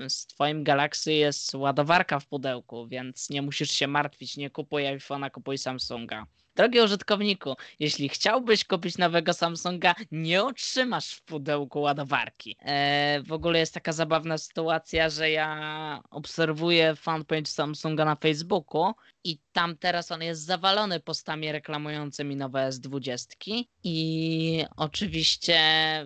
z 0.08 0.26
twoim 0.26 0.64
Galaxy 0.64 1.12
jest 1.12 1.54
ładowarka 1.54 2.20
w 2.20 2.26
pudełku, 2.26 2.86
więc 2.86 3.30
nie 3.30 3.42
musisz 3.42 3.70
się 3.70 3.86
martwić, 3.86 4.36
nie 4.36 4.50
kupuj 4.50 4.82
iPhone'a, 4.82 5.30
kupuj 5.30 5.58
Samsunga. 5.58 6.26
Drogi 6.58 6.80
użytkowniku, 6.80 7.56
jeśli 7.80 8.08
chciałbyś 8.08 8.64
kupić 8.64 8.98
nowego 8.98 9.34
Samsunga, 9.34 9.94
nie 10.12 10.44
otrzymasz 10.44 11.14
w 11.14 11.22
pudełku 11.22 11.80
ładowarki. 11.80 12.56
E, 12.60 13.22
w 13.26 13.32
ogóle 13.32 13.58
jest 13.58 13.74
taka 13.74 13.92
zabawna 13.92 14.38
sytuacja, 14.38 15.10
że 15.10 15.30
ja 15.30 16.00
obserwuję 16.10 16.96
fanpage 16.96 17.46
Samsunga 17.46 18.04
na 18.04 18.16
Facebooku 18.16 18.92
i 19.24 19.38
tam 19.52 19.76
teraz 19.76 20.12
on 20.12 20.22
jest 20.22 20.44
zawalony 20.44 21.00
postami 21.00 21.52
reklamującymi 21.52 22.36
nowe 22.36 22.68
S20 22.68 23.64
i 23.84 24.64
oczywiście 24.76 25.58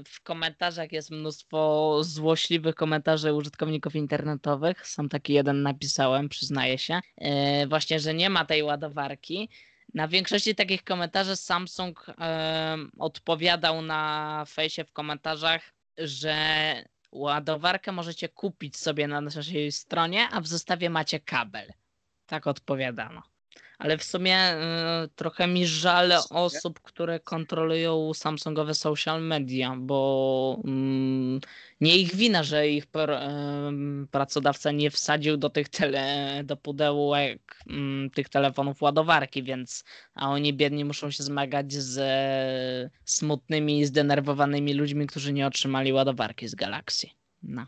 w 0.08 0.22
komentarzach 0.22 0.92
jest 0.92 1.10
mnóstwo 1.10 1.98
złośliwych 2.04 2.74
komentarzy 2.74 3.34
użytkowników 3.34 3.96
internetowych. 3.96 4.86
Sam 4.86 5.08
taki 5.08 5.32
jeden 5.32 5.62
napisałem, 5.62 6.28
przyznaję 6.28 6.78
się, 6.78 7.00
e, 7.16 7.66
właśnie, 7.66 8.00
że 8.00 8.14
nie 8.14 8.30
ma 8.30 8.44
tej 8.44 8.62
ładowarki. 8.62 9.48
Na 9.94 10.08
większości 10.08 10.54
takich 10.54 10.84
komentarzy 10.84 11.36
Samsung 11.36 12.06
e, 12.20 12.76
odpowiadał 12.98 13.82
na 13.82 14.44
fejsie 14.48 14.84
w 14.84 14.92
komentarzach, 14.92 15.72
że 15.98 16.36
ładowarkę 17.12 17.92
możecie 17.92 18.28
kupić 18.28 18.76
sobie 18.76 19.08
na 19.08 19.20
naszej 19.20 19.72
stronie, 19.72 20.28
a 20.30 20.40
w 20.40 20.46
zestawie 20.46 20.90
macie 20.90 21.20
kabel. 21.20 21.72
Tak 22.26 22.46
odpowiadano 22.46 23.31
ale 23.82 23.98
w 23.98 24.04
sumie 24.04 24.54
y, 24.54 24.58
trochę 25.16 25.46
mi 25.46 25.66
żal 25.66 26.12
osób, 26.30 26.80
które 26.80 27.20
kontrolują 27.20 28.14
Samsungowe 28.14 28.74
social 28.74 29.22
media, 29.22 29.76
bo 29.78 30.60
mm, 30.64 31.40
nie 31.80 31.96
ich 31.96 32.14
wina, 32.14 32.42
że 32.42 32.68
ich 32.68 32.86
pr, 32.86 33.10
y, 33.10 34.06
pracodawca 34.10 34.72
nie 34.72 34.90
wsadził 34.90 35.36
do 35.36 35.50
tych 35.50 35.68
tele, 35.68 36.40
do 36.44 36.56
pudełek 36.56 37.58
y, 38.06 38.10
tych 38.10 38.28
telefonów 38.28 38.82
ładowarki, 38.82 39.42
więc 39.42 39.84
a 40.14 40.28
oni 40.30 40.54
biedni 40.54 40.84
muszą 40.84 41.10
się 41.10 41.22
zmagać 41.22 41.72
z 41.72 42.92
smutnymi 43.04 43.80
i 43.80 43.84
zdenerwowanymi 43.84 44.74
ludźmi, 44.74 45.06
którzy 45.06 45.32
nie 45.32 45.46
otrzymali 45.46 45.92
ładowarki 45.92 46.48
z 46.48 46.54
Galaxy. 46.54 47.08
No. 47.42 47.66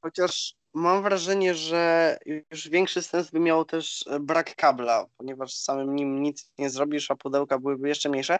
Chociaż 0.00 0.54
mam 0.74 1.02
wrażenie, 1.02 1.54
że 1.54 2.16
już 2.50 2.68
większy 2.68 3.02
sens 3.02 3.30
by 3.30 3.40
miał 3.40 3.64
też 3.64 4.04
e, 4.10 4.20
brak 4.20 4.56
kabla, 4.56 5.06
ponieważ 5.16 5.54
samym 5.54 5.94
nim 5.94 6.22
nic 6.22 6.52
nie 6.58 6.70
zrobisz, 6.70 7.10
a 7.10 7.16
pudełka 7.16 7.58
byłyby 7.58 7.88
jeszcze 7.88 8.08
mniejsze. 8.08 8.38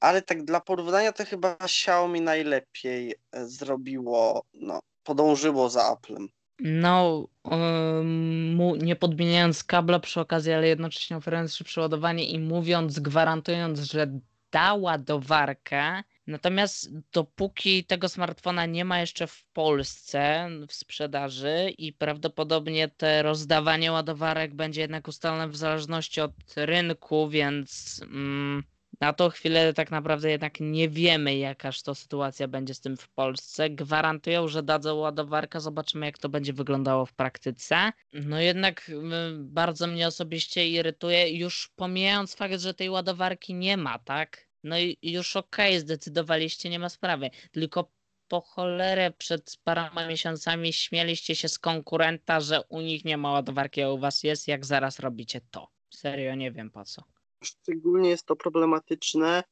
Ale 0.00 0.22
tak 0.22 0.44
dla 0.44 0.60
porównania 0.60 1.12
to 1.12 1.24
chyba 1.24 1.56
Xiaomi 1.56 2.20
najlepiej 2.20 3.14
e, 3.32 3.46
zrobiło, 3.46 4.44
no, 4.54 4.80
podążyło 5.04 5.68
za 5.68 5.84
Applem. 5.84 6.28
No, 6.60 7.26
um, 7.44 8.78
nie 8.78 8.96
podmieniając 8.96 9.64
kabla 9.64 9.98
przy 9.98 10.20
okazji, 10.20 10.52
ale 10.52 10.68
jednocześnie 10.68 11.16
oferując 11.16 11.54
szybsze 11.54 11.80
ładowanie 11.80 12.28
i 12.28 12.38
mówiąc, 12.38 13.00
gwarantując, 13.00 13.80
że 13.80 14.20
da 14.52 14.74
ładowarkę, 14.74 16.02
Natomiast 16.26 16.90
dopóki 17.12 17.84
tego 17.84 18.08
smartfona 18.08 18.66
nie 18.66 18.84
ma 18.84 19.00
jeszcze 19.00 19.26
w 19.26 19.44
Polsce 19.44 20.48
w 20.68 20.72
sprzedaży 20.72 21.74
i 21.78 21.92
prawdopodobnie 21.92 22.88
te 22.88 23.22
rozdawanie 23.22 23.92
ładowarek 23.92 24.54
będzie 24.54 24.80
jednak 24.80 25.08
ustalone 25.08 25.48
w 25.48 25.56
zależności 25.56 26.20
od 26.20 26.32
rynku, 26.56 27.28
więc 27.28 28.00
mm, 28.02 28.62
na 29.00 29.12
tą 29.12 29.28
chwilę 29.28 29.74
tak 29.74 29.90
naprawdę 29.90 30.30
jednak 30.30 30.60
nie 30.60 30.88
wiemy, 30.88 31.36
jakaż 31.36 31.82
to 31.82 31.94
sytuacja 31.94 32.48
będzie 32.48 32.74
z 32.74 32.80
tym 32.80 32.96
w 32.96 33.08
Polsce. 33.08 33.70
Gwarantują, 33.70 34.48
że 34.48 34.62
dadzą 34.62 34.94
ładowarkę, 34.94 35.60
zobaczymy 35.60 36.06
jak 36.06 36.18
to 36.18 36.28
będzie 36.28 36.52
wyglądało 36.52 37.06
w 37.06 37.12
praktyce. 37.12 37.92
No 38.12 38.40
jednak 38.40 38.88
mm, 38.88 39.48
bardzo 39.54 39.86
mnie 39.86 40.06
osobiście 40.06 40.68
irytuje, 40.68 41.38
już 41.38 41.72
pomijając 41.76 42.34
fakt, 42.34 42.60
że 42.60 42.74
tej 42.74 42.90
ładowarki 42.90 43.54
nie 43.54 43.76
ma, 43.76 43.98
tak? 43.98 44.45
No 44.66 44.78
i 44.78 44.98
już 45.02 45.36
okej, 45.36 45.70
okay, 45.70 45.80
zdecydowaliście, 45.80 46.70
nie 46.70 46.78
ma 46.78 46.88
sprawy. 46.88 47.30
Tylko 47.52 47.90
po 48.28 48.40
cholerę 48.40 49.10
przed 49.18 49.56
paroma 49.64 50.06
miesiącami 50.06 50.72
śmieliście 50.72 51.34
się 51.34 51.48
z 51.48 51.58
konkurenta, 51.58 52.40
że 52.40 52.62
u 52.68 52.80
nich 52.80 53.04
nie 53.04 53.16
ma 53.16 53.32
ładowarki, 53.32 53.82
a 53.82 53.90
u 53.90 53.98
was 53.98 54.22
jest, 54.22 54.48
jak 54.48 54.64
zaraz 54.64 54.98
robicie 55.00 55.40
to. 55.50 55.68
Serio, 55.90 56.34
nie 56.34 56.52
wiem 56.52 56.70
po 56.70 56.84
co. 56.84 57.02
Szczególnie 57.44 58.08
jest 58.08 58.26
to 58.26 58.36
problematyczne, 58.36 59.44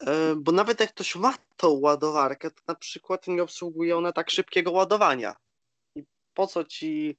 e, 0.00 0.34
bo 0.36 0.52
nawet 0.52 0.80
jak 0.80 0.90
ktoś 0.90 1.16
ma 1.16 1.34
tą 1.56 1.68
ładowarkę, 1.68 2.50
to 2.50 2.62
na 2.68 2.74
przykład 2.74 3.28
nie 3.28 3.42
obsługuje 3.42 3.96
ona 3.96 4.12
tak 4.12 4.30
szybkiego 4.30 4.70
ładowania. 4.70 5.36
I 5.96 6.04
po 6.34 6.46
co 6.46 6.64
ci 6.64 7.16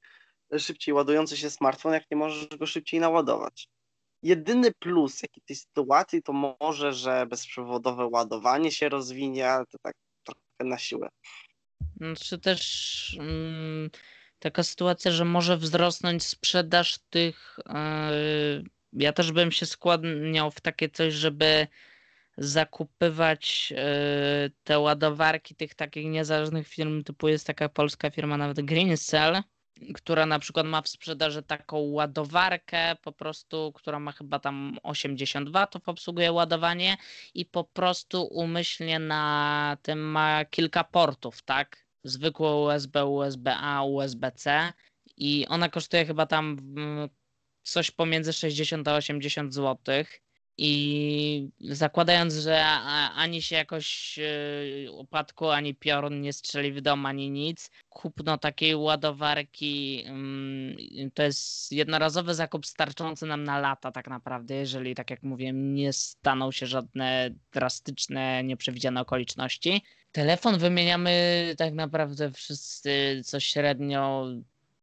szybciej 0.58 0.94
ładujący 0.94 1.36
się 1.36 1.50
smartfon, 1.50 1.92
jak 1.92 2.10
nie 2.10 2.16
możesz 2.16 2.46
go 2.46 2.66
szybciej 2.66 3.00
naładować? 3.00 3.68
Jedyny 4.24 4.72
plus 4.72 5.22
jaki 5.22 5.40
tej 5.40 5.56
sytuacji 5.56 6.22
to 6.22 6.32
może, 6.60 6.92
że 6.92 7.26
bezprzewodowe 7.26 8.06
ładowanie 8.06 8.72
się 8.72 8.88
rozwinie, 8.88 9.50
ale 9.50 9.66
to 9.66 9.78
tak 9.82 9.94
trochę 10.24 10.70
na 10.70 10.78
siłę. 10.78 11.08
Czy 12.20 12.38
też 12.38 13.16
um, 13.18 13.90
taka 14.38 14.62
sytuacja, 14.62 15.10
że 15.10 15.24
może 15.24 15.56
wzrosnąć 15.56 16.22
sprzedaż 16.22 16.98
tych. 17.10 17.58
Yy, 17.66 18.64
ja 18.92 19.12
też 19.12 19.32
bym 19.32 19.52
się 19.52 19.66
skłaniał 19.66 20.50
w 20.50 20.60
takie 20.60 20.88
coś, 20.88 21.14
żeby 21.14 21.66
zakupywać 22.38 23.70
yy, 23.70 24.50
te 24.64 24.78
ładowarki 24.78 25.54
tych 25.54 25.74
takich 25.74 26.06
niezależnych 26.06 26.68
firm, 26.68 27.04
typu 27.04 27.28
jest 27.28 27.46
taka 27.46 27.68
polska 27.68 28.10
firma, 28.10 28.36
nawet 28.36 28.60
Green 28.60 28.96
Cell, 28.96 29.42
która 29.94 30.26
na 30.26 30.38
przykład 30.38 30.66
ma 30.66 30.82
w 30.82 30.88
sprzedaży 30.88 31.42
taką 31.42 31.78
ładowarkę, 31.78 32.96
po 33.02 33.12
prostu, 33.12 33.72
która 33.74 34.00
ma 34.00 34.12
chyba 34.12 34.38
tam 34.38 34.78
80 34.82 35.48
watów, 35.50 35.88
obsługuje 35.88 36.32
ładowanie 36.32 36.96
i 37.34 37.46
po 37.46 37.64
prostu 37.64 38.22
umyślnie 38.22 38.98
na 38.98 39.76
tym 39.82 40.10
ma 40.10 40.44
kilka 40.44 40.84
portów, 40.84 41.42
tak? 41.42 41.84
Zwykłe 42.04 42.54
USB, 42.54 43.04
USB-A, 43.04 43.82
USB-C 43.82 44.72
i 45.16 45.46
ona 45.48 45.68
kosztuje 45.68 46.06
chyba 46.06 46.26
tam 46.26 46.56
mm, 46.76 47.08
coś 47.62 47.90
pomiędzy 47.90 48.32
60 48.32 48.88
a 48.88 48.96
80 48.96 49.54
złotych 49.54 50.23
i 50.58 51.48
zakładając, 51.60 52.34
że 52.34 52.64
ani 53.14 53.42
się 53.42 53.56
jakoś 53.56 54.18
e, 54.18 54.90
upadku, 54.90 55.48
ani 55.50 55.74
piorun 55.74 56.20
nie 56.20 56.32
strzeli 56.32 56.72
w 56.72 56.80
dom, 56.80 57.06
ani 57.06 57.30
nic, 57.30 57.70
kupno 57.88 58.38
takiej 58.38 58.76
ładowarki 58.76 60.04
mm, 60.06 60.76
to 61.14 61.22
jest 61.22 61.72
jednorazowy 61.72 62.34
zakup 62.34 62.66
starczący 62.66 63.26
nam 63.26 63.44
na 63.44 63.58
lata 63.58 63.92
tak 63.92 64.08
naprawdę, 64.08 64.54
jeżeli 64.54 64.94
tak 64.94 65.10
jak 65.10 65.22
mówiłem, 65.22 65.74
nie 65.74 65.92
staną 65.92 66.52
się 66.52 66.66
żadne 66.66 67.30
drastyczne, 67.52 68.44
nieprzewidziane 68.44 69.00
okoliczności. 69.00 69.82
Telefon 70.12 70.58
wymieniamy 70.58 71.54
tak 71.58 71.74
naprawdę 71.74 72.32
wszyscy 72.32 73.20
co 73.24 73.40
średnio 73.40 74.26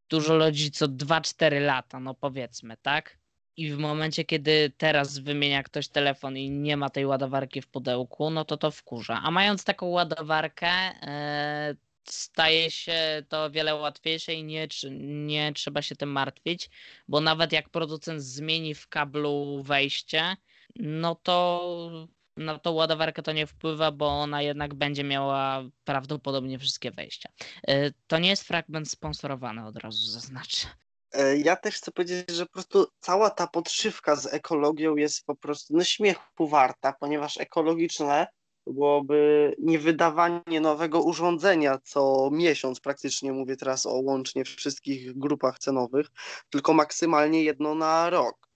dużo 0.09 0.35
ludzi 0.35 0.71
co 0.71 0.87
2-4 0.87 1.61
lata, 1.61 1.99
no 1.99 2.13
powiedzmy, 2.13 2.77
tak? 2.81 3.20
I 3.57 3.71
w 3.71 3.77
momencie, 3.77 4.25
kiedy 4.25 4.71
teraz 4.77 5.19
wymienia 5.19 5.63
ktoś 5.63 5.87
telefon 5.87 6.37
i 6.37 6.49
nie 6.49 6.77
ma 6.77 6.89
tej 6.89 7.05
ładowarki 7.05 7.61
w 7.61 7.67
pudełku, 7.67 8.29
no 8.29 8.45
to 8.45 8.57
to 8.57 8.71
wkurza. 8.71 9.21
A 9.23 9.31
mając 9.31 9.63
taką 9.63 9.85
ładowarkę, 9.85 10.67
e, 10.67 11.75
staje 12.03 12.71
się 12.71 13.23
to 13.29 13.51
wiele 13.51 13.75
łatwiejsze 13.75 14.33
i 14.33 14.43
nie, 14.43 14.67
nie 15.01 15.53
trzeba 15.53 15.81
się 15.81 15.95
tym 15.95 16.11
martwić, 16.11 16.69
bo 17.07 17.21
nawet 17.21 17.51
jak 17.51 17.69
producent 17.69 18.21
zmieni 18.23 18.75
w 18.75 18.87
kablu 18.87 19.63
wejście, 19.63 20.37
no 20.75 21.15
to 21.15 22.07
na 22.37 22.59
tą 22.59 22.71
ładowarkę 22.71 23.21
to 23.23 23.31
nie 23.31 23.47
wpływa, 23.47 23.91
bo 23.91 24.07
ona 24.07 24.41
jednak 24.41 24.73
będzie 24.73 25.03
miała 25.03 25.63
prawdopodobnie 25.83 26.59
wszystkie 26.59 26.91
wejścia. 26.91 27.29
E, 27.67 27.91
to 28.07 28.17
nie 28.19 28.29
jest 28.29 28.43
fragment 28.43 28.89
sponsorowany, 28.91 29.65
od 29.65 29.77
razu 29.77 30.11
zaznaczę. 30.11 30.67
E, 31.13 31.37
ja 31.37 31.55
też 31.55 31.75
chcę 31.75 31.91
powiedzieć, 31.91 32.31
że 32.31 32.45
po 32.45 32.51
prostu 32.51 32.87
cała 32.99 33.29
ta 33.29 33.47
podszywka 33.47 34.15
z 34.15 34.33
ekologią 34.33 34.95
jest 34.95 35.25
po 35.25 35.35
prostu 35.35 35.73
no, 35.77 35.83
śmiechu 35.83 36.47
warta, 36.47 36.93
ponieważ 36.99 37.37
ekologiczne 37.37 38.27
byłoby 38.67 39.55
nie 39.59 39.79
wydawanie 39.79 40.61
nowego 40.61 41.01
urządzenia 41.01 41.77
co 41.83 42.29
miesiąc, 42.31 42.79
praktycznie 42.79 43.33
mówię 43.33 43.55
teraz 43.55 43.85
o 43.85 43.93
łącznie 43.93 44.45
wszystkich 44.45 45.17
grupach 45.17 45.59
cenowych, 45.59 46.07
tylko 46.49 46.73
maksymalnie 46.73 47.43
jedno 47.43 47.75
na 47.75 48.09
rok 48.09 48.49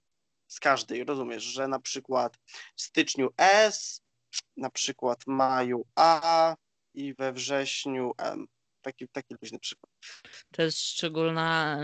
z 0.47 0.59
każdej, 0.59 1.03
rozumiesz, 1.03 1.43
że 1.43 1.67
na 1.67 1.79
przykład 1.79 2.37
w 2.75 2.81
styczniu 2.81 3.29
S, 3.37 4.01
na 4.57 4.69
przykład 4.69 5.19
maju 5.27 5.85
A 5.95 6.55
i 6.93 7.13
we 7.13 7.33
wrześniu 7.33 8.11
M. 8.17 8.47
Taki, 8.86 9.07
taki 9.07 9.36
luźny 9.41 9.59
przykład. 9.59 9.91
To 10.51 10.61
jest 10.61 10.79
szczególna 10.79 11.79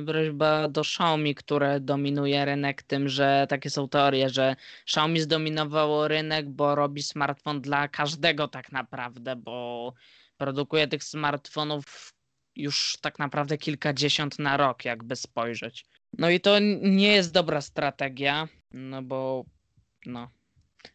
y, 0.00 0.04
prośba 0.06 0.68
do 0.68 0.80
Xiaomi, 0.80 1.34
które 1.34 1.80
dominuje 1.80 2.44
rynek 2.44 2.82
tym, 2.82 3.08
że 3.08 3.46
takie 3.48 3.70
są 3.70 3.88
teorie, 3.88 4.28
że 4.28 4.56
Xiaomi 4.82 5.20
zdominowało 5.20 6.08
rynek, 6.08 6.50
bo 6.50 6.74
robi 6.74 7.02
smartfon 7.02 7.60
dla 7.60 7.88
każdego 7.88 8.48
tak 8.48 8.72
naprawdę, 8.72 9.36
bo 9.36 9.94
produkuje 10.36 10.88
tych 10.88 11.04
smartfonów 11.04 12.14
już 12.56 12.98
tak 13.00 13.18
naprawdę 13.18 13.58
kilkadziesiąt 13.58 14.38
na 14.38 14.56
rok, 14.56 14.84
jakby 14.84 15.16
spojrzeć. 15.16 15.84
No 16.18 16.30
i 16.30 16.40
to 16.40 16.58
nie 16.82 17.12
jest 17.12 17.32
dobra 17.32 17.60
strategia, 17.60 18.48
no 18.70 19.02
bo 19.02 19.44
no, 20.06 20.30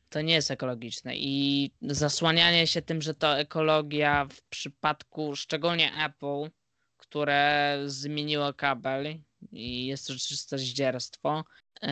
to 0.10 0.22
nie 0.22 0.34
jest 0.34 0.52
ekologiczne 0.52 1.18
i 1.18 1.72
zasłanianie 1.82 2.68
się 2.68 2.82
tym, 2.82 3.02
że 3.02 3.14
to 3.14 3.40
ekologia 3.40 4.26
w 4.26 4.42
przypadku 4.42 5.36
szczególnie 5.36 5.92
Apple, 6.06 6.52
które 6.98 7.80
zmieniło 7.86 8.54
kabel 8.54 9.20
i 9.52 9.86
jest 9.86 10.08
to 10.08 10.14
czyste 10.14 10.58
zdzierstwo. 10.58 11.44
Yy, 11.82 11.90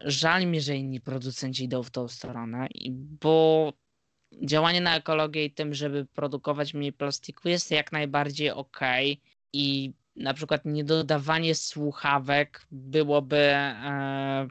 żal 0.00 0.46
mi, 0.46 0.60
że 0.60 0.76
inni 0.76 1.00
producenci 1.00 1.64
idą 1.64 1.82
w 1.82 1.90
tą 1.90 2.08
stronę, 2.08 2.66
bo 3.20 3.72
działanie 4.42 4.80
na 4.80 4.96
ekologię 4.96 5.44
i 5.44 5.50
tym, 5.50 5.74
żeby 5.74 6.06
produkować 6.06 6.74
mniej 6.74 6.92
plastiku 6.92 7.48
jest 7.48 7.70
jak 7.70 7.92
najbardziej 7.92 8.50
ok 8.50 8.80
i 9.52 9.92
na 10.16 10.34
przykład 10.34 10.64
niedodawanie 10.64 11.54
słuchawek 11.54 12.66
byłoby 12.70 13.38
e, 13.38 14.48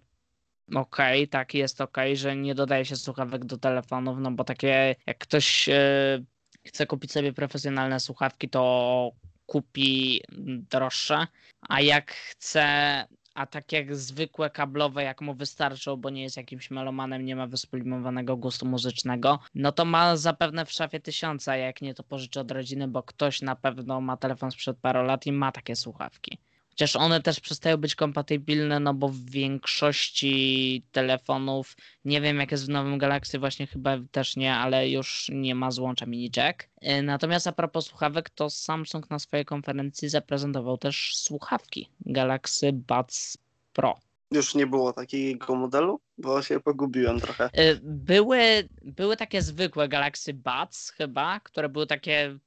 ok, 0.75 0.97
tak 1.29 1.53
jest 1.53 1.81
ok, 1.81 1.97
że 2.13 2.35
nie 2.35 2.55
dodaje 2.55 2.85
się 2.85 2.95
słuchawek 2.95 3.45
do 3.45 3.57
telefonów, 3.57 4.17
no 4.19 4.31
bo 4.31 4.43
takie 4.43 4.95
jak 5.07 5.17
ktoś 5.17 5.69
e, 5.69 6.23
chce 6.65 6.87
kupić 6.87 7.11
sobie 7.11 7.33
profesjonalne 7.33 7.99
słuchawki, 7.99 8.49
to 8.49 9.11
kupi 9.45 10.21
droższe, 10.69 11.27
a 11.69 11.81
jak 11.81 12.11
chce 12.11 13.03
a 13.37 13.45
tak 13.45 13.71
jak 13.71 13.95
zwykłe 13.95 14.49
kablowe, 14.49 15.03
jak 15.03 15.21
mu 15.21 15.35
wystarczą, 15.35 15.95
bo 15.97 16.09
nie 16.09 16.23
jest 16.23 16.37
jakimś 16.37 16.71
melomanem, 16.71 17.25
nie 17.25 17.35
ma 17.35 17.47
wysplimowanego 17.47 18.37
gustu 18.37 18.65
muzycznego, 18.65 19.39
no 19.55 19.71
to 19.71 19.85
ma 19.85 20.15
zapewne 20.15 20.65
w 20.65 20.71
szafie 20.71 20.99
tysiąca, 20.99 21.57
jak 21.57 21.81
nie 21.81 21.93
to 21.93 22.03
pożyczy 22.03 22.39
od 22.39 22.51
rodziny, 22.51 22.87
bo 22.87 23.03
ktoś 23.03 23.41
na 23.41 23.55
pewno 23.55 24.01
ma 24.01 24.17
telefon 24.17 24.51
sprzed 24.51 24.77
paru 24.77 25.03
lat 25.03 25.25
i 25.25 25.31
ma 25.31 25.51
takie 25.51 25.75
słuchawki. 25.75 26.37
Chociaż 26.77 26.95
one 26.95 27.21
też 27.21 27.39
przestają 27.39 27.77
być 27.77 27.95
kompatybilne, 27.95 28.79
no 28.79 28.93
bo 28.93 29.09
w 29.09 29.19
większości 29.19 30.83
telefonów, 30.91 31.75
nie 32.05 32.21
wiem 32.21 32.39
jak 32.39 32.51
jest 32.51 32.65
w 32.65 32.69
nowym 32.69 32.97
Galaxy, 32.97 33.39
właśnie 33.39 33.67
chyba 33.67 33.97
też 34.11 34.35
nie, 34.35 34.53
ale 34.53 34.89
już 34.89 35.27
nie 35.33 35.55
ma 35.55 35.71
złącza 35.71 36.05
mini 36.05 36.31
jack. 36.35 36.63
Y, 36.83 37.01
natomiast 37.01 37.47
a 37.47 37.51
propos 37.51 37.85
słuchawek, 37.85 38.29
to 38.29 38.49
Samsung 38.49 39.09
na 39.09 39.19
swojej 39.19 39.45
konferencji 39.45 40.09
zaprezentował 40.09 40.77
też 40.77 41.15
słuchawki 41.15 41.89
Galaxy 41.99 42.73
Buds 42.73 43.37
Pro. 43.73 43.99
Już 44.31 44.55
nie 44.55 44.67
było 44.67 44.93
takiego 44.93 45.55
modelu, 45.55 45.99
bo 46.17 46.41
się 46.41 46.59
pogubiłem 46.59 47.19
trochę. 47.19 47.49
Y, 47.59 47.79
były, 47.83 48.69
były 48.81 49.17
takie 49.17 49.41
zwykłe 49.41 49.87
Galaxy 49.87 50.33
Buds 50.33 50.89
chyba, 50.89 51.39
które 51.39 51.69
były 51.69 51.87
takie 51.87 52.37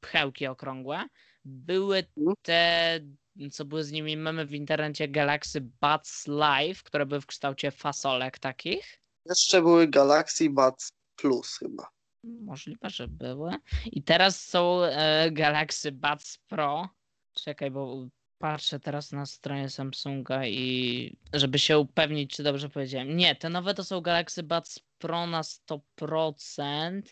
pchełki 0.00 0.46
okrągłe. 0.46 1.04
Były 1.44 2.04
mhm. 2.16 2.36
te 2.42 3.00
co 3.48 3.64
były 3.64 3.84
z 3.84 3.92
nimi 3.92 4.16
memy 4.16 4.46
w 4.46 4.54
internecie 4.54 5.08
Galaxy 5.08 5.60
Buds 5.60 6.26
Live, 6.26 6.82
które 6.82 7.06
były 7.06 7.20
w 7.20 7.26
kształcie 7.26 7.70
fasolek 7.70 8.38
takich. 8.38 9.00
Jeszcze 9.26 9.62
były 9.62 9.88
Galaxy 9.88 10.50
Buds 10.50 10.92
Plus 11.16 11.58
chyba. 11.58 11.88
Możliwe, 12.24 12.90
że 12.90 13.08
były. 13.08 13.52
I 13.86 14.02
teraz 14.02 14.40
są 14.40 14.82
e, 14.82 15.30
Galaxy 15.30 15.92
Buds 15.92 16.38
Pro. 16.38 16.88
Czekaj, 17.34 17.70
bo 17.70 18.08
patrzę 18.38 18.80
teraz 18.80 19.12
na 19.12 19.26
stronę 19.26 19.70
Samsunga 19.70 20.46
i 20.46 21.16
żeby 21.32 21.58
się 21.58 21.78
upewnić, 21.78 22.36
czy 22.36 22.42
dobrze 22.42 22.68
powiedziałem. 22.68 23.16
Nie, 23.16 23.36
te 23.36 23.48
nowe 23.48 23.74
to 23.74 23.84
są 23.84 24.00
Galaxy 24.00 24.42
Buds 24.42 24.80
Pro 24.98 25.26
na 25.26 25.42
100%. 25.42 27.02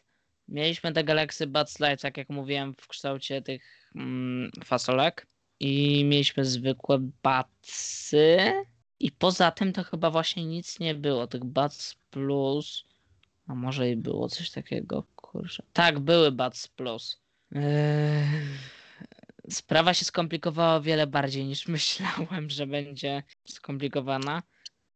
Mieliśmy 0.48 0.92
te 0.92 1.04
Galaxy 1.04 1.46
Buds 1.46 1.78
Live, 1.80 2.00
tak 2.00 2.16
jak 2.16 2.28
mówiłem, 2.28 2.74
w 2.74 2.86
kształcie 2.86 3.42
tych 3.42 3.90
mm, 3.94 4.50
fasolek 4.64 5.26
i 5.60 6.04
mieliśmy 6.04 6.44
zwykłe 6.44 6.98
batsy. 7.22 8.38
I 9.00 9.12
poza 9.12 9.50
tym 9.50 9.72
to 9.72 9.84
chyba 9.84 10.10
właśnie 10.10 10.44
nic 10.44 10.80
nie 10.80 10.94
było. 10.94 11.26
Tych 11.26 11.44
bats 11.44 11.96
plus. 12.10 12.84
A 13.46 13.54
może 13.54 13.90
i 13.90 13.96
było 13.96 14.28
coś 14.28 14.50
takiego, 14.50 15.04
kurczę. 15.16 15.62
Tak, 15.72 15.98
były 15.98 16.32
bats 16.32 16.68
plus. 16.68 17.20
Eee... 17.52 18.24
Sprawa 19.50 19.94
się 19.94 20.04
skomplikowała 20.04 20.74
o 20.74 20.80
wiele 20.80 21.06
bardziej 21.06 21.44
niż 21.44 21.68
myślałem, 21.78 22.50
że 22.50 22.66
będzie 22.66 23.22
skomplikowana. 23.48 24.42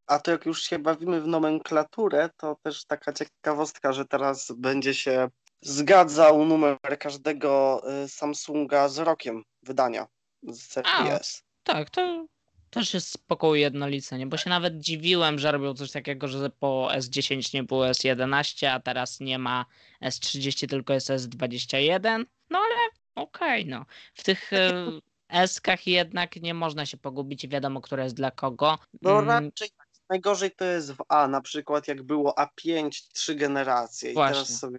A 0.07 0.19
to 0.19 0.31
jak 0.31 0.45
już 0.45 0.63
się 0.63 0.79
bawimy 0.79 1.21
w 1.21 1.27
nomenklaturę, 1.27 2.29
to 2.37 2.57
też 2.63 2.85
taka 2.85 3.13
ciekawostka, 3.13 3.93
że 3.93 4.05
teraz 4.05 4.51
będzie 4.57 4.93
się 4.93 5.29
zgadzał 5.61 6.45
numer 6.45 6.77
każdego 6.99 7.81
y, 8.03 8.09
Samsunga 8.09 8.89
z 8.89 8.97
rokiem 8.97 9.43
wydania 9.61 10.07
z 10.47 10.73
FPS. 10.73 11.43
tak, 11.63 11.89
to 11.89 12.25
też 12.73 12.93
jest 12.93 13.11
spoko 13.11 13.47
ujednolicenie, 13.47 14.27
bo 14.27 14.37
się 14.37 14.49
nawet 14.49 14.79
dziwiłem, 14.79 15.39
że 15.39 15.51
robią 15.51 15.73
coś 15.73 15.91
takiego, 15.91 16.27
że 16.27 16.49
po 16.49 16.89
S10 16.91 17.53
nie 17.53 17.63
było 17.63 17.85
S11, 17.85 18.65
a 18.65 18.79
teraz 18.79 19.19
nie 19.19 19.39
ma 19.39 19.65
S30, 20.01 20.69
tylko 20.69 20.93
jest 20.93 21.09
S21. 21.09 22.25
No 22.49 22.59
ale 22.59 22.75
okej, 23.15 23.61
okay, 23.61 23.65
no. 23.65 23.85
W 24.13 24.23
tych 24.23 24.53
e, 24.53 24.85
S-kach 25.29 25.87
jednak 25.87 26.35
nie 26.35 26.53
można 26.53 26.85
się 26.85 26.97
pogubić 26.97 27.43
i 27.43 27.49
wiadomo, 27.49 27.81
które 27.81 28.03
jest 28.03 28.15
dla 28.15 28.31
kogo. 28.31 28.77
No 29.01 29.19
mm. 29.19 29.45
raczej. 29.45 29.69
Najgorzej 30.09 30.51
to 30.51 30.65
jest 30.65 30.93
w 30.93 31.03
A, 31.07 31.27
na 31.27 31.41
przykład 31.41 31.87
jak 31.87 32.03
było 32.03 32.35
A5 32.37 32.89
trzy 33.13 33.35
generacje 33.35 34.11
i 34.11 34.13
Właśnie. 34.13 34.33
teraz 34.33 34.59
sobie 34.59 34.77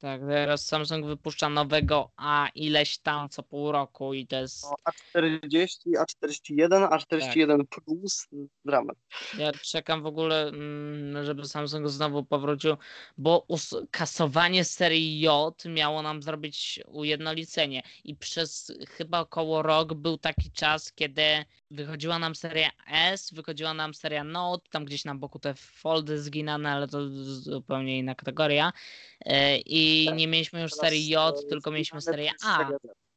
tak, 0.00 0.20
teraz 0.20 0.66
Samsung 0.66 1.06
wypuszcza 1.06 1.48
nowego 1.48 2.10
A 2.16 2.48
ileś 2.54 2.98
tam 2.98 3.28
co 3.28 3.42
pół 3.42 3.72
roku 3.72 4.14
i 4.14 4.26
to 4.26 4.36
jest... 4.36 4.66
A40, 5.14 5.76
A41, 5.98 6.88
A41 6.88 7.58
tak. 7.58 7.84
Plus, 7.84 8.28
dramat. 8.64 8.96
Ja 9.38 9.52
czekam 9.52 10.02
w 10.02 10.06
ogóle, 10.06 10.48
mm, 10.48 11.24
żeby 11.24 11.44
Samsung 11.44 11.88
znowu 11.88 12.24
powrócił, 12.24 12.76
bo 13.18 13.46
kasowanie 13.90 14.64
serii 14.64 15.20
J 15.20 15.64
miało 15.64 16.02
nam 16.02 16.22
zrobić 16.22 16.80
ujednolicenie 16.86 17.82
i 18.04 18.16
przez 18.16 18.72
chyba 18.88 19.20
około 19.20 19.62
rok 19.62 19.94
był 19.94 20.18
taki 20.18 20.50
czas, 20.50 20.92
kiedy 20.92 21.22
wychodziła 21.70 22.18
nam 22.18 22.34
seria 22.34 22.70
S, 22.86 23.32
wychodziła 23.32 23.74
nam 23.74 23.94
seria 23.94 24.24
Note, 24.24 24.70
tam 24.70 24.84
gdzieś 24.84 25.04
na 25.04 25.14
boku 25.14 25.38
te 25.38 25.54
foldy 25.54 26.22
zginane, 26.22 26.72
ale 26.72 26.88
to 26.88 27.08
zupełnie 27.24 27.98
inna 27.98 28.14
kategoria. 28.14 28.72
E, 29.20 29.58
I 29.58 30.06
tak, 30.06 30.16
nie 30.16 30.28
mieliśmy 30.28 30.62
już 30.62 30.72
serii 30.72 31.08
J, 31.08 31.48
tylko 31.48 31.70
mieliśmy 31.70 32.00
serię 32.00 32.30
A. 32.44 32.70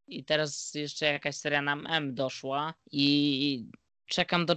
I 0.07 0.23
teraz 0.23 0.73
jeszcze 0.73 1.05
jakaś 1.05 1.35
seria 1.35 1.61
nam 1.61 1.87
M 1.87 2.15
doszła 2.15 2.73
i 2.91 3.65
czekam 4.05 4.45
do 4.45 4.55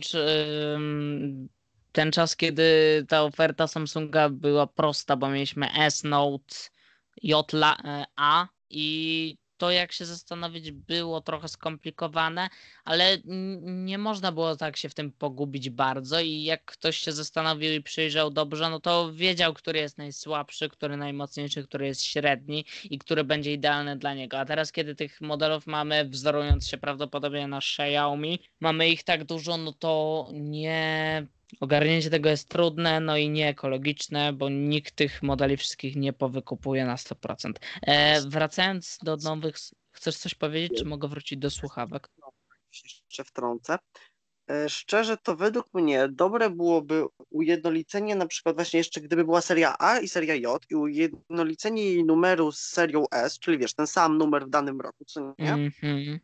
ten 1.92 2.12
czas, 2.12 2.36
kiedy 2.36 2.64
ta 3.08 3.22
oferta 3.22 3.66
Samsunga 3.66 4.28
była 4.28 4.66
prosta, 4.66 5.16
bo 5.16 5.28
mieliśmy 5.28 5.72
S 5.72 6.04
Note 6.04 6.54
J 7.22 7.52
A 8.16 8.48
i 8.70 9.36
to 9.62 9.70
jak 9.70 9.92
się 9.92 10.04
zastanowić 10.04 10.70
było 10.70 11.20
trochę 11.20 11.48
skomplikowane, 11.48 12.48
ale 12.84 13.18
nie 13.62 13.98
można 13.98 14.32
było 14.32 14.56
tak 14.56 14.76
się 14.76 14.88
w 14.88 14.94
tym 14.94 15.12
pogubić 15.12 15.70
bardzo 15.70 16.20
i 16.20 16.42
jak 16.42 16.64
ktoś 16.64 16.96
się 16.96 17.12
zastanowił 17.12 17.72
i 17.72 17.82
przyjrzał 17.82 18.30
dobrze, 18.30 18.70
no 18.70 18.80
to 18.80 19.12
wiedział, 19.12 19.54
który 19.54 19.78
jest 19.78 19.98
najsłabszy, 19.98 20.68
który 20.68 20.96
najmocniejszy, 20.96 21.64
który 21.64 21.86
jest 21.86 22.02
średni 22.02 22.64
i 22.84 22.98
który 22.98 23.24
będzie 23.24 23.52
idealny 23.52 23.96
dla 23.96 24.14
niego. 24.14 24.38
A 24.38 24.44
teraz, 24.44 24.72
kiedy 24.72 24.94
tych 24.94 25.20
modelów 25.20 25.66
mamy, 25.66 26.04
wzorując 26.04 26.68
się 26.68 26.78
prawdopodobnie 26.78 27.46
na 27.46 27.58
Xiaomi, 27.58 28.38
mamy 28.60 28.88
ich 28.88 29.02
tak 29.02 29.24
dużo, 29.24 29.56
no 29.56 29.72
to 29.72 30.28
nie 30.32 31.26
Ogarnięcie 31.60 32.10
tego 32.10 32.28
jest 32.28 32.48
trudne, 32.48 33.00
no 33.00 33.16
i 33.16 33.30
nieekologiczne, 33.30 34.32
bo 34.32 34.48
nikt 34.48 34.94
tych 34.94 35.22
modeli 35.22 35.56
wszystkich 35.56 35.96
nie 35.96 36.12
powykupuje 36.12 36.84
na 36.84 36.96
100%. 36.96 37.52
E, 37.82 38.20
wracając 38.20 38.98
do 39.02 39.16
nowych, 39.16 39.56
chcesz 39.90 40.16
coś 40.16 40.34
powiedzieć, 40.34 40.78
czy 40.78 40.84
mogę 40.84 41.08
wrócić 41.08 41.38
do 41.38 41.50
słuchawek? 41.50 42.08
Jeszcze 42.84 43.24
wtrącę. 43.24 43.78
E, 44.50 44.68
szczerze 44.68 45.16
to 45.16 45.36
według 45.36 45.74
mnie 45.74 46.08
dobre 46.08 46.50
byłoby 46.50 47.04
ujednolicenie 47.30 48.14
na 48.14 48.26
przykład 48.26 48.56
właśnie 48.56 48.78
jeszcze 48.78 49.00
gdyby 49.00 49.24
była 49.24 49.40
seria 49.40 49.76
A 49.78 49.98
i 49.98 50.08
seria 50.08 50.34
J 50.34 50.64
i 50.70 50.74
ujednolicenie 50.74 51.84
jej 51.84 52.04
numeru 52.04 52.52
z 52.52 52.60
serią 52.60 53.04
S, 53.10 53.38
czyli 53.38 53.58
wiesz, 53.58 53.74
ten 53.74 53.86
sam 53.86 54.18
numer 54.18 54.46
w 54.46 54.50
danym 54.50 54.80
roku, 54.80 55.04
co 55.04 55.34
nie? 55.38 55.52
Mm 55.52 55.70
-hmm. 55.70 56.18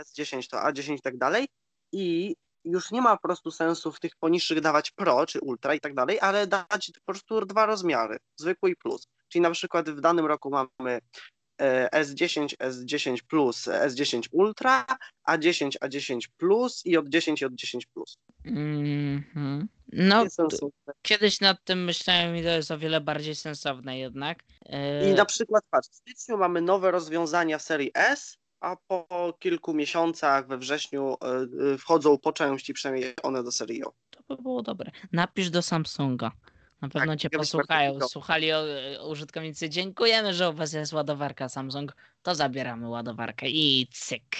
S10 0.00 0.48
to 0.50 0.56
A10 0.56 0.94
i 0.94 1.00
tak 1.00 1.16
dalej 1.16 1.48
i 1.92 2.36
już 2.64 2.90
nie 2.90 3.00
ma 3.00 3.16
po 3.16 3.22
prostu 3.22 3.50
sensu 3.50 3.92
w 3.92 4.00
tych 4.00 4.16
poniższych 4.16 4.60
dawać 4.60 4.90
Pro 4.90 5.26
czy 5.26 5.40
Ultra 5.40 5.74
i 5.74 5.80
tak 5.80 5.94
dalej, 5.94 6.20
ale 6.20 6.46
dać 6.46 6.92
po 6.94 7.12
prostu 7.12 7.46
dwa 7.46 7.66
rozmiary, 7.66 8.16
zwykły 8.36 8.70
i 8.70 8.76
plus. 8.76 9.06
Czyli 9.28 9.42
na 9.42 9.50
przykład 9.50 9.90
w 9.90 10.00
danym 10.00 10.26
roku 10.26 10.50
mamy 10.50 11.00
S10, 11.92 12.56
S10 12.56 13.18
Plus, 13.28 13.64
S10 13.66 14.22
Ultra, 14.32 14.86
A10, 15.28 15.70
A10 15.80 16.18
Plus 16.36 16.86
i 16.86 16.96
od 16.96 17.08
10 17.08 17.42
i 17.42 17.44
od 17.44 17.54
10 17.54 17.86
Plus. 17.86 18.16
Mm-hmm. 18.46 19.64
No, 19.92 20.24
kiedyś 21.02 21.40
nad 21.40 21.64
tym 21.64 21.84
myślałem 21.84 22.36
i 22.36 22.42
to 22.42 22.48
jest 22.48 22.70
o 22.70 22.78
wiele 22.78 23.00
bardziej 23.00 23.34
sensowne 23.34 23.98
jednak. 23.98 24.38
I 25.10 25.14
na 25.14 25.24
przykład 25.24 25.64
patrz, 25.70 25.88
w 25.88 25.94
styczniu 25.94 26.38
mamy 26.38 26.60
nowe 26.60 26.90
rozwiązania 26.90 27.58
serii 27.58 27.90
S, 27.94 28.36
a 28.64 28.76
po 28.76 29.34
kilku 29.38 29.74
miesiącach 29.74 30.46
we 30.46 30.58
wrześniu 30.58 31.16
e, 31.22 31.26
e, 31.74 31.78
wchodzą 31.78 32.18
po 32.18 32.32
części 32.32 32.74
przynajmniej 32.74 33.14
one 33.22 33.42
do 33.42 33.52
serii. 33.52 33.82
To 34.10 34.36
by 34.36 34.42
było 34.42 34.62
dobre. 34.62 34.90
Napisz 35.12 35.50
do 35.50 35.62
Samsunga. 35.62 36.32
Na 36.80 36.88
pewno 36.88 37.12
tak, 37.12 37.20
cię 37.20 37.30
posłuchają. 37.30 38.00
Słuchali 38.00 38.52
o, 38.52 38.64
o, 39.00 39.08
użytkownicy. 39.08 39.70
Dziękujemy, 39.70 40.34
że 40.34 40.50
u 40.50 40.52
was 40.52 40.72
jest 40.72 40.92
ładowarka 40.92 41.48
Samsung. 41.48 41.96
To 42.22 42.34
zabieramy 42.34 42.88
ładowarkę 42.88 43.46
i 43.48 43.88
cyk. 43.92 44.36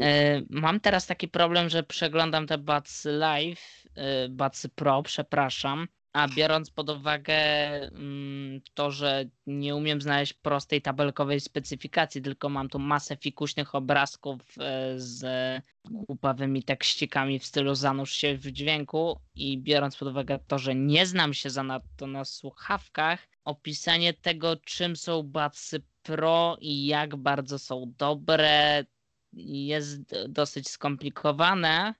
E, 0.00 0.42
mam 0.50 0.80
teraz 0.80 1.06
taki 1.06 1.28
problem, 1.28 1.68
że 1.68 1.82
przeglądam 1.82 2.46
te 2.46 2.58
Buds 2.58 3.04
Live, 3.04 3.84
e, 3.94 4.28
Buds 4.28 4.66
Pro, 4.74 5.02
przepraszam. 5.02 5.88
A 6.12 6.28
biorąc 6.28 6.70
pod 6.70 6.90
uwagę 6.90 7.34
mm, 7.34 8.60
to, 8.74 8.90
że 8.90 9.24
nie 9.46 9.76
umiem 9.76 10.00
znaleźć 10.00 10.32
prostej 10.32 10.82
tabelkowej 10.82 11.40
specyfikacji, 11.40 12.22
tylko 12.22 12.48
mam 12.48 12.68
tu 12.68 12.78
masę 12.78 13.16
fikuśnych 13.16 13.74
obrazków 13.74 14.40
e, 14.58 14.94
z 14.96 15.24
głupawymi 15.84 16.62
tekścikami 16.62 17.38
w 17.38 17.44
stylu 17.44 17.74
zanurz 17.74 18.12
się 18.12 18.36
w 18.36 18.46
dźwięku 18.46 19.20
i 19.34 19.58
biorąc 19.58 19.96
pod 19.96 20.08
uwagę 20.08 20.38
to, 20.46 20.58
że 20.58 20.74
nie 20.74 21.06
znam 21.06 21.34
się 21.34 21.50
zanadto 21.50 22.06
na 22.06 22.24
słuchawkach, 22.24 23.28
opisanie 23.44 24.14
tego, 24.14 24.56
czym 24.56 24.96
są 24.96 25.22
Budsy 25.22 25.82
Pro 26.02 26.56
i 26.60 26.86
jak 26.86 27.16
bardzo 27.16 27.58
są 27.58 27.92
dobre, 27.98 28.84
jest 29.32 30.14
dosyć 30.28 30.68
skomplikowane, 30.68 31.94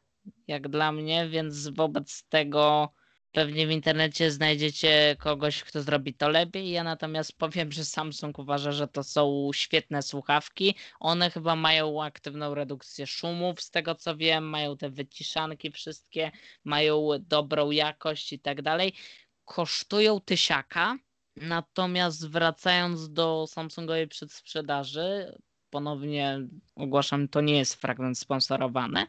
jak 0.46 0.68
dla 0.68 0.92
mnie, 0.92 1.28
więc 1.28 1.68
wobec 1.68 2.24
tego 2.28 2.92
Pewnie 3.38 3.66
w 3.66 3.70
internecie 3.70 4.30
znajdziecie 4.30 5.16
kogoś, 5.18 5.62
kto 5.64 5.82
zrobi 5.82 6.14
to 6.14 6.28
lepiej. 6.28 6.70
Ja 6.70 6.84
natomiast 6.84 7.38
powiem, 7.38 7.72
że 7.72 7.84
Samsung 7.84 8.38
uważa, 8.38 8.72
że 8.72 8.88
to 8.88 9.02
są 9.04 9.50
świetne 9.54 10.02
słuchawki. 10.02 10.74
One 11.00 11.30
chyba 11.30 11.56
mają 11.56 12.02
aktywną 12.02 12.54
redukcję 12.54 13.06
szumów, 13.06 13.60
z 13.60 13.70
tego 13.70 13.94
co 13.94 14.16
wiem, 14.16 14.48
mają 14.48 14.76
te 14.76 14.90
wyciszanki 14.90 15.70
wszystkie, 15.70 16.30
mają 16.64 17.08
dobrą 17.20 17.70
jakość 17.70 18.32
i 18.32 18.38
tak 18.38 18.62
dalej. 18.62 18.92
Kosztują 19.44 20.20
tysiaka, 20.20 20.96
natomiast 21.36 22.28
wracając 22.30 23.12
do 23.12 23.46
Samsungowej 23.48 24.08
przedsprzedaży, 24.08 25.38
ponownie 25.70 26.40
ogłaszam, 26.76 27.28
to 27.28 27.40
nie 27.40 27.58
jest 27.58 27.74
fragment 27.74 28.18
sponsorowany. 28.18 29.06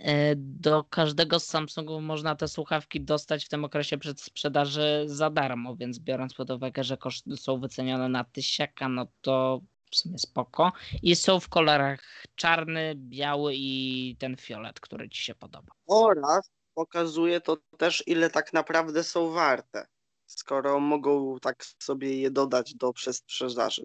E, 0.00 0.34
do 0.36 0.84
każdego 0.84 1.40
z 1.40 1.46
Samsungów 1.46 2.02
można 2.02 2.34
te 2.34 2.48
słuchawki 2.48 3.00
dostać 3.00 3.44
w 3.44 3.48
tym 3.48 3.64
okresie 3.64 3.98
przedsprzedaży 3.98 5.04
za 5.06 5.30
darmo, 5.30 5.76
więc 5.76 5.98
biorąc 5.98 6.34
pod 6.34 6.50
uwagę, 6.50 6.84
że 6.84 6.96
koszty 6.96 7.36
są 7.36 7.60
wycenione 7.60 8.08
na 8.08 8.24
tysiaka, 8.24 8.88
no 8.88 9.06
to 9.20 9.60
w 9.90 9.96
sumie 9.96 10.18
spoko. 10.18 10.72
I 11.02 11.16
są 11.16 11.40
w 11.40 11.48
kolorach 11.48 12.24
czarny, 12.34 12.94
biały 12.96 13.52
i 13.56 14.16
ten 14.18 14.36
fiolet, 14.36 14.80
który 14.80 15.08
ci 15.08 15.22
się 15.22 15.34
podoba. 15.34 15.72
Oraz 15.86 16.50
pokazuje 16.74 17.40
to 17.40 17.56
też, 17.78 18.04
ile 18.06 18.30
tak 18.30 18.52
naprawdę 18.52 19.04
są 19.04 19.30
warte, 19.30 19.86
skoro 20.26 20.80
mogą 20.80 21.38
tak 21.42 21.64
sobie 21.78 22.20
je 22.20 22.30
dodać 22.30 22.74
do 22.74 22.92
przedsprzedaży. 22.92 23.82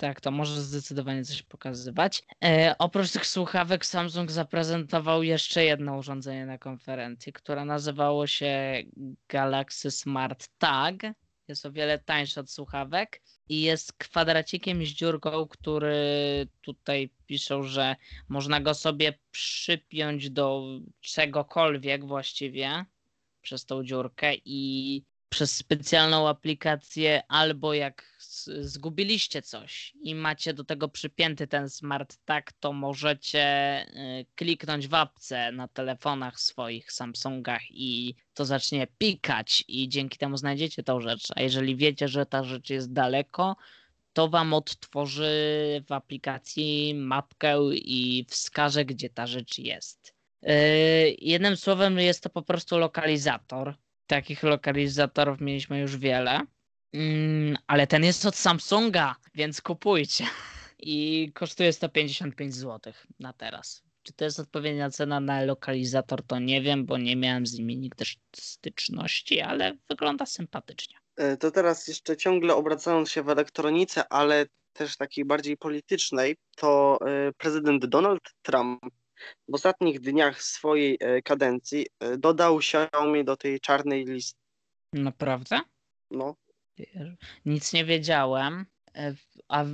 Tak, 0.00 0.20
to 0.20 0.30
może 0.30 0.62
zdecydowanie 0.62 1.24
coś 1.24 1.42
pokazywać. 1.42 2.22
E, 2.44 2.74
oprócz 2.78 3.10
tych 3.10 3.26
słuchawek 3.26 3.86
Samsung 3.86 4.30
zaprezentował 4.30 5.22
jeszcze 5.22 5.64
jedno 5.64 5.96
urządzenie 5.96 6.46
na 6.46 6.58
konferencji, 6.58 7.32
które 7.32 7.64
nazywało 7.64 8.26
się 8.26 8.82
Galaxy 9.28 9.90
Smart 9.90 10.48
Tag. 10.58 10.94
Jest 11.48 11.66
o 11.66 11.72
wiele 11.72 11.98
tańsze 11.98 12.40
od 12.40 12.50
słuchawek 12.50 13.20
i 13.48 13.62
jest 13.62 13.92
kwadracikiem 13.92 14.86
z 14.86 14.88
dziurką, 14.88 15.46
który 15.48 15.96
tutaj 16.60 17.10
piszą, 17.26 17.62
że 17.62 17.96
można 18.28 18.60
go 18.60 18.74
sobie 18.74 19.18
przypiąć 19.30 20.30
do 20.30 20.62
czegokolwiek 21.00 22.06
właściwie 22.06 22.84
przez 23.42 23.66
tą 23.66 23.84
dziurkę 23.84 24.32
i 24.44 25.02
przez 25.28 25.56
specjalną 25.56 26.28
aplikację 26.28 27.22
albo 27.28 27.74
jak 27.74 28.09
zgubiliście 28.60 29.42
coś 29.42 29.94
i 30.02 30.14
macie 30.14 30.54
do 30.54 30.64
tego 30.64 30.88
przypięty 30.88 31.46
ten 31.46 31.70
smart 31.70 32.16
tag, 32.24 32.52
to 32.52 32.72
możecie 32.72 33.86
y, 34.20 34.26
kliknąć 34.34 34.88
w 34.88 34.94
apce 34.94 35.52
na 35.52 35.68
telefonach 35.68 36.40
swoich, 36.40 36.92
Samsungach 36.92 37.62
i 37.70 38.14
to 38.34 38.44
zacznie 38.44 38.86
pikać 38.98 39.64
i 39.68 39.88
dzięki 39.88 40.18
temu 40.18 40.36
znajdziecie 40.36 40.82
tą 40.82 41.00
rzecz. 41.00 41.28
A 41.36 41.42
jeżeli 41.42 41.76
wiecie, 41.76 42.08
że 42.08 42.26
ta 42.26 42.44
rzecz 42.44 42.70
jest 42.70 42.92
daleko, 42.92 43.56
to 44.12 44.28
wam 44.28 44.54
odtworzy 44.54 45.30
w 45.88 45.92
aplikacji 45.92 46.94
mapkę 46.94 47.58
i 47.74 48.26
wskaże, 48.28 48.84
gdzie 48.84 49.10
ta 49.10 49.26
rzecz 49.26 49.58
jest. 49.58 50.14
Y, 50.42 51.16
jednym 51.18 51.56
słowem 51.56 51.98
jest 51.98 52.22
to 52.22 52.30
po 52.30 52.42
prostu 52.42 52.78
lokalizator. 52.78 53.74
Takich 54.06 54.42
lokalizatorów 54.42 55.40
mieliśmy 55.40 55.78
już 55.78 55.96
wiele. 55.96 56.40
Mm, 56.92 57.56
ale 57.66 57.86
ten 57.86 58.04
jest 58.04 58.26
od 58.26 58.36
Samsunga, 58.36 59.16
więc 59.34 59.60
kupujcie. 59.60 60.24
I 60.78 61.30
kosztuje 61.34 61.72
155 61.72 62.54
zł 62.54 62.92
na 63.20 63.32
teraz. 63.32 63.82
Czy 64.02 64.12
to 64.12 64.24
jest 64.24 64.40
odpowiednia 64.40 64.90
cena 64.90 65.20
na 65.20 65.44
lokalizator, 65.44 66.22
to 66.22 66.38
nie 66.38 66.62
wiem, 66.62 66.86
bo 66.86 66.98
nie 66.98 67.16
miałem 67.16 67.46
z 67.46 67.58
nimi 67.58 67.76
nigdy 67.76 68.04
styczności, 68.36 69.40
ale 69.40 69.76
wygląda 69.88 70.26
sympatycznie. 70.26 70.96
E, 71.16 71.36
to 71.36 71.50
teraz 71.50 71.88
jeszcze 71.88 72.16
ciągle 72.16 72.54
obracając 72.54 73.10
się 73.10 73.22
w 73.22 73.28
elektronice, 73.28 74.08
ale 74.08 74.46
też 74.72 74.96
takiej 74.96 75.24
bardziej 75.24 75.56
politycznej, 75.56 76.36
to 76.56 76.98
e, 77.06 77.32
prezydent 77.32 77.86
Donald 77.86 78.22
Trump 78.42 78.80
w 79.48 79.54
ostatnich 79.54 80.00
dniach 80.00 80.42
swojej 80.42 80.98
e, 81.00 81.22
kadencji 81.22 81.86
dodał 82.18 82.58
Xiaomi 82.58 83.24
do 83.24 83.36
tej 83.36 83.60
czarnej 83.60 84.04
listy. 84.04 84.40
Naprawdę? 84.92 85.60
No, 86.10 86.34
nic 87.44 87.72
nie 87.72 87.84
wiedziałem. 87.84 88.66
E, 88.94 89.14
a 89.48 89.64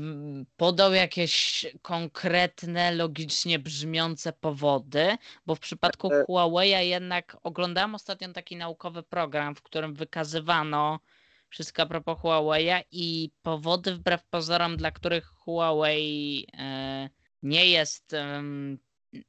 podał 0.56 0.92
jakieś 0.92 1.66
konkretne, 1.82 2.94
logicznie 2.94 3.58
brzmiące 3.58 4.32
powody, 4.32 5.16
bo 5.46 5.54
w 5.54 5.60
przypadku 5.60 6.12
e, 6.12 6.24
Huawei'a 6.24 6.80
jednak 6.80 7.36
oglądałem 7.42 7.94
ostatnio 7.94 8.32
taki 8.32 8.56
naukowy 8.56 9.02
program, 9.02 9.54
w 9.54 9.62
którym 9.62 9.94
wykazywano 9.94 11.00
wszystko 11.48 11.82
a 11.82 11.86
propos 11.86 12.18
Huawei'a 12.18 12.82
i 12.90 13.30
powody 13.42 13.94
wbrew 13.94 14.24
pozorom, 14.24 14.76
dla 14.76 14.90
których 14.90 15.26
Huawei 15.26 16.46
e, 16.52 17.10
nie 17.42 17.66
jest 17.66 18.14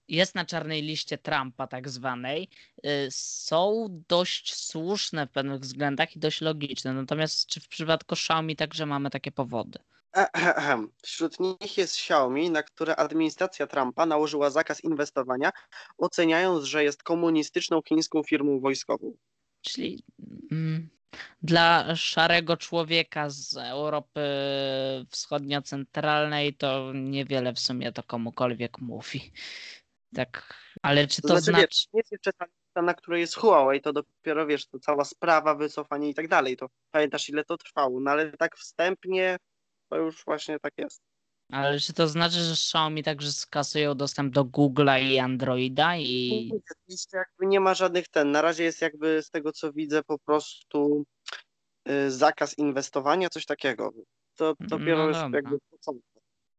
jest 0.07 0.35
na 0.35 0.45
czarnej 0.45 0.81
liście 0.81 1.17
Trumpa, 1.17 1.67
tak 1.67 1.89
zwanej, 1.89 2.49
y, 2.85 3.07
są 3.11 3.87
dość 4.07 4.55
słuszne 4.55 5.27
w 5.27 5.31
pewnych 5.31 5.61
względach 5.61 6.15
i 6.15 6.19
dość 6.19 6.41
logiczne. 6.41 6.93
Natomiast 6.93 7.47
czy 7.47 7.59
w 7.59 7.67
przypadku 7.67 8.15
Xiaomi 8.15 8.55
także 8.55 8.85
mamy 8.85 9.09
takie 9.09 9.31
powody? 9.31 9.79
Wśród 11.03 11.39
nich 11.39 11.77
jest 11.77 11.95
Xiaomi, 11.95 12.51
na 12.51 12.63
które 12.63 12.95
administracja 12.95 13.67
Trumpa 13.67 14.05
nałożyła 14.05 14.49
zakaz 14.49 14.83
inwestowania, 14.83 15.51
oceniając, 15.97 16.63
że 16.63 16.83
jest 16.83 17.03
komunistyczną 17.03 17.81
chińską 17.81 18.23
firmą 18.23 18.59
wojskową. 18.59 19.13
Czyli 19.61 20.03
mm, 20.51 20.89
dla 21.41 21.95
szarego 21.95 22.57
człowieka 22.57 23.29
z 23.29 23.57
Europy 23.57 24.21
Wschodnio-Centralnej 25.11 26.53
to 26.57 26.91
niewiele 26.93 27.53
w 27.53 27.59
sumie 27.59 27.91
to 27.91 28.03
komukolwiek 28.03 28.79
mówi. 28.79 29.31
Tak, 30.17 30.53
ale 30.81 31.07
czy 31.07 31.21
to, 31.21 31.27
To 31.27 31.39
znaczy, 31.39 31.61
wiesz, 31.61 31.69
znaczy. 31.69 31.87
nie 31.93 31.99
jest 31.99 32.11
jeszcze 32.11 32.33
ta 32.33 32.45
lista, 32.45 32.81
na 32.81 32.93
której 32.93 33.21
jest 33.21 33.35
Huawei, 33.35 33.81
to 33.81 33.93
dopiero 33.93 34.47
wiesz, 34.47 34.67
to 34.67 34.79
cała 34.79 35.05
sprawa, 35.05 35.55
wycofanie 35.55 36.09
i 36.09 36.13
tak 36.13 36.27
dalej. 36.27 36.57
To 36.57 36.67
pamiętasz, 36.91 37.29
ile 37.29 37.43
to 37.43 37.57
trwało, 37.57 37.99
no 37.99 38.11
ale 38.11 38.31
tak 38.37 38.57
wstępnie 38.57 39.37
to 39.89 39.97
już 39.97 40.25
właśnie 40.25 40.59
tak 40.59 40.73
jest. 40.77 41.01
Ale 41.51 41.79
czy 41.79 41.93
to 41.93 42.07
znaczy, 42.07 42.35
że 42.35 42.51
Xiaomi 42.51 43.03
także 43.03 43.31
skasują 43.31 43.95
dostęp 43.95 44.33
do 44.33 44.43
Google'a 44.45 45.01
i 45.01 45.19
Androida 45.19 45.97
i. 45.97 46.51
Jakby 47.13 47.45
nie 47.45 47.59
ma 47.59 47.73
żadnych 47.73 48.07
ten. 48.07 48.31
Na 48.31 48.41
razie 48.41 48.63
jest 48.63 48.81
jakby 48.81 49.23
z 49.23 49.29
tego 49.29 49.51
co 49.51 49.73
widzę 49.73 50.03
po 50.03 50.19
prostu 50.19 51.05
y, 51.89 52.11
zakaz 52.11 52.57
inwestowania, 52.57 53.29
coś 53.29 53.45
takiego. 53.45 53.93
To 54.35 54.55
dopiero 54.59 54.97
No 54.97 55.07
jest 55.07 55.33
jakby. 55.33 55.57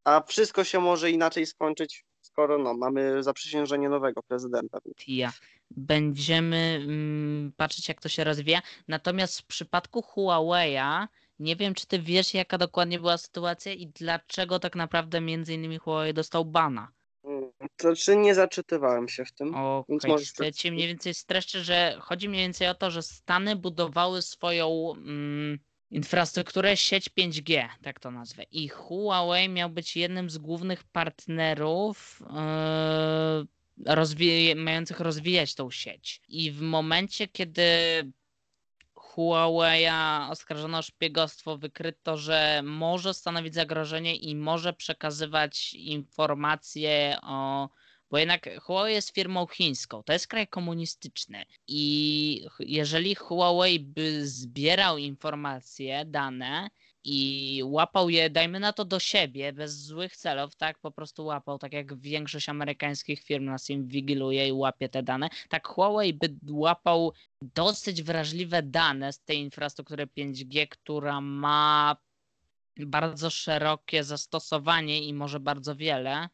A 0.04 0.22
wszystko 0.22 0.64
się 0.64 0.80
może 0.80 1.10
inaczej 1.10 1.46
skończyć, 1.46 2.04
skoro 2.38 2.58
no, 2.58 2.74
mamy 2.74 3.22
zaprzysiężenie 3.22 3.88
nowego 3.88 4.22
prezydenta. 4.22 4.78
TIA. 4.96 5.32
Będziemy 5.70 6.80
mm, 6.84 7.52
patrzeć, 7.56 7.88
jak 7.88 8.00
to 8.00 8.08
się 8.08 8.24
rozwija. 8.24 8.62
Natomiast 8.88 9.40
w 9.40 9.46
przypadku 9.46 10.00
Huawei'a, 10.00 11.06
nie 11.38 11.56
wiem, 11.56 11.74
czy 11.74 11.86
ty 11.86 11.98
wiesz, 11.98 12.34
jaka 12.34 12.58
dokładnie 12.58 12.98
była 12.98 13.18
sytuacja 13.18 13.72
i 13.72 13.86
dlaczego 13.86 14.58
tak 14.58 14.76
naprawdę 14.76 15.20
między 15.20 15.54
innymi 15.54 15.78
Huawei 15.78 16.14
dostał 16.14 16.44
bana. 16.44 16.88
Mm, 17.24 17.50
To 17.76 17.96
czy 17.96 18.16
nie 18.16 18.34
zaczytywałem 18.34 19.08
się 19.08 19.24
w 19.24 19.32
tym? 19.32 19.54
Więc 19.88 20.04
Okej, 20.04 20.12
możesz 20.12 20.32
to 20.32 20.52
ci 20.52 20.72
mniej 20.72 20.88
więcej 20.88 21.14
streszczę, 21.14 21.60
że 21.64 21.98
chodzi 22.00 22.28
mniej 22.28 22.42
więcej 22.42 22.68
o 22.68 22.74
to, 22.74 22.90
że 22.90 23.02
Stany 23.02 23.56
budowały 23.56 24.22
swoją 24.22 24.92
mm, 24.96 25.58
infrastrukturę, 25.90 26.76
sieć 26.76 27.10
5G, 27.10 27.68
tak 27.82 28.00
to 28.00 28.10
nazwę. 28.10 28.42
I 28.42 28.68
Huawei 28.68 29.48
miał 29.48 29.70
być 29.70 29.96
jednym 29.96 30.30
z 30.30 30.38
głównych 30.38 30.84
partnerów 30.84 32.22
yy, 33.76 33.94
rozwi- 33.94 34.56
mających 34.56 35.00
rozwijać 35.00 35.54
tą 35.54 35.70
sieć. 35.70 36.22
I 36.28 36.52
w 36.52 36.60
momencie, 36.60 37.28
kiedy 37.28 37.62
Huawei'a 38.94 40.30
oskarżono 40.30 40.78
o 40.78 40.82
szpiegostwo, 40.82 41.58
wykryto, 41.58 42.16
że 42.16 42.60
może 42.64 43.14
stanowić 43.14 43.54
zagrożenie 43.54 44.16
i 44.16 44.36
może 44.36 44.72
przekazywać 44.72 45.74
informacje 45.74 47.18
o 47.22 47.68
bo 48.10 48.18
jednak 48.18 48.50
Huawei 48.62 48.94
jest 48.94 49.14
firmą 49.14 49.46
chińską, 49.46 50.02
to 50.02 50.12
jest 50.12 50.28
kraj 50.28 50.48
komunistyczny. 50.48 51.44
I 51.66 52.46
jeżeli 52.58 53.14
Huawei 53.14 53.80
by 53.80 54.28
zbierał 54.28 54.98
informacje, 54.98 56.04
dane 56.04 56.70
i 57.04 57.62
łapał 57.64 58.10
je, 58.10 58.30
dajmy 58.30 58.60
na 58.60 58.72
to 58.72 58.84
do 58.84 58.98
siebie, 58.98 59.52
bez 59.52 59.84
złych 59.84 60.16
celów, 60.16 60.56
tak, 60.56 60.78
po 60.78 60.90
prostu 60.90 61.24
łapał, 61.24 61.58
tak 61.58 61.72
jak 61.72 62.00
większość 62.00 62.48
amerykańskich 62.48 63.22
firm 63.22 63.44
nas 63.44 63.70
im 63.70 63.86
wigiluje 63.86 64.48
i 64.48 64.52
łapie 64.52 64.88
te 64.88 65.02
dane, 65.02 65.28
tak 65.48 65.68
Huawei 65.68 66.14
by 66.14 66.34
łapał 66.50 67.12
dosyć 67.42 68.02
wrażliwe 68.02 68.62
dane 68.62 69.12
z 69.12 69.20
tej 69.20 69.38
infrastruktury 69.38 70.06
5G, 70.06 70.68
która 70.68 71.20
ma 71.20 71.96
bardzo 72.76 73.30
szerokie 73.30 74.04
zastosowanie 74.04 75.00
i 75.00 75.14
może 75.14 75.40
bardzo 75.40 75.76
wiele, 75.76 76.28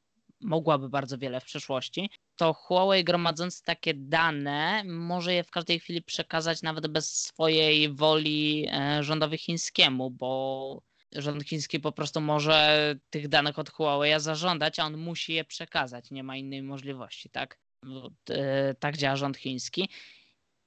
mogłaby 0.44 0.88
bardzo 0.88 1.18
wiele 1.18 1.40
w 1.40 1.44
przyszłości, 1.44 2.10
to 2.36 2.54
Huawei 2.54 3.04
gromadząc 3.04 3.62
takie 3.62 3.94
dane 3.94 4.82
może 4.84 5.34
je 5.34 5.44
w 5.44 5.50
każdej 5.50 5.80
chwili 5.80 6.02
przekazać 6.02 6.62
nawet 6.62 6.86
bez 6.86 7.20
swojej 7.22 7.94
woli 7.94 8.68
e, 8.72 9.02
rządowi 9.02 9.38
chińskiemu, 9.38 10.10
bo 10.10 10.82
rząd 11.12 11.44
chiński 11.44 11.80
po 11.80 11.92
prostu 11.92 12.20
może 12.20 12.94
tych 13.10 13.28
danych 13.28 13.58
od 13.58 13.70
Huawei 13.70 14.20
zażądać, 14.20 14.78
a 14.78 14.84
on 14.84 14.96
musi 14.96 15.32
je 15.34 15.44
przekazać, 15.44 16.10
nie 16.10 16.22
ma 16.22 16.36
innej 16.36 16.62
możliwości, 16.62 17.30
tak? 17.30 17.58
E, 18.30 18.74
tak 18.74 18.96
działa 18.96 19.16
rząd 19.16 19.36
chiński. 19.36 19.88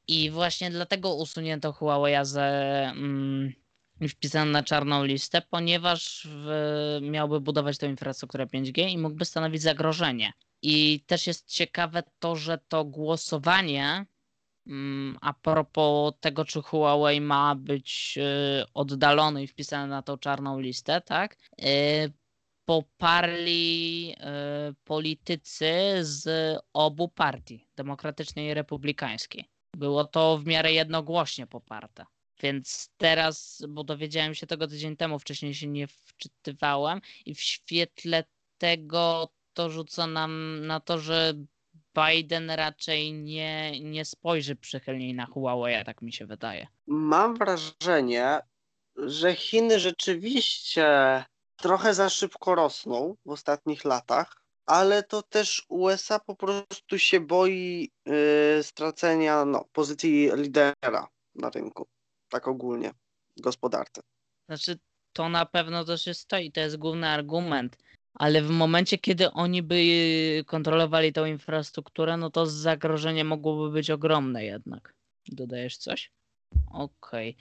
I 0.07 0.29
właśnie 0.29 0.71
dlatego 0.71 1.15
usunięto 1.15 1.73
Huawei 1.73 2.15
z 2.21 2.37
i 4.01 4.09
wpisano 4.09 4.51
na 4.51 4.63
czarną 4.63 5.03
listę, 5.03 5.41
ponieważ 5.49 6.27
w, 6.31 6.99
miałby 7.01 7.41
budować 7.41 7.77
tę 7.77 7.87
infrastrukturę 7.87 8.45
5G 8.45 8.89
i 8.89 8.97
mógłby 8.97 9.25
stanowić 9.25 9.61
zagrożenie. 9.61 10.33
I 10.61 11.03
też 11.07 11.27
jest 11.27 11.47
ciekawe 11.47 12.03
to, 12.19 12.35
że 12.35 12.57
to 12.67 12.85
głosowanie 12.85 14.05
mm, 14.67 15.17
a 15.21 15.33
propos 15.33 16.13
tego, 16.19 16.45
czy 16.45 16.61
Huawei 16.61 17.21
ma 17.21 17.55
być 17.55 18.17
y, 18.61 18.65
oddalony 18.73 19.43
i 19.43 19.47
wpisany 19.47 19.87
na 19.87 20.01
tą 20.01 20.17
czarną 20.17 20.59
listę, 20.59 21.01
tak? 21.01 21.37
Y, 21.61 22.13
poparli 22.65 24.15
y, 24.71 24.75
politycy 24.83 25.71
z 26.01 26.57
obu 26.73 27.07
partii, 27.07 27.67
demokratycznej 27.75 28.47
i 28.47 28.53
republikańskiej. 28.53 29.45
Było 29.73 30.05
to 30.05 30.37
w 30.37 30.45
miarę 30.45 30.73
jednogłośnie 30.73 31.47
poparte. 31.47 32.05
Więc 32.39 32.89
teraz, 32.97 33.63
bo 33.69 33.83
dowiedziałem 33.83 34.35
się 34.35 34.47
tego 34.47 34.67
tydzień 34.67 34.97
temu, 34.97 35.19
wcześniej 35.19 35.53
się 35.53 35.67
nie 35.67 35.87
wczytywałem 35.87 37.01
i 37.25 37.35
w 37.35 37.41
świetle 37.41 38.23
tego 38.57 39.29
to 39.53 39.69
rzuca 39.69 40.07
nam 40.07 40.61
na 40.65 40.79
to, 40.79 40.99
że 40.99 41.33
Biden 41.95 42.51
raczej 42.51 43.13
nie, 43.13 43.79
nie 43.81 44.05
spojrzy 44.05 44.55
przychylniej 44.55 45.13
na 45.13 45.25
Huawei, 45.25 45.85
tak 45.85 46.01
mi 46.01 46.13
się 46.13 46.25
wydaje. 46.25 46.67
Mam 46.87 47.35
wrażenie, 47.35 48.39
że 48.95 49.35
Chiny 49.35 49.79
rzeczywiście 49.79 51.23
trochę 51.55 51.93
za 51.93 52.09
szybko 52.09 52.55
rosną 52.55 53.15
w 53.25 53.29
ostatnich 53.29 53.85
latach, 53.85 54.41
ale 54.65 55.03
to 55.03 55.21
też 55.21 55.65
USA 55.69 56.19
po 56.19 56.35
prostu 56.35 56.99
się 56.99 57.19
boi 57.19 57.91
yy, 58.05 58.63
stracenia 58.63 59.45
no, 59.45 59.65
pozycji 59.73 60.29
lidera 60.35 61.07
na 61.35 61.49
rynku, 61.49 61.87
tak 62.29 62.47
ogólnie 62.47 62.91
gospodarce. 63.37 64.01
Znaczy, 64.49 64.79
to 65.13 65.29
na 65.29 65.45
pewno 65.45 65.85
też 65.85 66.07
jest 66.07 66.27
to 66.27 66.37
i 66.37 66.51
to 66.51 66.59
jest 66.59 66.77
główny 66.77 67.07
argument, 67.07 67.77
ale 68.13 68.41
w 68.41 68.49
momencie, 68.49 68.97
kiedy 68.97 69.31
oni 69.31 69.63
by 69.63 70.43
kontrolowali 70.45 71.13
tą 71.13 71.25
infrastrukturę, 71.25 72.17
no 72.17 72.29
to 72.29 72.45
zagrożenie 72.45 73.23
mogłoby 73.23 73.71
być 73.71 73.89
ogromne 73.89 74.45
jednak. 74.45 74.93
Dodajesz 75.27 75.77
coś? 75.77 76.11
Okej. 76.71 77.37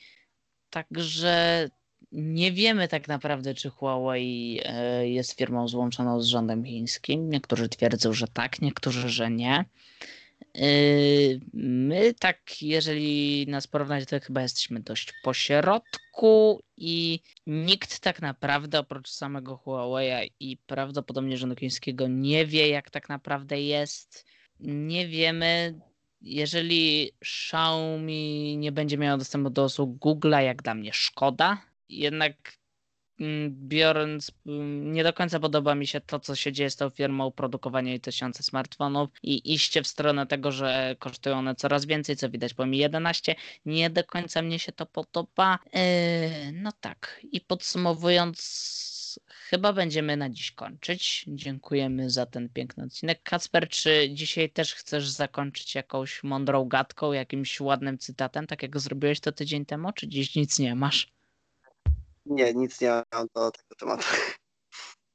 Także 0.71 1.69
nie 2.13 2.53
wiemy 2.53 2.89
tak 2.89 3.09
naprawdę, 3.09 3.55
czy 3.55 3.71
Huawei 3.71 4.61
e, 4.65 5.09
jest 5.09 5.33
firmą 5.33 5.69
złączoną 5.69 6.21
z 6.21 6.27
rządem 6.27 6.65
chińskim. 6.65 7.31
Niektórzy 7.31 7.69
twierdzą, 7.69 8.13
że 8.13 8.27
tak, 8.29 8.61
niektórzy, 8.63 9.09
że 9.09 9.31
nie. 9.31 9.65
Yy, 10.57 11.41
My 11.53 12.15
tak, 12.15 12.63
jeżeli 12.63 13.47
nas 13.49 13.67
porównać, 13.67 14.09
to 14.09 14.21
chyba 14.21 14.43
jesteśmy 14.43 14.81
dość 14.81 15.13
pośrodku 15.23 16.61
i 16.77 17.21
nikt 17.47 18.01
tak 18.01 18.23
naprawdę 18.23 18.79
oprócz 18.79 19.11
samego 19.11 19.57
Huawei 19.57 20.31
i 20.41 20.57
prawdopodobnie 20.57 21.37
rządu 21.37 21.57
chińskiego 21.57 22.09
nie 22.09 22.47
wie, 22.47 22.69
jak 22.69 22.91
tak 22.91 23.09
naprawdę 23.09 23.61
jest. 23.63 24.27
Nie 24.61 25.09
wiemy, 25.09 25.81
jeżeli 26.21 27.13
Xiaomi 27.21 28.57
nie 28.57 28.73
będzie 28.73 28.99
miało 28.99 29.19
dostępu 29.19 29.51
do 29.51 29.65
usług 29.65 29.99
Google'a, 29.99 30.39
jak 30.39 30.63
dla 30.63 30.75
mnie 30.75 30.93
szkoda. 30.93 31.63
Jednak 31.89 32.53
biorąc, 33.51 34.31
mm, 34.47 34.93
nie 34.93 35.05
do 35.05 35.13
końca 35.13 35.41
podoba 35.41 35.75
mi 35.75 35.87
się 35.87 36.01
to, 36.01 36.21
co 36.21 36.35
się 36.37 36.53
dzieje 36.53 36.71
z 36.71 36.77
tą 36.77 36.91
firmą, 36.91 37.31
produkowanie 37.31 37.91
jej 37.91 38.01
tysiące 38.01 38.43
smartfonów 38.43 39.11
i 39.23 39.55
iście 39.55 39.83
w 39.83 39.87
stronę 39.87 40.27
tego, 40.27 40.53
że 40.53 40.97
kosztują 40.99 41.39
one 41.39 41.55
coraz 41.55 41.87
więcej, 41.87 42.17
co 42.17 42.31
widać 42.31 42.55
po 42.55 42.67
Mi 42.67 42.79
11. 42.79 43.35
Nie 43.67 43.91
do 43.91 44.05
końca 44.05 44.43
mnie 44.43 44.59
się 44.59 44.73
to 44.73 44.87
podoba. 44.87 45.59
Yy, 45.73 45.81
no 46.53 46.73
tak, 46.81 47.21
i 47.33 47.41
podsumowując, 47.41 48.37
chyba 49.31 49.73
będziemy 49.73 50.17
na 50.17 50.31
dziś 50.31 50.53
kończyć. 50.53 51.25
Dziękujemy 51.29 52.11
za 52.11 52.27
ten 52.27 52.49
piękny 52.49 52.85
odcinek. 52.85 53.23
Kacper, 53.23 53.69
czy 53.69 54.09
dzisiaj 54.15 54.51
też 54.51 54.75
chcesz 54.75 55.09
zakończyć 55.09 55.75
jakąś 55.75 56.23
mądrą 56.23 56.65
gadką, 56.65 57.13
jakimś 57.13 57.61
ładnym 57.61 57.99
cytatem, 57.99 58.47
tak 58.47 58.63
jak 58.63 58.81
zrobiłeś 58.81 59.21
to 59.21 59.33
tydzień 59.33 59.67
temu, 59.67 59.93
czy 59.93 60.09
dziś 60.09 60.35
nic 60.35 60.59
nie 60.59 60.75
masz? 60.75 61.16
Nie, 62.27 62.55
nic 62.55 62.81
nie 62.81 63.03
mam 63.13 63.27
do 63.35 63.51
tego 63.51 63.75
tematu. 63.79 64.05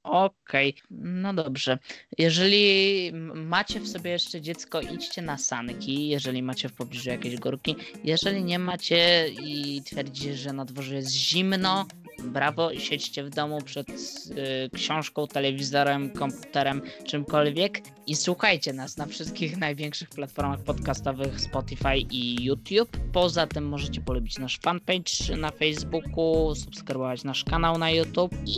Okej, 0.03 0.75
no 0.91 1.33
dobrze. 1.33 1.77
Jeżeli 2.17 3.11
macie 3.35 3.79
w 3.79 3.87
sobie 3.87 4.11
jeszcze 4.11 4.41
dziecko, 4.41 4.81
idźcie 4.81 5.21
na 5.21 5.37
sanki, 5.37 6.07
jeżeli 6.07 6.43
macie 6.43 6.69
w 6.69 6.73
pobliżu 6.73 7.09
jakieś 7.09 7.35
górki. 7.35 7.75
Jeżeli 8.03 8.43
nie 8.43 8.59
macie 8.59 9.29
i 9.29 9.81
twierdzicie, 9.85 10.37
że 10.37 10.53
na 10.53 10.65
dworze 10.65 10.95
jest 10.95 11.11
zimno, 11.11 11.85
brawo, 12.23 12.75
siedźcie 12.75 13.23
w 13.23 13.29
domu 13.29 13.61
przed 13.61 13.89
y, 13.89 14.69
książką, 14.73 15.27
telewizorem, 15.27 16.09
komputerem, 16.09 16.81
czymkolwiek 17.05 17.81
i 18.07 18.15
słuchajcie 18.15 18.73
nas 18.73 18.97
na 18.97 19.05
wszystkich 19.05 19.57
największych 19.57 20.09
platformach 20.09 20.59
podcastowych 20.63 21.41
Spotify 21.41 21.97
i 21.97 22.43
YouTube. 22.43 22.97
Poza 23.13 23.47
tym 23.47 23.69
możecie 23.69 24.01
polubić 24.01 24.37
nasz 24.37 24.59
fanpage 24.59 25.37
na 25.37 25.51
Facebooku, 25.51 26.55
subskrybować 26.55 27.23
nasz 27.23 27.43
kanał 27.43 27.77
na 27.77 27.91
YouTube 27.91 28.33
i 28.45 28.57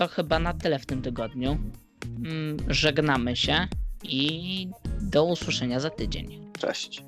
to 0.00 0.08
chyba 0.08 0.38
na 0.38 0.54
tyle 0.54 0.78
w 0.78 0.86
tym 0.86 1.02
tygodniu. 1.02 1.58
Mm, 2.24 2.56
Żegnamy 2.68 3.36
się 3.36 3.68
i 4.02 4.68
do 5.00 5.24
usłyszenia 5.24 5.80
za 5.80 5.90
tydzień. 5.90 6.52
Cześć. 6.58 7.04